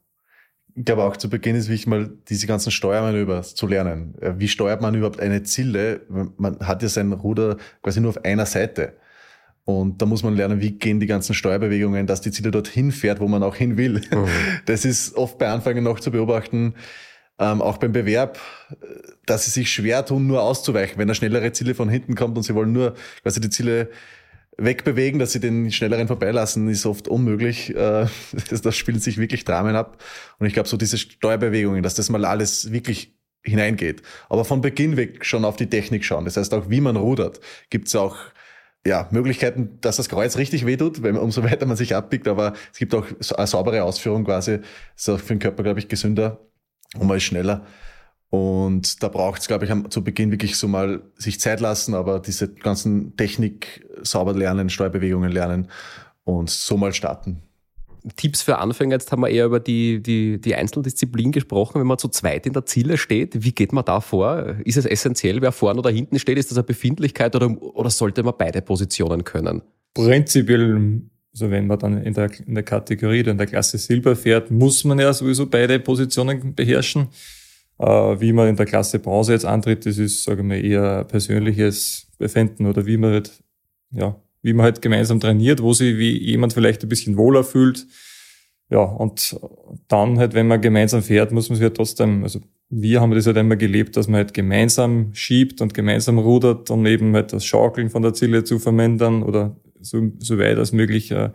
Ich 0.74 0.85
glaube 0.85 1.04
auch 1.04 1.16
zu 1.16 1.28
Beginn 1.30 1.56
ist 1.56 1.68
wichtig, 1.68 1.87
mal 1.87 2.11
diese 2.28 2.46
ganzen 2.46 2.70
Steuermanöver 2.70 3.42
zu 3.42 3.66
lernen. 3.66 4.14
Äh, 4.20 4.35
Wie 4.38 4.48
steuert 4.48 4.80
man 4.80 4.94
überhaupt 4.94 5.20
eine 5.20 5.42
Zille? 5.42 6.02
Man 6.09 6.59
hat 6.61 6.83
ja 6.83 6.88
sein 6.88 7.12
Ruder 7.12 7.56
quasi 7.83 8.00
nur 8.00 8.11
auf 8.11 8.24
einer 8.24 8.46
Seite. 8.46 8.94
Und 9.78 10.02
da 10.02 10.06
muss 10.06 10.22
man 10.22 10.35
lernen, 10.35 10.61
wie 10.61 10.72
gehen 10.72 11.00
die 11.00 11.06
ganzen 11.06 11.35
Steuerbewegungen, 11.35 12.06
dass 12.06 12.20
die 12.20 12.33
Zille 12.33 12.50
dorthin 12.50 12.92
fährt, 12.92 13.20
wo 13.20 13.28
man 13.28 13.42
auch 13.42 13.56
hin 13.56 13.76
will. 13.76 14.02
Das 14.66 14.85
ist 14.85 15.16
oft 15.16 15.38
bei 15.38 15.48
Anfängern 15.48 15.85
noch 15.85 16.00
zu 16.00 16.11
beobachten, 16.11 16.74
ähm, 17.38 17.62
auch 17.62 17.78
beim 17.78 17.92
Bewerb, 17.92 18.38
äh, 18.70 18.74
dass 19.26 19.46
sie 19.46 19.50
sich 19.50 19.72
schwer 19.72 20.04
tun, 20.04 20.26
nur 20.26 20.42
auszuweichen. 20.42 20.98
Wenn 20.98 21.09
eine 21.09 21.14
schnellere 21.14 21.52
Zille 21.52 21.74
von 21.74 21.88
hinten 21.88 22.14
kommt 22.14 22.37
und 22.37 22.42
sie 22.42 22.54
wollen 22.54 22.72
nur 22.72 22.94
quasi 23.22 23.40
die 23.40 23.48
Zille 23.48 23.88
wegbewegen, 24.59 25.18
dass 25.18 25.33
sie 25.33 25.40
den 25.40 25.72
schnelleren 25.72 26.06
vorbeilassen, 26.06 26.68
ist 26.68 26.85
oft 26.85 27.09
unmöglich. 27.09 27.74
Äh, 27.74 28.06
Das, 28.50 28.61
das 28.61 28.76
spielt 28.76 29.02
sich 29.02 29.16
wirklich 29.16 29.44
Dramen 29.44 29.74
ab. 29.74 30.02
Und 30.38 30.46
ich 30.46 30.52
glaube, 30.52 30.68
so 30.68 30.76
diese 30.76 30.98
Steuerbewegungen, 30.98 31.83
dass 31.83 31.94
das 31.94 32.11
mal 32.11 32.24
alles 32.24 32.72
wirklich 32.72 33.16
hineingeht. 33.42 34.02
Aber 34.28 34.44
von 34.44 34.61
Beginn 34.61 34.98
weg 34.98 35.24
schon 35.24 35.46
auf 35.46 35.56
die 35.56 35.68
Technik 35.68 36.04
schauen. 36.04 36.26
Das 36.26 36.37
heißt 36.37 36.52
auch, 36.52 36.68
wie 36.68 36.83
man 36.83 36.96
rudert, 36.96 37.40
gibt 37.70 37.88
es 37.88 37.96
auch 37.96 38.16
ja, 38.87 39.09
Möglichkeiten, 39.11 39.79
dass 39.81 39.97
das 39.97 40.09
Kreuz 40.09 40.37
richtig 40.37 40.64
wehtut, 40.66 41.03
wenn 41.03 41.16
umso 41.16 41.43
weiter 41.45 41.66
man 41.66 41.77
sich 41.77 41.95
abbiegt. 41.95 42.29
Aber 42.29 42.55
es 42.73 42.79
gibt 42.79 42.95
auch 42.95 43.07
eine 43.37 43.47
saubere 43.47 43.83
Ausführung 43.85 44.25
quasi. 44.25 44.61
ist 44.97 45.09
auch 45.09 45.19
für 45.21 45.35
den 45.35 45.38
Körper, 45.38 45.62
glaube 45.62 45.81
ich, 45.81 45.88
gesünder 45.88 46.40
und 46.99 47.11
ist 47.14 47.23
schneller. 47.25 47.66
Und 48.31 49.03
da 49.03 49.09
braucht 49.09 49.40
es, 49.40 49.49
glaube 49.49 49.64
ich, 49.64 49.71
am- 49.73 49.90
zu 49.90 50.05
Beginn 50.05 50.31
wirklich 50.31 50.57
so 50.57 50.69
mal 50.69 51.03
sich 51.16 51.40
Zeit 51.40 51.61
lassen, 51.61 51.95
aber 51.95 52.21
diese 52.21 52.49
ganzen 52.55 53.16
Technik 53.16 53.85
sauber 54.03 54.35
lernen, 54.35 54.71
Steuerbewegungen 54.71 55.33
lernen 55.33 55.69
und 56.25 56.49
so 56.49 56.77
mal 56.77 56.93
starten. 56.93 57.43
Tipps 58.16 58.42
für 58.42 58.58
Anfänger, 58.58 58.94
jetzt 58.94 59.12
haben 59.12 59.22
wir 59.22 59.28
eher 59.28 59.46
über 59.46 59.60
die, 59.60 60.02
die, 60.02 60.40
die 60.40 60.54
Einzeldisziplin 60.54 61.32
gesprochen, 61.32 61.80
wenn 61.80 61.86
man 61.86 61.98
zu 61.98 62.08
zweit 62.08 62.46
in 62.46 62.52
der 62.52 62.64
Ziele 62.66 62.96
steht, 62.96 63.44
wie 63.44 63.52
geht 63.52 63.72
man 63.72 63.84
da 63.84 64.00
vor? 64.00 64.56
Ist 64.64 64.76
es 64.76 64.86
essentiell, 64.86 65.40
wer 65.42 65.52
vorne 65.52 65.78
oder 65.80 65.90
hinten 65.90 66.18
steht? 66.18 66.38
Ist 66.38 66.50
das 66.50 66.58
eine 66.58 66.64
Befindlichkeit 66.64 67.36
oder, 67.36 67.50
oder 67.60 67.90
sollte 67.90 68.22
man 68.22 68.34
beide 68.38 68.62
Positionen 68.62 69.24
können? 69.24 69.62
Prinzipiell, 69.94 71.02
so 71.32 71.50
wenn 71.50 71.66
man 71.66 71.78
dann 71.78 72.02
in 72.02 72.14
der, 72.14 72.30
in 72.46 72.54
der 72.54 72.64
Kategorie 72.64 73.20
oder 73.20 73.32
in 73.32 73.38
der 73.38 73.46
Klasse 73.46 73.78
Silber 73.78 74.16
fährt, 74.16 74.50
muss 74.50 74.84
man 74.84 74.98
ja 74.98 75.12
sowieso 75.12 75.46
beide 75.46 75.78
Positionen 75.78 76.54
beherrschen. 76.54 77.08
Äh, 77.78 77.86
wie 78.20 78.32
man 78.32 78.48
in 78.48 78.56
der 78.56 78.66
Klasse 78.66 78.98
Bronze 78.98 79.32
jetzt 79.32 79.46
antritt, 79.46 79.86
das 79.86 79.98
ist, 79.98 80.24
sagen 80.24 80.48
wir, 80.50 80.62
eher 80.62 81.04
persönliches 81.04 82.08
Befinden 82.18 82.66
oder 82.66 82.86
wie 82.86 82.96
man 82.96 83.12
halt, 83.12 83.42
ja, 83.90 84.20
wie 84.42 84.53
man 84.53 84.64
halt 84.64 84.83
gemeinsam 84.83 85.20
trainiert, 85.20 85.62
wo 85.62 85.72
sich 85.72 85.98
wie 85.98 86.18
jemand 86.18 86.53
vielleicht 86.53 86.83
ein 86.83 86.88
bisschen 86.88 87.16
wohler 87.16 87.44
fühlt. 87.44 87.87
Ja, 88.70 88.83
und 88.83 89.37
dann 89.88 90.18
halt, 90.18 90.35
wenn 90.35 90.46
man 90.46 90.61
gemeinsam 90.61 91.03
fährt, 91.03 91.33
muss 91.33 91.48
man 91.48 91.57
sich 91.57 91.64
ja 91.64 91.70
trotzdem, 91.70 92.22
also 92.22 92.40
wir 92.68 93.00
haben 93.00 93.11
das 93.11 93.26
halt 93.26 93.37
immer 93.37 93.57
gelebt, 93.57 93.96
dass 93.96 94.07
man 94.07 94.18
halt 94.18 94.33
gemeinsam 94.33 95.12
schiebt 95.12 95.61
und 95.61 95.74
gemeinsam 95.74 96.18
rudert, 96.18 96.70
um 96.70 96.87
eben 96.87 97.12
halt 97.14 97.33
das 97.33 97.44
Schaukeln 97.44 97.90
von 97.90 98.03
der 98.03 98.14
Ziele 98.14 98.44
zu 98.44 98.61
vermindern 98.61 99.24
oder 99.24 99.57
so, 99.81 100.12
so 100.18 100.38
weit 100.38 100.57
als 100.57 100.72
möglich 100.72 101.11
äh, 101.11 101.31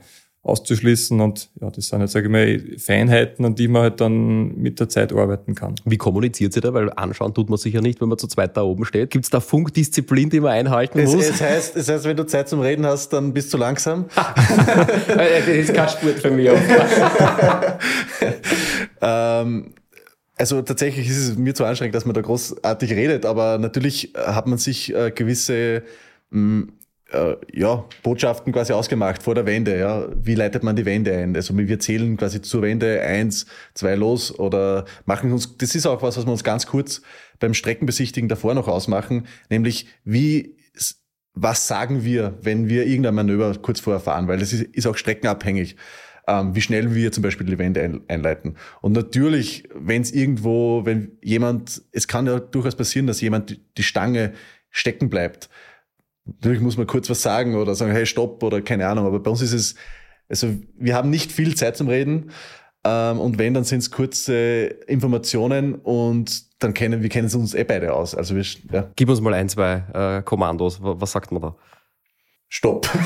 auszuschließen. 0.45 1.19
Und 1.19 1.49
ja, 1.59 1.69
das 1.71 1.87
sind 1.87 2.01
jetzt, 2.01 2.11
sage 2.13 2.27
ich 2.27 2.31
mal, 2.31 2.77
Feinheiten, 2.77 3.43
an 3.45 3.55
die 3.55 3.67
man 3.67 3.81
halt 3.81 3.99
dann 3.99 4.55
mit 4.55 4.79
der 4.79 4.87
Zeit 4.87 5.11
arbeiten 5.11 5.55
kann. 5.55 5.75
Wie 5.85 5.97
kommuniziert 5.97 6.55
ihr 6.55 6.61
da? 6.61 6.73
Weil 6.73 6.91
anschauen 6.93 7.33
tut 7.33 7.49
man 7.49 7.57
sicher 7.57 7.81
nicht, 7.81 7.99
wenn 7.99 8.09
man 8.09 8.17
zu 8.17 8.27
zweit 8.27 8.55
da 8.55 8.61
oben 8.61 8.85
steht. 8.85 9.09
Gibt 9.09 9.25
es 9.25 9.31
da 9.31 9.39
Funkdisziplin, 9.39 10.29
die 10.29 10.39
man 10.39 10.51
einhalten 10.51 10.99
Es, 10.99 11.13
muss? 11.13 11.25
es, 11.25 11.41
heißt, 11.41 11.75
es 11.75 11.89
heißt, 11.89 12.05
wenn 12.05 12.15
du 12.15 12.25
Zeit 12.25 12.47
zum 12.47 12.59
Reden 12.61 12.85
hast, 12.85 13.09
dann 13.09 13.33
bist 13.33 13.53
du 13.53 13.57
langsam. 13.57 14.05
das 14.15 15.47
ist 15.47 15.73
kein 15.73 15.89
Spurt 15.89 16.19
für 16.19 16.31
mich. 16.31 16.49
Ähm, 19.01 19.73
also 20.37 20.61
tatsächlich 20.61 21.07
ist 21.07 21.17
es 21.17 21.37
mir 21.37 21.53
zu 21.53 21.63
anstrengend, 21.63 21.95
dass 21.95 22.05
man 22.05 22.13
da 22.13 22.21
großartig 22.21 22.91
redet, 22.91 23.25
aber 23.25 23.57
natürlich 23.57 24.15
äh, 24.15 24.19
hat 24.19 24.47
man 24.47 24.57
sich 24.57 24.93
äh, 24.93 25.11
gewisse 25.11 25.83
mh, 26.31 26.67
äh, 27.11 27.35
ja, 27.53 27.85
Botschaften 28.03 28.51
quasi 28.51 28.73
ausgemacht 28.73 29.23
vor 29.23 29.35
der 29.35 29.45
Wende. 29.45 29.77
Ja. 29.77 30.07
Wie 30.15 30.35
leitet 30.35 30.63
man 30.63 30.75
die 30.75 30.85
Wende 30.85 31.15
ein? 31.15 31.35
Also 31.35 31.57
wir 31.57 31.79
zählen 31.79 32.17
quasi 32.17 32.41
zur 32.41 32.61
Wende 32.61 33.01
eins, 33.01 33.45
zwei 33.73 33.95
los 33.95 34.37
oder 34.37 34.85
machen 35.05 35.31
uns, 35.31 35.57
das 35.57 35.75
ist 35.75 35.85
auch 35.85 36.01
was, 36.01 36.17
was 36.17 36.25
wir 36.25 36.31
uns 36.31 36.43
ganz 36.43 36.65
kurz 36.65 37.01
beim 37.39 37.53
Streckenbesichtigen 37.53 38.29
davor 38.29 38.53
noch 38.53 38.67
ausmachen, 38.67 39.27
nämlich 39.49 39.87
wie 40.03 40.55
was 41.35 41.67
sagen 41.67 42.03
wir, 42.03 42.37
wenn 42.41 42.69
wir 42.69 42.85
irgendein 42.85 43.15
Manöver 43.15 43.53
kurz 43.61 43.81
vorher 43.81 43.99
fahren, 43.99 44.27
weil 44.27 44.39
das 44.39 44.53
ist, 44.53 44.63
ist 44.63 44.87
auch 44.87 44.95
streckenabhängig, 44.95 45.75
ähm, 46.27 46.55
wie 46.55 46.61
schnell 46.61 46.95
wir 46.95 47.11
zum 47.11 47.23
Beispiel 47.23 47.45
die 47.45 47.59
Wende 47.59 47.81
ein, 47.81 48.01
einleiten. 48.07 48.55
Und 48.81 48.93
natürlich, 48.93 49.67
wenn 49.75 50.01
es 50.01 50.11
irgendwo, 50.11 50.85
wenn 50.85 51.17
jemand, 51.21 51.83
es 51.91 52.07
kann 52.07 52.25
ja 52.25 52.39
durchaus 52.39 52.75
passieren, 52.75 53.05
dass 53.05 53.21
jemand 53.21 53.59
die 53.77 53.83
Stange 53.83 54.33
stecken 54.71 55.09
bleibt. 55.09 55.49
Natürlich 56.25 56.61
muss 56.61 56.77
man 56.77 56.87
kurz 56.87 57.09
was 57.09 57.21
sagen 57.21 57.55
oder 57.55 57.75
sagen, 57.75 57.91
hey, 57.91 58.05
stopp 58.05 58.41
oder 58.43 58.61
keine 58.61 58.87
Ahnung, 58.87 59.05
aber 59.05 59.19
bei 59.19 59.29
uns 59.29 59.41
ist 59.41 59.53
es, 59.53 59.75
also 60.27 60.47
wir 60.77 60.95
haben 60.95 61.09
nicht 61.09 61.31
viel 61.31 61.55
Zeit 61.55 61.77
zum 61.77 61.87
Reden. 61.87 62.31
Ähm, 62.83 63.19
und 63.19 63.37
wenn, 63.37 63.53
dann 63.53 63.63
sind 63.63 63.79
es 63.79 63.91
kurze 63.91 64.65
Informationen 64.87 65.75
und 65.75 66.63
dann 66.63 66.73
kennen 66.73 67.01
wir 67.01 67.09
kennen 67.09 67.27
es 67.27 67.35
uns 67.35 67.53
eh 67.53 67.63
beide 67.63 67.93
aus. 67.93 68.15
Also 68.15 68.35
wir, 68.35 68.45
ja, 68.71 68.89
Gib 68.95 69.09
uns 69.09 69.21
mal 69.21 69.33
ein, 69.33 69.49
zwei 69.49 69.83
äh, 69.93 70.21
Kommandos. 70.23 70.79
Was 70.81 71.11
sagt 71.11 71.31
man 71.31 71.41
da? 71.41 71.55
Stopp. 72.49 72.89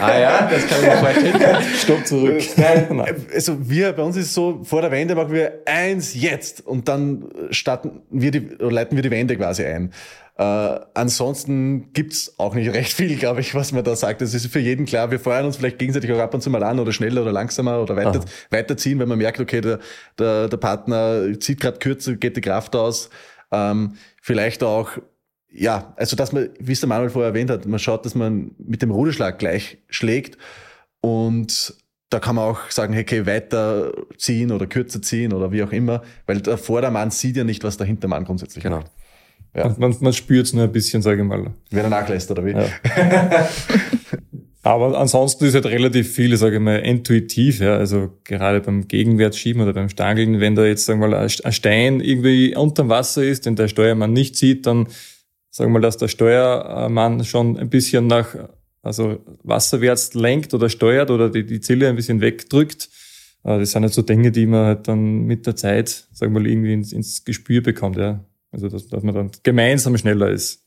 Ah 0.00 0.18
ja, 0.18 0.48
das 0.50 0.66
kann 0.66 0.78
ich 0.80 0.86
mir 0.86 0.96
vorstellen. 0.96 1.62
Stopp 1.78 2.06
zurück. 2.06 2.42
Nein, 2.56 3.24
also 3.34 3.68
wir, 3.68 3.92
bei 3.92 4.02
uns 4.02 4.16
ist 4.16 4.26
es 4.26 4.34
so, 4.34 4.62
vor 4.62 4.82
der 4.82 4.90
Wende 4.90 5.14
machen 5.14 5.32
wir 5.32 5.62
eins 5.66 6.14
jetzt 6.14 6.66
und 6.66 6.88
dann 6.88 7.28
starten 7.50 8.02
wir 8.10 8.30
die, 8.30 8.56
oder 8.56 8.72
leiten 8.72 8.96
wir 8.96 9.02
die 9.02 9.10
Wende 9.10 9.36
quasi 9.36 9.64
ein. 9.64 9.92
Äh, 10.38 10.80
ansonsten 10.92 11.92
gibt's 11.94 12.38
auch 12.38 12.54
nicht 12.54 12.72
recht 12.72 12.92
viel, 12.92 13.16
glaube 13.16 13.40
ich, 13.40 13.54
was 13.54 13.72
man 13.72 13.84
da 13.84 13.96
sagt. 13.96 14.20
Das 14.20 14.34
ist 14.34 14.46
für 14.48 14.58
jeden 14.58 14.84
klar. 14.84 15.10
Wir 15.10 15.18
feuern 15.18 15.46
uns 15.46 15.56
vielleicht 15.56 15.78
gegenseitig 15.78 16.12
auch 16.12 16.18
ab 16.18 16.34
und 16.34 16.42
zu 16.42 16.50
mal 16.50 16.62
an 16.62 16.78
oder 16.78 16.92
schneller 16.92 17.22
oder 17.22 17.32
langsamer 17.32 17.80
oder 17.80 17.96
weiter, 17.96 18.20
weiterziehen, 18.50 18.98
wenn 18.98 19.08
man 19.08 19.18
merkt, 19.18 19.40
okay, 19.40 19.62
der, 19.62 19.78
der, 20.18 20.48
der 20.48 20.56
Partner 20.58 21.38
zieht 21.40 21.60
gerade 21.60 21.78
kürzer, 21.78 22.16
geht 22.16 22.36
die 22.36 22.42
Kraft 22.42 22.76
aus. 22.76 23.08
Ähm, 23.50 23.94
vielleicht 24.20 24.62
auch 24.62 24.90
ja, 25.52 25.94
also 25.96 26.16
dass 26.16 26.32
man, 26.32 26.50
wie 26.58 26.72
es 26.72 26.80
der 26.80 26.88
Manuel 26.88 27.10
vorher 27.10 27.28
erwähnt 27.30 27.50
hat, 27.50 27.66
man 27.66 27.78
schaut, 27.78 28.04
dass 28.04 28.14
man 28.14 28.50
mit 28.58 28.82
dem 28.82 28.90
Ruderschlag 28.90 29.38
gleich 29.38 29.78
schlägt 29.88 30.36
und 31.00 31.74
da 32.10 32.20
kann 32.20 32.36
man 32.36 32.44
auch 32.44 32.70
sagen, 32.70 32.92
hey, 32.92 33.02
okay, 33.02 33.26
weiter 33.26 33.92
ziehen 34.16 34.52
oder 34.52 34.66
kürzer 34.66 35.02
ziehen 35.02 35.32
oder 35.32 35.50
wie 35.50 35.62
auch 35.62 35.72
immer, 35.72 36.02
weil 36.26 36.40
der 36.40 36.56
Vordermann 36.58 37.10
sieht 37.10 37.36
ja 37.36 37.44
nicht, 37.44 37.64
was 37.64 37.76
der 37.76 37.86
Hintermann 37.86 38.24
grundsätzlich 38.24 38.62
Genau. 38.62 38.78
macht. 38.78 38.92
Ja. 39.54 39.68
Man, 39.68 39.76
man, 39.78 39.96
man 40.00 40.12
spürt 40.12 40.46
es 40.46 40.52
nur 40.52 40.64
ein 40.64 40.72
bisschen, 40.72 41.00
sage 41.02 41.22
ich 41.22 41.26
mal. 41.26 41.50
Wer 41.70 41.82
der 41.82 41.90
nachlässt 41.90 42.30
oder 42.30 42.44
wie? 42.44 42.50
Ja. 42.52 42.66
Aber 44.62 44.98
ansonsten 44.98 45.44
ist 45.44 45.54
halt 45.54 45.66
relativ 45.66 46.12
viel, 46.12 46.36
sage 46.36 46.56
ich 46.56 46.60
mal, 46.60 46.78
intuitiv. 46.80 47.60
Ja. 47.60 47.76
Also 47.76 48.10
gerade 48.24 48.60
beim 48.60 48.88
Gegenwärtsschieben 48.88 49.62
oder 49.62 49.72
beim 49.72 49.88
Stangeln, 49.88 50.40
wenn 50.40 50.56
da 50.56 50.64
jetzt 50.64 50.86
sagen 50.86 51.00
wir 51.00 51.08
mal 51.08 51.18
ein 51.18 51.52
Stein 51.52 52.00
irgendwie 52.00 52.54
unterm 52.56 52.88
Wasser 52.88 53.22
ist, 53.22 53.46
den 53.46 53.54
der 53.56 53.68
Steuermann 53.68 54.12
nicht 54.12 54.34
sieht, 54.36 54.66
dann 54.66 54.88
sagen 55.56 55.70
wir 55.70 55.78
mal, 55.78 55.80
dass 55.80 55.96
der 55.96 56.08
Steuermann 56.08 57.24
schon 57.24 57.56
ein 57.56 57.70
bisschen 57.70 58.06
nach 58.06 58.36
also 58.82 59.24
wasserwärts 59.42 60.12
lenkt 60.12 60.52
oder 60.52 60.68
steuert 60.68 61.10
oder 61.10 61.30
die, 61.30 61.46
die 61.46 61.60
Zille 61.60 61.88
ein 61.88 61.96
bisschen 61.96 62.20
wegdrückt. 62.20 62.90
Äh, 63.42 63.58
das 63.58 63.70
sind 63.70 63.82
halt 63.82 63.94
so 63.94 64.02
Dinge, 64.02 64.30
die 64.30 64.44
man 64.44 64.66
halt 64.66 64.86
dann 64.86 65.24
mit 65.24 65.46
der 65.46 65.56
Zeit, 65.56 65.88
sagen 66.12 66.34
wir 66.34 66.40
mal, 66.40 66.46
irgendwie 66.46 66.74
ins, 66.74 66.92
ins 66.92 67.24
Gespür 67.24 67.62
bekommt. 67.62 67.96
Ja. 67.96 68.22
Also 68.52 68.68
dass, 68.68 68.86
dass 68.88 69.02
man 69.02 69.14
dann 69.14 69.30
gemeinsam 69.42 69.96
schneller 69.96 70.30
ist. 70.30 70.62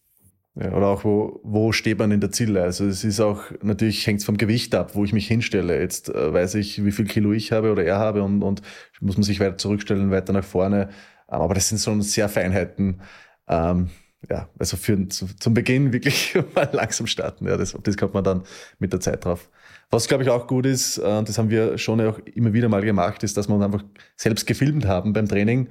Ja, 0.56 0.76
oder 0.76 0.88
auch, 0.88 1.04
wo, 1.04 1.40
wo 1.44 1.72
steht 1.72 2.00
man 2.00 2.12
in 2.12 2.20
der 2.20 2.32
Ziele? 2.32 2.64
Also 2.64 2.86
es 2.88 3.04
ist 3.04 3.20
auch, 3.20 3.44
natürlich 3.62 4.06
hängt 4.08 4.22
es 4.22 4.26
vom 4.26 4.38
Gewicht 4.38 4.74
ab, 4.74 4.96
wo 4.96 5.06
ich 5.06 5.14
mich 5.14 5.28
hinstelle. 5.28 5.80
Jetzt 5.80 6.10
äh, 6.10 6.34
weiß 6.34 6.56
ich, 6.56 6.84
wie 6.84 6.92
viel 6.92 7.06
Kilo 7.06 7.32
ich 7.32 7.52
habe 7.52 7.72
oder 7.72 7.84
er 7.84 8.00
habe 8.00 8.24
und, 8.24 8.42
und 8.42 8.64
muss 9.00 9.18
man 9.18 9.24
sich 9.24 9.40
weiter 9.40 9.60
zurückstellen, 9.60 10.10
weiter 10.10 10.34
nach 10.34 10.44
vorne. 10.44 10.90
Ähm, 11.32 11.42
aber 11.42 11.54
das 11.54 11.70
sind 11.70 11.78
so 11.78 12.02
sehr 12.02 12.28
Feinheiten. 12.28 13.02
Ähm, 13.48 13.90
ja, 14.28 14.50
also 14.58 14.76
für, 14.78 15.08
zu, 15.10 15.28
zum 15.40 15.54
Beginn 15.54 15.94
wirklich 15.94 16.36
mal 16.56 16.70
langsam 16.72 17.08
starten. 17.08 17.48
Ja, 17.48 17.58
das, 17.58 17.78
das 17.84 17.98
kommt 17.98 18.14
man 18.14 18.24
dann 18.24 18.44
mit 18.80 18.92
der 18.92 19.00
Zeit 19.00 19.24
drauf. 19.26 19.50
Was, 19.92 20.08
glaube 20.08 20.24
ich, 20.24 20.30
auch 20.30 20.48
gut 20.48 20.66
ist, 20.66 20.98
äh, 20.98 21.24
das 21.24 21.38
haben 21.38 21.50
wir 21.50 21.78
schon 21.78 22.02
auch 22.02 22.20
immer 22.20 22.54
wieder 22.54 22.70
mal 22.70 22.82
gemacht, 22.82 23.24
ist, 23.24 23.38
dass 23.38 23.48
wir 23.48 23.56
uns 23.56 23.64
einfach 23.64 23.84
selbst 24.16 24.46
gefilmt 24.46 24.86
haben 24.86 25.14
beim 25.14 25.28
Training 25.28 25.70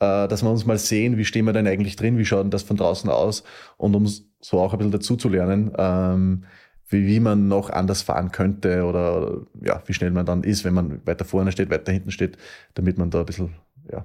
äh, 0.00 0.28
dass 0.28 0.42
wir 0.42 0.50
uns 0.50 0.66
mal 0.66 0.78
sehen, 0.78 1.16
wie 1.16 1.24
stehen 1.24 1.44
wir 1.44 1.52
denn 1.52 1.66
eigentlich 1.66 1.96
drin, 1.96 2.18
wie 2.18 2.24
schaut 2.24 2.44
denn 2.44 2.50
das 2.50 2.62
von 2.62 2.76
draußen 2.76 3.08
aus 3.10 3.44
und 3.76 3.94
um 3.94 4.06
so 4.06 4.60
auch 4.60 4.72
ein 4.72 4.78
bisschen 4.78 4.92
dazu 4.92 5.16
zu 5.16 5.28
lernen, 5.28 5.72
ähm, 5.78 6.44
wie, 6.88 7.06
wie 7.06 7.20
man 7.20 7.48
noch 7.48 7.70
anders 7.70 8.02
fahren 8.02 8.30
könnte 8.30 8.84
oder 8.84 9.42
ja, 9.62 9.82
wie 9.86 9.94
schnell 9.94 10.10
man 10.10 10.26
dann 10.26 10.42
ist, 10.42 10.64
wenn 10.64 10.74
man 10.74 11.06
weiter 11.06 11.24
vorne 11.24 11.52
steht, 11.52 11.70
weiter 11.70 11.92
hinten 11.92 12.10
steht, 12.10 12.36
damit 12.74 12.98
man 12.98 13.10
da 13.10 13.20
ein 13.20 13.26
bisschen 13.26 13.54
ja, 13.90 14.04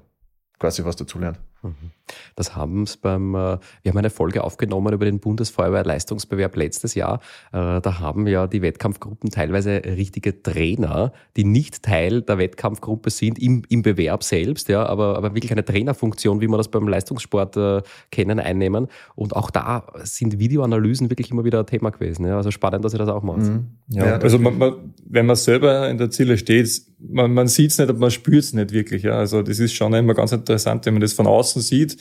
quasi 0.60 0.86
was 0.86 0.96
dazulernt. 0.96 1.40
Mhm. 1.62 1.92
Das 2.36 2.56
haben 2.56 2.84
es 2.84 2.98
beim, 2.98 3.36
äh, 3.36 3.58
wir 3.84 3.92
haben 3.92 3.98
eine 3.98 4.10
Folge 4.10 4.44
aufgenommen 4.44 4.94
über 4.94 5.06
den 5.06 5.20
Bundesfeuerwehr-Leistungsbewerb 5.20 6.56
letztes 6.56 6.96
Jahr. 6.96 7.20
Äh, 7.52 7.82
da 7.82 8.00
haben 8.00 8.28
ja 8.28 8.48
die 8.48 8.62
Wettkampfgruppen 8.62 9.30
teilweise 9.30 9.82
richtige 9.86 10.42
Trainer, 10.42 11.12
die 11.36 11.44
nicht 11.44 11.84
Teil 11.84 12.22
der 12.22 12.38
Wettkampfgruppe 12.38 13.10
sind 13.10 13.40
im, 13.40 13.64
im 13.70 13.82
Bewerb 13.82 14.24
selbst, 14.24 14.70
ja, 14.70 14.86
aber, 14.86 15.18
aber 15.18 15.36
wirklich 15.36 15.52
eine 15.52 15.66
Trainerfunktion, 15.66 16.42
wie 16.42 16.48
wir 16.48 16.58
das 16.58 16.70
beim 16.70 16.88
Leistungssport 16.88 17.58
äh, 17.58 17.82
kennen, 18.12 18.40
einnehmen. 18.40 18.88
Und 19.16 19.36
auch 19.36 19.52
da 19.52 19.86
sind 20.04 20.40
Videoanalysen 20.40 21.10
wirklich 21.10 21.32
immer 21.32 21.44
wieder 21.44 21.60
ein 21.60 21.66
Thema 21.66 21.90
gewesen. 21.90 22.26
Ja. 22.26 22.38
Also 22.38 22.52
spannend, 22.52 22.86
dass 22.86 22.94
ihr 22.94 23.00
das 23.00 23.10
auch 23.10 23.24
macht. 23.24 23.40
Mhm. 23.40 23.68
Ja, 23.90 24.06
ja, 24.06 24.18
also 24.18 24.40
man, 24.40 24.58
man, 24.58 24.94
wenn 25.06 25.26
man 25.26 25.36
selber 25.36 25.90
in 25.90 25.98
der 25.98 26.10
Ziele 26.10 26.38
steht, 26.38 26.82
man, 27.00 27.34
man 27.34 27.48
sieht 27.48 27.72
es 27.72 27.78
nicht, 27.78 27.90
aber 27.90 28.00
man 28.00 28.12
spürt 28.12 28.44
es 28.44 28.54
nicht 28.54 28.72
wirklich. 28.72 29.04
Ja. 29.04 29.14
Also 29.14 29.42
das 29.42 29.60
ist 29.60 29.74
schon 29.74 29.94
immer 29.94 30.14
ganz 30.14 30.32
interessant, 30.32 30.86
wenn 30.86 30.94
man 30.94 31.02
das 31.02 31.14
von 31.14 31.28
außen 31.28 31.49
sieht. 31.58 31.98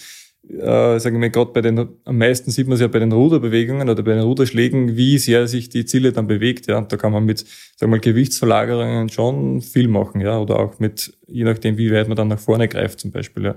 Äh, 0.48 0.98
sagen 0.98 1.20
wir 1.20 1.30
gerade 1.30 1.52
bei 1.52 1.60
den, 1.60 1.88
am 2.04 2.18
meisten 2.18 2.50
sieht 2.50 2.66
man 2.66 2.74
es 2.74 2.80
ja 2.80 2.88
bei 2.88 3.00
den 3.00 3.12
Ruderbewegungen 3.12 3.88
oder 3.88 4.02
bei 4.02 4.14
den 4.14 4.22
Ruderschlägen, 4.22 4.96
wie 4.96 5.18
sehr 5.18 5.46
sich 5.46 5.68
die 5.68 5.84
Ziele 5.84 6.12
dann 6.12 6.26
bewegt. 6.26 6.66
Ja. 6.68 6.78
Und 6.78 6.92
da 6.92 6.96
kann 6.96 7.12
man 7.12 7.24
mit, 7.24 7.44
sagen 7.76 7.92
wir 7.92 7.98
Gewichtsverlagerungen 7.98 9.08
schon 9.08 9.60
viel 9.60 9.88
machen, 9.88 10.20
ja. 10.20 10.38
Oder 10.38 10.58
auch 10.58 10.78
mit, 10.78 11.12
je 11.26 11.44
nachdem, 11.44 11.76
wie 11.76 11.92
weit 11.92 12.08
man 12.08 12.16
dann 12.16 12.28
nach 12.28 12.38
vorne 12.38 12.68
greift, 12.68 13.00
zum 13.00 13.10
Beispiel, 13.10 13.44
ja. 13.44 13.54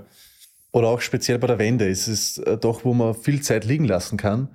Oder 0.72 0.88
auch 0.88 1.00
speziell 1.00 1.38
bei 1.38 1.46
der 1.46 1.58
Wende 1.58 1.86
ist 1.86 2.08
es 2.08 2.38
äh, 2.38 2.56
doch, 2.56 2.84
wo 2.84 2.94
man 2.94 3.14
viel 3.14 3.40
Zeit 3.42 3.64
liegen 3.64 3.84
lassen 3.84 4.16
kann. 4.16 4.48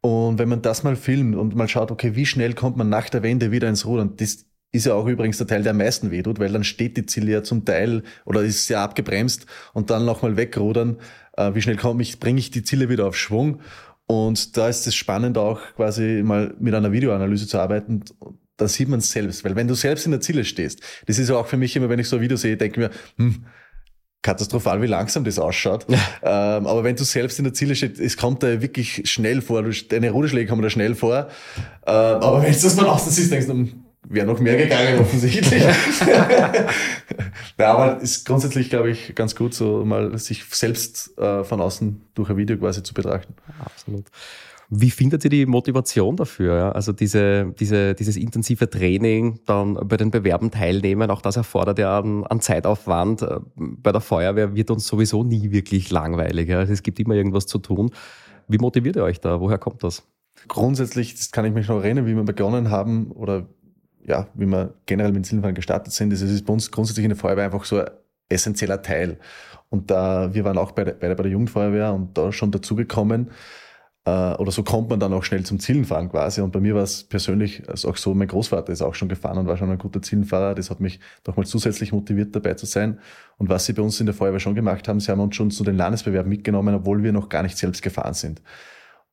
Und 0.00 0.38
wenn 0.38 0.48
man 0.48 0.62
das 0.62 0.84
mal 0.84 0.96
filmt 0.96 1.36
und 1.36 1.56
mal 1.56 1.68
schaut, 1.68 1.90
okay, 1.90 2.14
wie 2.14 2.26
schnell 2.26 2.54
kommt 2.54 2.76
man 2.76 2.88
nach 2.88 3.08
der 3.08 3.22
Wende 3.22 3.50
wieder 3.50 3.68
ins 3.68 3.86
Rudern, 3.86 4.14
das 4.16 4.46
ist 4.72 4.86
ja 4.86 4.94
auch 4.94 5.06
übrigens 5.06 5.38
der 5.38 5.46
Teil, 5.46 5.62
der 5.62 5.70
am 5.70 5.78
meisten 5.78 6.10
wehtut, 6.10 6.38
weil 6.38 6.52
dann 6.52 6.64
steht 6.64 6.96
die 6.96 7.06
Ziele 7.06 7.32
ja 7.32 7.42
zum 7.42 7.64
Teil 7.64 8.02
oder 8.24 8.42
ist 8.42 8.68
ja 8.68 8.84
abgebremst 8.84 9.46
und 9.72 9.90
dann 9.90 10.04
nochmal 10.04 10.36
wegrudern. 10.36 10.98
Äh, 11.36 11.54
wie 11.54 11.62
schnell 11.62 11.76
komme 11.76 12.02
ich, 12.02 12.20
bringe 12.20 12.38
ich 12.38 12.50
die 12.50 12.62
Ziele 12.62 12.88
wieder 12.88 13.06
auf 13.06 13.16
Schwung? 13.16 13.60
Und 14.06 14.56
da 14.56 14.68
ist 14.68 14.86
es 14.86 14.94
spannend 14.94 15.36
auch 15.36 15.60
quasi 15.74 16.22
mal 16.24 16.54
mit 16.58 16.74
einer 16.74 16.92
Videoanalyse 16.92 17.46
zu 17.46 17.58
arbeiten. 17.58 18.04
Da 18.56 18.68
sieht 18.68 18.88
man 18.88 19.00
es 19.00 19.10
selbst, 19.10 19.44
weil 19.44 19.56
wenn 19.56 19.68
du 19.68 19.74
selbst 19.74 20.06
in 20.06 20.12
der 20.12 20.20
Ziele 20.20 20.44
stehst, 20.44 20.80
das 21.06 21.18
ist 21.18 21.28
ja 21.28 21.36
auch 21.36 21.46
für 21.46 21.56
mich 21.56 21.74
immer, 21.76 21.88
wenn 21.88 21.98
ich 21.98 22.08
so 22.08 22.16
ein 22.16 22.22
Video 22.22 22.36
sehe, 22.36 22.56
denke 22.56 22.80
ich 22.80 22.88
mir, 22.88 23.24
hm, 23.24 23.44
katastrophal, 24.22 24.80
wie 24.82 24.86
langsam 24.86 25.24
das 25.24 25.38
ausschaut. 25.38 25.86
Ja. 25.88 26.56
Ähm, 26.56 26.66
aber 26.66 26.84
wenn 26.84 26.96
du 26.96 27.04
selbst 27.04 27.38
in 27.38 27.44
der 27.44 27.54
Ziele 27.54 27.74
stehst, 27.74 28.00
es 28.00 28.16
kommt 28.16 28.42
da 28.42 28.60
wirklich 28.62 29.02
schnell 29.10 29.42
vor, 29.42 29.62
deine 29.88 30.10
Ruderschläge 30.10 30.48
kommen 30.48 30.62
da 30.62 30.70
schnell 30.70 30.94
vor. 30.94 31.28
Ähm, 31.56 31.64
aber 31.86 32.42
wenn 32.42 32.52
du 32.52 32.58
das 32.58 32.74
von 32.74 32.86
außen 32.86 33.12
siehst, 33.12 33.30
denkst 33.30 33.46
du, 33.46 33.52
hm, 33.52 33.85
wäre 34.08 34.26
noch 34.26 34.40
mehr 34.40 34.56
gegangen, 34.56 34.98
offensichtlich. 35.00 35.62
ja, 37.58 37.66
aber 37.72 38.00
ist 38.00 38.24
grundsätzlich, 38.26 38.70
glaube 38.70 38.90
ich, 38.90 39.14
ganz 39.14 39.34
gut, 39.34 39.54
so 39.54 39.84
mal 39.84 40.16
sich 40.18 40.44
selbst 40.44 41.16
äh, 41.18 41.44
von 41.44 41.60
außen 41.60 42.00
durch 42.14 42.30
ein 42.30 42.36
Video 42.36 42.56
quasi 42.56 42.82
zu 42.82 42.94
betrachten. 42.94 43.34
Absolut. 43.64 44.06
Wie 44.68 44.90
findet 44.90 45.22
ihr 45.24 45.30
die 45.30 45.46
Motivation 45.46 46.16
dafür? 46.16 46.56
Ja? 46.56 46.72
Also 46.72 46.92
diese, 46.92 47.54
diese, 47.58 47.94
dieses 47.94 48.16
intensive 48.16 48.68
Training, 48.68 49.38
dann 49.46 49.74
bei 49.74 49.96
den 49.96 50.10
Bewerben 50.10 50.50
teilnehmen, 50.50 51.10
auch 51.10 51.22
das 51.22 51.36
erfordert 51.36 51.78
ja 51.78 51.98
an, 51.98 52.24
an 52.24 52.40
Zeitaufwand. 52.40 53.22
Äh, 53.22 53.38
bei 53.54 53.92
der 53.92 54.00
Feuerwehr 54.00 54.56
wird 54.56 54.70
uns 54.70 54.86
sowieso 54.86 55.22
nie 55.22 55.52
wirklich 55.52 55.90
langweilig. 55.90 56.48
Ja? 56.48 56.58
Also 56.58 56.72
es 56.72 56.82
gibt 56.82 56.98
immer 56.98 57.14
irgendwas 57.14 57.46
zu 57.46 57.58
tun. 57.58 57.90
Wie 58.48 58.58
motiviert 58.58 58.96
ihr 58.96 59.04
euch 59.04 59.20
da? 59.20 59.40
Woher 59.40 59.58
kommt 59.58 59.84
das? 59.84 60.02
Grundsätzlich, 60.48 61.14
das 61.14 61.30
kann 61.30 61.44
ich 61.44 61.52
mich 61.52 61.68
noch 61.68 61.82
erinnern, 61.82 62.06
wie 62.06 62.14
wir 62.14 62.22
begonnen 62.22 62.70
haben 62.70 63.10
oder 63.12 63.48
ja, 64.06 64.28
wie 64.34 64.46
wir 64.46 64.74
generell 64.86 65.12
mit 65.12 65.26
Silbenfahren 65.26 65.54
gestartet 65.54 65.92
sind, 65.92 66.12
ist 66.12 66.46
bei 66.46 66.52
uns 66.52 66.70
grundsätzlich 66.70 67.04
in 67.04 67.10
der 67.10 67.18
Feuerwehr 67.18 67.44
einfach 67.44 67.64
so 67.64 67.80
ein 67.80 67.90
essentieller 68.28 68.82
Teil. 68.82 69.18
Und 69.68 69.90
da, 69.90 70.32
wir 70.32 70.44
waren 70.44 70.58
auch 70.58 70.72
beide, 70.72 70.92
beide 70.92 71.16
bei 71.16 71.24
der 71.24 71.32
Jugendfeuerwehr 71.32 71.92
und 71.92 72.16
da 72.16 72.32
schon 72.32 72.52
dazugekommen, 72.52 73.30
äh, 74.06 74.34
oder 74.34 74.52
so 74.52 74.62
kommt 74.62 74.88
man 74.88 75.00
dann 75.00 75.12
auch 75.12 75.24
schnell 75.24 75.44
zum 75.44 75.58
Zielenfahren 75.58 76.08
quasi. 76.08 76.40
Und 76.40 76.52
bei 76.52 76.60
mir 76.60 76.74
war 76.76 76.84
es 76.84 77.02
persönlich 77.02 77.68
auch 77.68 77.96
so, 77.96 78.14
mein 78.14 78.28
Großvater 78.28 78.72
ist 78.72 78.82
auch 78.82 78.94
schon 78.94 79.08
gefahren 79.08 79.38
und 79.38 79.48
war 79.48 79.56
schon 79.56 79.70
ein 79.70 79.78
guter 79.78 80.00
Zielenfahrer. 80.00 80.54
Das 80.54 80.70
hat 80.70 80.80
mich 80.80 81.00
nochmal 81.26 81.46
zusätzlich 81.46 81.92
motiviert, 81.92 82.34
dabei 82.34 82.54
zu 82.54 82.66
sein. 82.66 83.00
Und 83.36 83.48
was 83.48 83.66
sie 83.66 83.72
bei 83.72 83.82
uns 83.82 83.98
in 83.98 84.06
der 84.06 84.14
Feuerwehr 84.14 84.40
schon 84.40 84.54
gemacht 84.54 84.86
haben, 84.86 85.00
sie 85.00 85.10
haben 85.10 85.20
uns 85.20 85.34
schon 85.34 85.50
zu 85.50 85.64
den 85.64 85.76
Landesbewerben 85.76 86.28
mitgenommen, 86.28 86.74
obwohl 86.76 87.02
wir 87.02 87.12
noch 87.12 87.28
gar 87.28 87.42
nicht 87.42 87.58
selbst 87.58 87.82
gefahren 87.82 88.14
sind. 88.14 88.40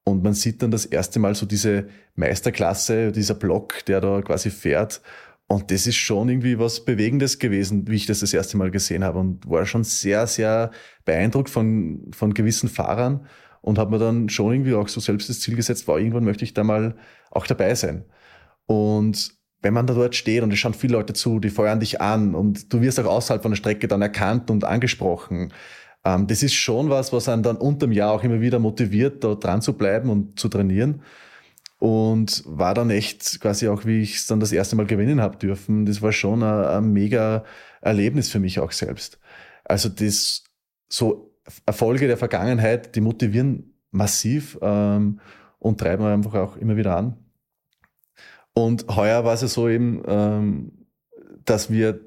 Und 0.06 0.24
man 0.24 0.34
sieht 0.34 0.62
dann 0.62 0.72
das 0.72 0.86
erste 0.86 1.20
Mal 1.20 1.34
so 1.36 1.46
diese 1.46 1.88
Meisterklasse, 2.16 3.12
dieser 3.12 3.36
Block, 3.36 3.86
der 3.86 4.02
da 4.02 4.22
quasi 4.22 4.50
fährt. 4.50 5.02
Und 5.48 5.72
das 5.72 5.88
ist 5.88 5.96
schon 5.96 6.30
irgendwie 6.30 6.60
was 6.60 6.84
Bewegendes 6.84 7.40
gewesen, 7.40 7.88
wie 7.88 7.96
ich 7.96 8.06
das 8.06 8.20
das 8.20 8.34
erste 8.34 8.58
Mal 8.58 8.72
gesehen 8.72 9.04
habe. 9.04 9.20
Und 9.20 9.50
war 9.50 9.66
schon 9.66 9.84
sehr, 9.84 10.28
sehr 10.28 10.72
beeindruckt 11.06 11.50
von, 11.50 12.12
von 12.14 12.34
gewissen 12.34 12.70
Fahrern 12.70 13.28
und 13.62 13.78
habe 13.78 13.92
mir 13.92 14.00
dann 14.00 14.28
schon 14.30 14.52
irgendwie 14.52 14.74
auch 14.74 14.90
so 14.90 15.00
selbst 15.00 15.30
das 15.30 15.40
Ziel 15.40 15.56
gesetzt, 15.56 15.88
war 15.88 15.98
irgendwann 15.98 16.26
möchte 16.26 16.44
ich 16.44 16.54
da 16.54 16.66
mal 16.66 16.96
auch 17.32 17.48
dabei 17.48 17.74
sein. 17.76 18.04
Und 18.66 19.36
wenn 19.62 19.74
man 19.74 19.88
da 19.88 19.94
dort 19.94 20.16
steht 20.16 20.44
und 20.44 20.52
es 20.52 20.60
schauen 20.60 20.74
viele 20.74 20.94
Leute 20.94 21.14
zu, 21.14 21.40
die 21.40 21.50
feuern 21.50 21.80
dich 21.80 22.02
an 22.02 22.36
und 22.36 22.74
du 22.74 22.82
wirst 22.82 23.00
auch 23.00 23.06
außerhalb 23.06 23.42
von 23.42 23.52
der 23.52 23.58
Strecke 23.58 23.88
dann 23.88 24.02
erkannt 24.02 24.52
und 24.52 24.66
angesprochen, 24.66 25.54
ähm, 26.06 26.28
das 26.28 26.44
ist 26.44 26.54
schon 26.54 26.90
was, 26.90 27.14
was 27.14 27.30
einen 27.30 27.44
dann 27.44 27.58
unterm 27.58 27.92
Jahr 27.92 28.12
auch 28.12 28.24
immer 28.24 28.42
wieder 28.42 28.60
motiviert, 28.60 29.24
da 29.24 29.36
dran 29.36 29.62
zu 29.62 29.74
bleiben 29.74 30.10
und 30.10 30.40
zu 30.40 30.50
trainieren. 30.50 31.02
Und 31.80 32.44
war 32.46 32.74
dann 32.74 32.90
echt 32.90 33.42
quasi 33.42 33.68
auch, 33.68 33.86
wie 33.86 34.02
ich 34.02 34.16
es 34.16 34.28
dann 34.28 34.40
das 34.40 34.54
erste 34.54 34.76
Mal 34.76 34.86
gewinnen 34.86 35.20
habe 35.22 35.38
dürfen, 35.38 35.86
das 35.86 36.02
war 36.02 36.14
schon 36.14 36.42
ein, 36.42 36.66
ein 36.66 36.94
mega 36.94 37.44
Erlebnis 37.82 38.30
für 38.30 38.40
mich 38.40 38.60
auch 38.60 38.72
selbst. 38.72 39.20
Also 39.66 39.90
das 39.90 40.44
so 40.88 41.36
Erfolge 41.66 42.08
der 42.08 42.18
Vergangenheit, 42.18 42.96
die 42.96 43.02
motivieren 43.02 43.74
massiv 43.92 44.58
ähm, 44.62 45.20
und 45.60 45.80
treiben 45.80 46.06
einfach 46.06 46.36
auch 46.36 46.58
immer 46.58 46.78
wieder 46.78 46.96
an. 46.96 47.18
Und 48.54 48.88
heuer 48.96 49.26
war 49.26 49.34
es 49.34 49.42
ja 49.42 49.48
so 49.48 49.68
eben, 49.68 50.04
ähm, 50.08 50.72
dass 51.44 51.70
wir 51.70 52.00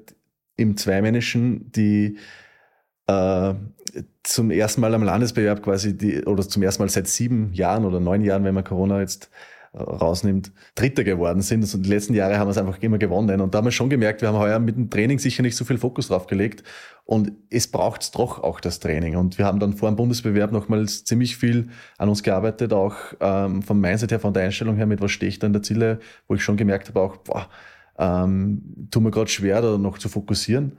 im 0.55 0.77
Zweimännischen 0.77 1.71
die 1.71 2.17
äh, 3.07 3.53
zum 4.23 4.51
ersten 4.51 4.81
Mal 4.81 4.93
am 4.93 5.03
Landesbewerb 5.03 5.63
quasi 5.63 5.97
die, 5.97 6.23
oder 6.25 6.47
zum 6.47 6.61
ersten 6.63 6.83
Mal 6.83 6.89
seit 6.89 7.07
sieben 7.07 7.53
Jahren 7.53 7.85
oder 7.85 7.99
neun 7.99 8.21
Jahren, 8.21 8.43
wenn 8.43 8.53
man 8.53 8.63
Corona 8.63 8.99
jetzt 8.99 9.29
äh, 9.73 9.81
rausnimmt, 9.81 10.51
Dritter 10.75 11.03
geworden 11.03 11.41
sind. 11.41 11.61
Also 11.61 11.77
die 11.77 11.89
letzten 11.89 12.13
Jahre 12.13 12.37
haben 12.37 12.47
wir 12.47 12.51
es 12.51 12.57
einfach 12.57 12.81
immer 12.81 12.97
gewonnen. 12.97 13.41
Und 13.41 13.53
da 13.53 13.59
haben 13.59 13.65
wir 13.65 13.71
schon 13.71 13.89
gemerkt, 13.89 14.21
wir 14.21 14.27
haben 14.29 14.37
heuer 14.37 14.59
mit 14.59 14.75
dem 14.75 14.89
Training 14.89 15.19
sicher 15.19 15.43
nicht 15.43 15.55
so 15.55 15.65
viel 15.65 15.77
Fokus 15.77 16.09
drauf 16.09 16.27
gelegt. 16.27 16.63
Und 17.05 17.31
es 17.49 17.67
braucht 17.67 18.15
doch 18.15 18.43
auch 18.43 18.59
das 18.59 18.79
Training. 18.79 19.15
Und 19.15 19.37
wir 19.37 19.45
haben 19.45 19.59
dann 19.59 19.73
vor 19.73 19.89
dem 19.89 19.95
Bundesbewerb 19.95 20.51
nochmals 20.51 21.05
ziemlich 21.05 21.37
viel 21.37 21.69
an 21.97 22.09
uns 22.09 22.21
gearbeitet, 22.23 22.73
auch 22.73 22.95
ähm, 23.21 23.61
vom 23.61 23.79
Mindset 23.79 24.11
her, 24.11 24.19
von 24.19 24.33
der 24.33 24.43
Einstellung 24.43 24.75
her, 24.75 24.85
mit 24.85 24.99
was 24.99 25.11
stehe 25.11 25.29
ich 25.29 25.39
da 25.39 25.47
in 25.47 25.53
der 25.53 25.63
Ziele, 25.63 25.99
wo 26.27 26.35
ich 26.35 26.43
schon 26.43 26.57
gemerkt 26.57 26.89
habe, 26.89 26.99
auch, 26.99 27.17
boah, 27.17 27.47
ähm, 27.97 28.87
tut 28.91 29.01
mir 29.03 29.11
gerade 29.11 29.29
schwer, 29.29 29.61
da 29.61 29.77
noch 29.77 29.97
zu 29.97 30.09
fokussieren. 30.09 30.73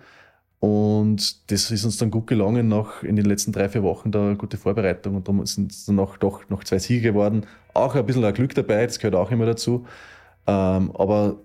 Und 0.60 1.50
das 1.52 1.70
ist 1.70 1.84
uns 1.84 1.98
dann 1.98 2.10
gut 2.10 2.26
gelungen, 2.26 2.66
noch 2.66 3.02
in 3.04 3.14
den 3.14 3.26
letzten 3.26 3.52
drei, 3.52 3.68
vier 3.68 3.82
Wochen 3.84 4.10
da 4.10 4.34
gute 4.34 4.56
Vorbereitung. 4.56 5.14
Und 5.14 5.28
darum 5.28 5.46
sind 5.46 5.70
es 5.70 5.84
dann 5.84 6.00
auch 6.00 6.16
doch 6.16 6.48
noch 6.48 6.64
zwei 6.64 6.78
Siege 6.78 7.12
geworden. 7.12 7.46
Auch 7.74 7.94
ein 7.94 8.04
bisschen 8.04 8.24
ein 8.24 8.34
Glück 8.34 8.54
dabei, 8.54 8.84
das 8.84 8.98
gehört 8.98 9.14
auch 9.14 9.30
immer 9.30 9.46
dazu. 9.46 9.86
Ähm, 10.48 10.90
aber 10.96 11.36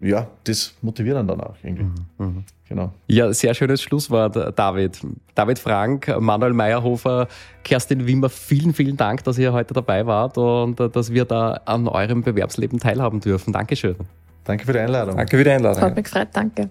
ja, 0.00 0.26
das 0.44 0.74
motiviert 0.80 1.16
dann 1.16 1.28
danach 1.28 1.54
irgendwie. 1.62 1.84
Mhm. 2.18 2.44
Genau. 2.68 2.92
Ja, 3.06 3.32
sehr 3.32 3.52
schönes 3.52 3.82
Schlusswort, 3.82 4.36
David. 4.56 5.00
David 5.34 5.58
Frank, 5.58 6.16
Manuel 6.20 6.52
Meyerhofer, 6.52 7.28
Kerstin 7.64 8.06
Wimmer, 8.06 8.28
vielen, 8.28 8.72
vielen 8.72 8.96
Dank, 8.96 9.24
dass 9.24 9.38
ihr 9.38 9.52
heute 9.52 9.74
dabei 9.74 10.06
wart 10.06 10.38
und 10.38 10.80
dass 10.80 11.12
wir 11.12 11.24
da 11.24 11.60
an 11.64 11.86
eurem 11.88 12.22
Bewerbsleben 12.22 12.78
teilhaben 12.78 13.20
dürfen. 13.20 13.52
Dankeschön. 13.52 13.96
Danke 14.44 14.64
für 14.64 14.72
die 14.72 14.78
Einladung. 14.78 15.16
Danke 15.16 15.36
für 15.36 15.44
die 15.44 15.50
Einladung. 15.50 15.82
Hat 15.82 15.94
mich 15.94 16.04
gefreut, 16.04 16.28
danke. 16.32 16.70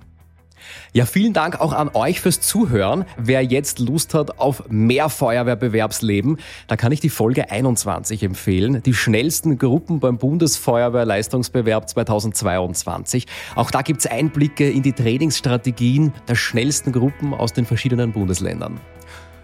Ja, 0.94 1.06
vielen 1.06 1.34
Dank 1.34 1.60
auch 1.60 1.74
an 1.74 1.90
euch 1.94 2.22
fürs 2.22 2.42
Zuhören. 2.42 3.06
Wer 3.18 3.44
jetzt 3.44 3.80
Lust 3.80 4.14
hat 4.14 4.40
auf 4.40 4.64
mehr 4.70 5.10
Feuerwehrbewerbsleben, 5.10 6.38
da 6.68 6.76
kann 6.76 6.92
ich 6.92 7.00
die 7.00 7.10
Folge 7.10 7.52
21 7.52 8.24
empfehlen. 8.24 8.82
Die 8.84 8.94
schnellsten 8.94 9.58
Gruppen 9.58 10.00
beim 10.00 10.18
Bundesfeuerwehrleistungsbewerb 10.18 11.90
2022. 11.90 13.28
Auch 13.56 13.72
da 13.72 13.82
gibt's 13.82 14.06
Einblicke 14.06 14.70
in 14.70 14.84
die 14.84 14.94
Trainingsstrategien 14.94 16.14
der 16.28 16.36
schnellsten 16.36 16.92
Gruppen 16.92 17.34
aus 17.34 17.54
den 17.54 17.66
verschiedenen 17.66 18.12
Bundesländern. 18.12 18.80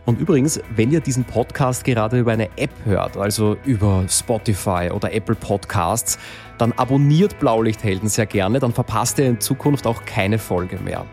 Und 0.06 0.20
übrigens, 0.20 0.60
wenn 0.76 0.92
ihr 0.92 1.00
diesen 1.00 1.24
Podcast 1.24 1.84
gerade 1.84 2.20
über 2.20 2.32
eine 2.32 2.50
App 2.58 2.70
hört, 2.86 3.18
also 3.18 3.58
über 3.66 4.06
Spotify 4.08 4.90
oder 4.94 5.12
Apple 5.12 5.36
Podcasts, 5.36 6.20
dann 6.58 6.72
abonniert 6.74 7.40
Blaulichthelden 7.40 8.08
sehr 8.08 8.28
gerne, 8.28 8.60
dann 8.60 8.72
verpasst 8.72 9.18
ihr 9.20 9.26
in 9.26 9.42
Zukunft 9.42 9.88
auch 9.88 10.06
keine 10.06 10.38
Folge 10.38 10.78
mehr. 10.78 11.06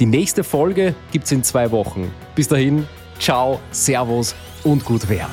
Die 0.00 0.06
nächste 0.06 0.44
Folge 0.44 0.94
gibt's 1.12 1.30
in 1.30 1.44
zwei 1.44 1.70
Wochen. 1.70 2.10
Bis 2.34 2.48
dahin, 2.48 2.86
ciao, 3.18 3.60
servus 3.70 4.34
und 4.64 4.84
gut 4.84 5.08
wer. 5.08 5.28